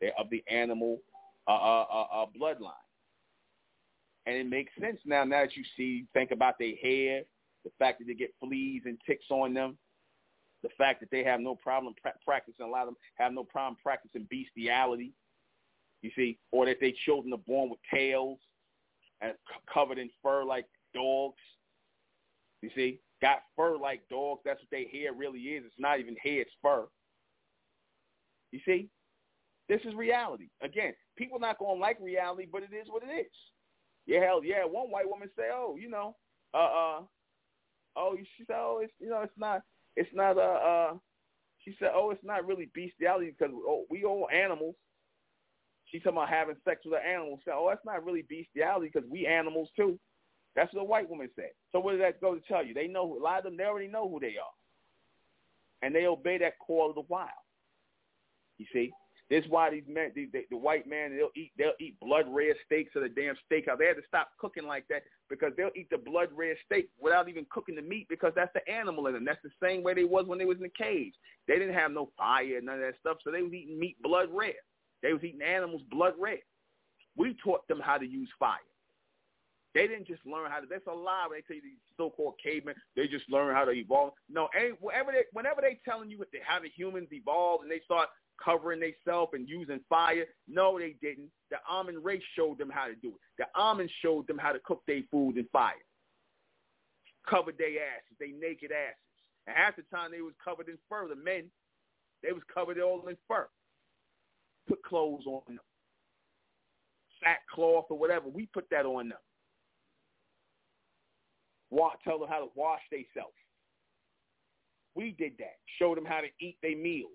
[0.00, 1.00] They're of the animal
[1.46, 2.72] uh, uh, uh, uh, bloodline.
[4.26, 5.24] And it makes sense now.
[5.24, 7.22] Now that you see, think about their hair,
[7.64, 9.78] the fact that they get fleas and ticks on them,
[10.62, 13.44] the fact that they have no problem pra- practicing, a lot of them have no
[13.44, 15.12] problem practicing bestiality,
[16.02, 18.38] you see, or that their children are born with tails
[19.20, 21.38] and c- covered in fur like dogs,
[22.62, 24.42] you see, got fur like dogs.
[24.44, 25.64] That's what their hair really is.
[25.66, 26.86] It's not even hair, it's fur.
[28.50, 28.88] You see,
[29.68, 30.48] this is reality.
[30.62, 33.32] Again, people not going to like reality, but it is what it is.
[34.06, 34.64] Yeah, hell yeah.
[34.64, 36.16] One white woman say, oh, you know,
[36.54, 37.00] uh, uh,
[37.96, 39.62] oh, she said, oh, it's, you know, it's not,
[39.98, 40.40] it's not a.
[40.40, 40.94] Uh,
[41.64, 44.76] she said, "Oh, it's not really bestiality because oh, we all animals."
[45.86, 47.40] She's talking about having sex with an animal.
[47.44, 49.98] Said, "Oh, that's not really bestiality because we animals too."
[50.54, 51.50] That's what a white woman said.
[51.72, 52.74] So what does that go to tell you?
[52.74, 53.56] They know a lot of them.
[53.56, 54.54] They already know who they are,
[55.82, 57.30] and they obey that call of the wild.
[58.58, 58.92] You see,
[59.30, 62.24] this is why these men, the, the, the white man, they'll eat they'll eat blood
[62.28, 63.78] red steaks at a damn steakhouse.
[63.78, 67.28] They had to stop cooking like that because they'll eat the blood red steak without
[67.28, 69.26] even cooking the meat because that's the animal in them.
[69.26, 71.12] That's the same way they was when they was in the cage.
[71.46, 73.96] They didn't have no fire, and none of that stuff, so they was eating meat
[74.02, 74.54] blood red.
[75.02, 76.40] They was eating animals blood red.
[77.14, 78.58] We taught them how to use fire.
[79.74, 80.66] They didn't just learn how to.
[80.68, 81.26] That's a lie.
[81.28, 84.14] When they tell you these so-called cavemen, they just learn how to evolve.
[84.30, 84.48] No,
[84.80, 88.08] whenever they, whenever they telling you how the humans evolved and they start
[88.42, 91.30] covering themselves and using fire, no, they didn't.
[91.50, 93.20] The Ahmen race showed them how to do it.
[93.38, 95.74] The Ahmen showed them how to cook their food in fire,
[97.28, 98.96] covered their asses, they naked asses.
[99.46, 101.08] And half the time they was covered in fur.
[101.08, 101.44] The men,
[102.22, 103.48] they was covered all in fur.
[104.68, 105.58] Put clothes on them,
[107.22, 108.28] sackcloth or whatever.
[108.28, 109.18] We put that on them
[112.08, 113.36] tell them how to wash themselves.
[114.94, 115.56] We did that.
[115.78, 117.10] Showed them how to eat their meals.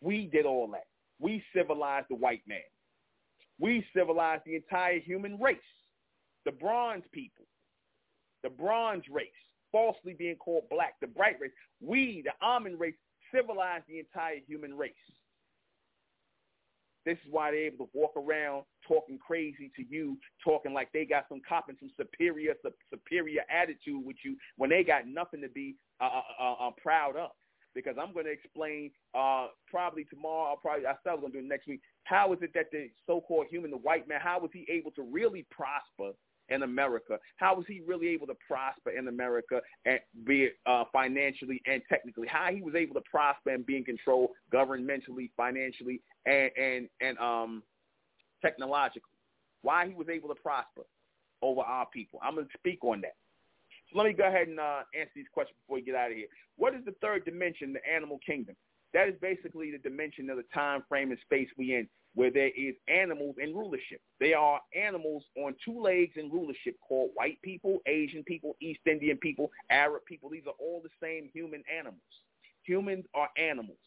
[0.00, 0.86] We did all that.
[1.18, 2.58] We civilized the white man.
[3.58, 5.58] We civilized the entire human race.
[6.44, 7.44] The bronze people.
[8.42, 9.28] The bronze race.
[9.72, 10.94] Falsely being called black.
[11.00, 11.50] The bright race.
[11.80, 12.94] We, the Ahmen race,
[13.34, 14.92] civilized the entire human race.
[17.04, 21.06] This is why they're able to walk around talking crazy to you, talking like they
[21.06, 22.54] got some cop and some superior
[22.92, 27.16] superior attitude with you when they got nothing to be uh, uh, uh, uh proud
[27.16, 27.30] of.
[27.74, 31.32] Because I'm going to explain uh, probably tomorrow, I'll probably I said I was going
[31.32, 31.80] to do it next week.
[32.04, 35.02] How is it that the so-called human, the white man, how was he able to
[35.02, 36.12] really prosper
[36.48, 37.18] in America?
[37.36, 41.82] How was he really able to prosper in America and be it uh, financially and
[41.88, 42.26] technically?
[42.26, 47.18] How he was able to prosper and be in control governmentally, financially, and and and
[47.18, 47.62] um
[48.42, 49.02] technologically?
[49.62, 50.82] Why he was able to prosper
[51.42, 52.20] over our people?
[52.22, 53.14] I'm going to speak on that.
[53.90, 56.16] So let me go ahead and uh, answer these questions before we get out of
[56.16, 56.26] here.
[56.56, 58.54] What is the third dimension, the animal kingdom?
[58.94, 62.50] That is basically the dimension of the time frame and space we in where there
[62.56, 64.00] is animals in rulership.
[64.18, 69.18] They are animals on two legs in rulership called white people, Asian people, East Indian
[69.18, 70.28] people, Arab people.
[70.30, 72.00] These are all the same human animals.
[72.64, 73.78] Humans are animals.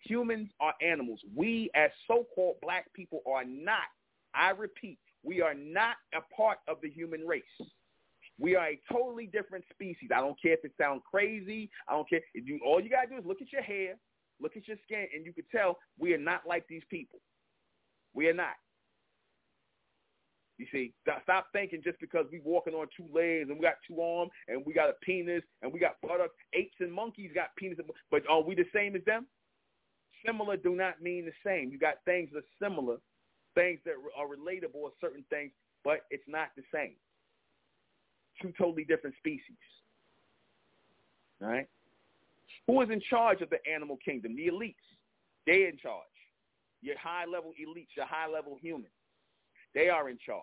[0.00, 1.20] Humans are animals.
[1.34, 3.88] We as so-called black people are not,
[4.34, 7.42] I repeat, we are not a part of the human race.
[8.38, 10.10] We are a totally different species.
[10.14, 11.70] I don't care if it sounds crazy.
[11.88, 12.20] I don't care.
[12.34, 13.94] You, all you got to do is look at your hair,
[14.40, 17.18] look at your skin, and you can tell we are not like these people.
[18.14, 18.54] We are not.
[20.58, 20.92] You see,
[21.22, 24.66] stop thinking just because we walking on two legs and we got two arms and
[24.66, 26.34] we got a penis and we got buttocks.
[26.52, 27.78] Apes and monkeys got penis,
[28.10, 29.26] but are we the same as them?
[30.26, 31.70] Similar do not mean the same.
[31.70, 32.96] You got things that are similar,
[33.54, 35.52] things that are relatable or certain things,
[35.84, 36.96] but it's not the same.
[38.40, 39.56] Two totally different species.
[41.40, 41.68] Right?
[42.66, 44.36] Who is in charge of the animal kingdom?
[44.36, 44.74] The elites.
[45.46, 46.04] They're in charge
[46.82, 48.92] your high level elites, your high level humans.
[49.74, 50.42] They are in charge.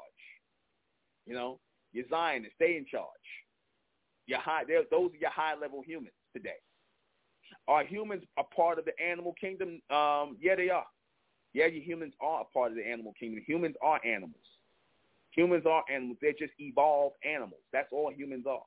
[1.26, 1.60] You know,
[1.92, 3.06] your Zionists, they in charge.
[4.28, 6.62] Your high, those are your high level humans today.
[7.68, 9.82] Are humans a part of the animal kingdom?
[9.90, 10.86] Um, yeah, they are.
[11.54, 13.44] Yeah, your humans are a part of the animal kingdom.
[13.48, 14.36] Humans are animals.
[15.36, 16.18] Humans are animals.
[16.22, 17.62] They're just evolved animals.
[17.74, 18.64] That's all humans are.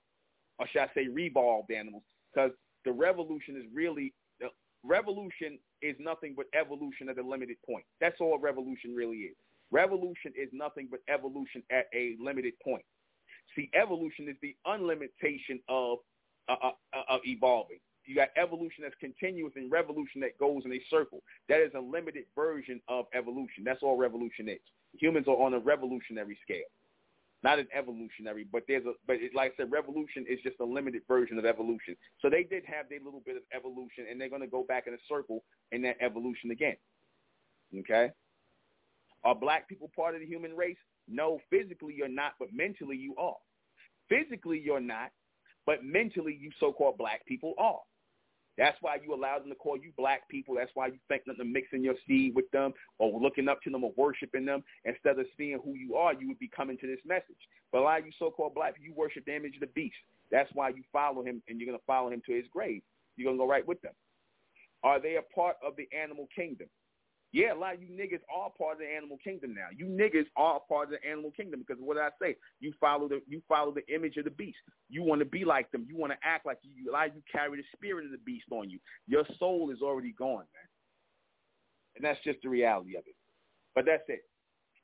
[0.59, 2.03] Or should I say revolved animals?
[2.33, 2.51] Because
[2.85, 4.49] the revolution is really, the
[4.85, 7.85] revolution is nothing but evolution at a limited point.
[8.01, 9.37] That's all revolution really is.
[9.71, 12.85] Revolution is nothing but evolution at a limited point.
[13.57, 15.99] See, evolution is the unlimitation of
[16.49, 17.79] uh, uh, uh, of evolving.
[18.05, 21.23] You got evolution that's continuous and revolution that goes in a circle.
[21.49, 23.65] That is a limited version of evolution.
[23.65, 24.61] That's all revolution is.
[24.99, 26.69] Humans are on a revolutionary scale
[27.43, 30.65] not an evolutionary, but there's a, but it, like I said, revolution is just a
[30.65, 31.97] limited version of evolution.
[32.21, 34.87] So they did have their little bit of evolution, and they're going to go back
[34.87, 36.77] in a circle in that evolution again.
[37.81, 38.11] Okay?
[39.23, 40.77] Are black people part of the human race?
[41.07, 43.37] No, physically you're not, but mentally you are.
[44.09, 45.11] Physically you're not,
[45.65, 47.79] but mentally you so-called black people are.
[48.59, 50.57] That's why you allow them to call you black people.
[50.57, 53.85] That's why you think them mixing your seed with them or looking up to them
[53.85, 54.65] or worshiping them.
[54.85, 57.39] Instead of seeing who you are, you would be coming to this message.
[57.71, 59.95] But a lot of you so-called black people, you worship the image of the beast.
[60.33, 62.83] That's why you follow him and you're going to follow him to his grave.
[63.17, 63.95] You're going to go right with them.
[64.83, 66.69] Are they a part of the animal kingdom?
[67.33, 69.69] Yeah, a lot of you niggas are part of the animal kingdom now.
[69.77, 72.37] You niggas are part of the animal kingdom because what did I say?
[72.61, 74.59] You follow the you follow the image of the beast.
[74.89, 75.87] You want to be like them.
[75.89, 76.91] You want to act like you.
[76.91, 78.79] A lot of you carry the spirit of the beast on you.
[79.07, 80.69] Your soul is already gone, man.
[81.97, 83.15] And that's just the reality of it.
[83.75, 84.25] But that's it.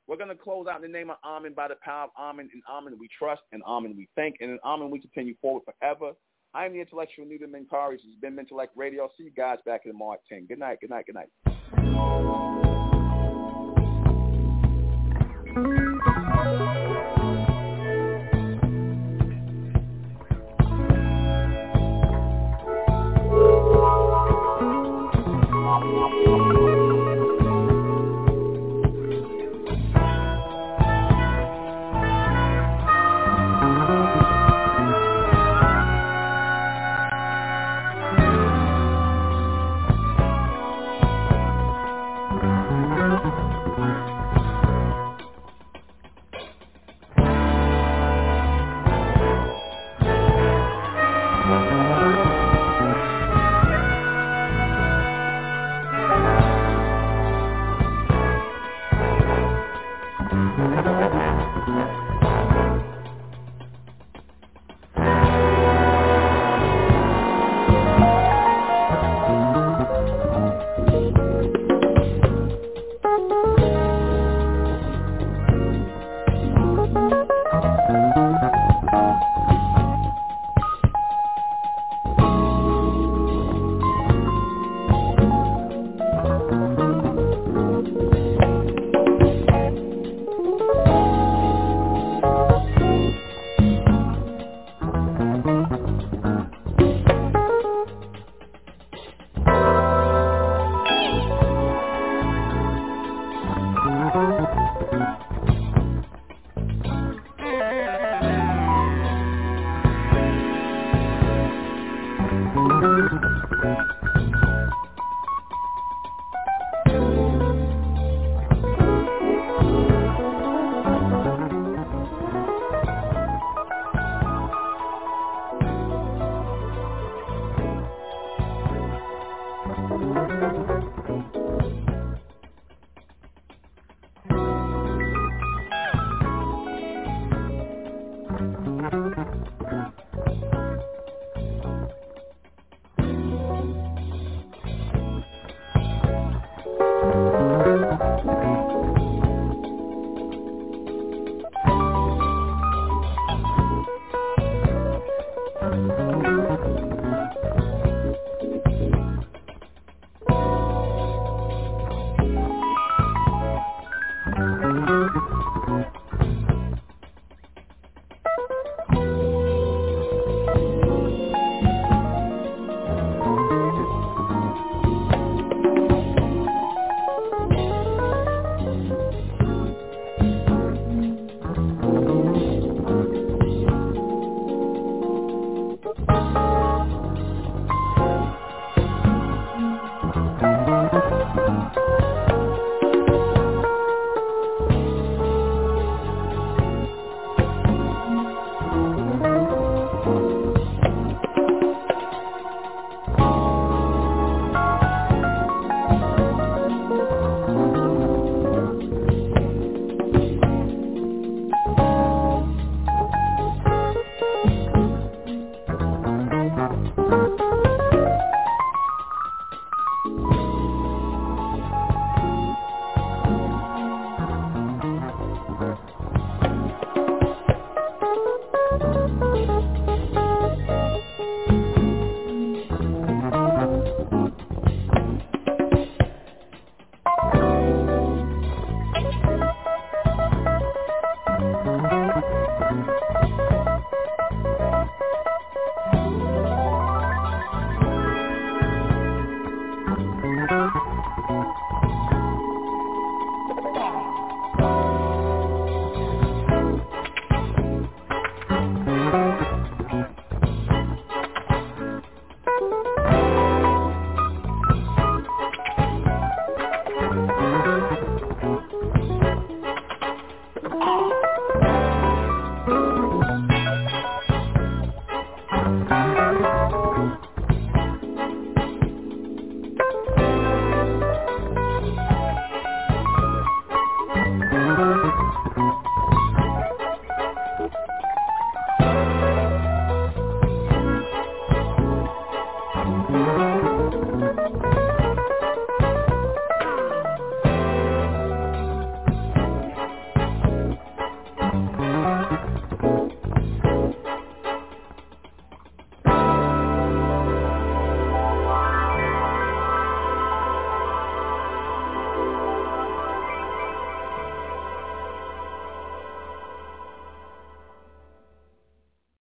[0.07, 2.47] We're going to close out in the name of Ahmen by the power of Ahmen.
[2.53, 6.11] And Ahmen we trust, and Ahmen we thank, and in Amen we continue forward forever.
[6.53, 7.97] I am the intellectual Nuben Menkarayzz.
[7.97, 9.03] This has been Mentellect Radio.
[9.03, 10.45] I'll See you guys back in the Mark 10.
[10.45, 11.29] Good night, good night, good night.
[11.73, 11.85] Thank
[15.55, 15.84] you.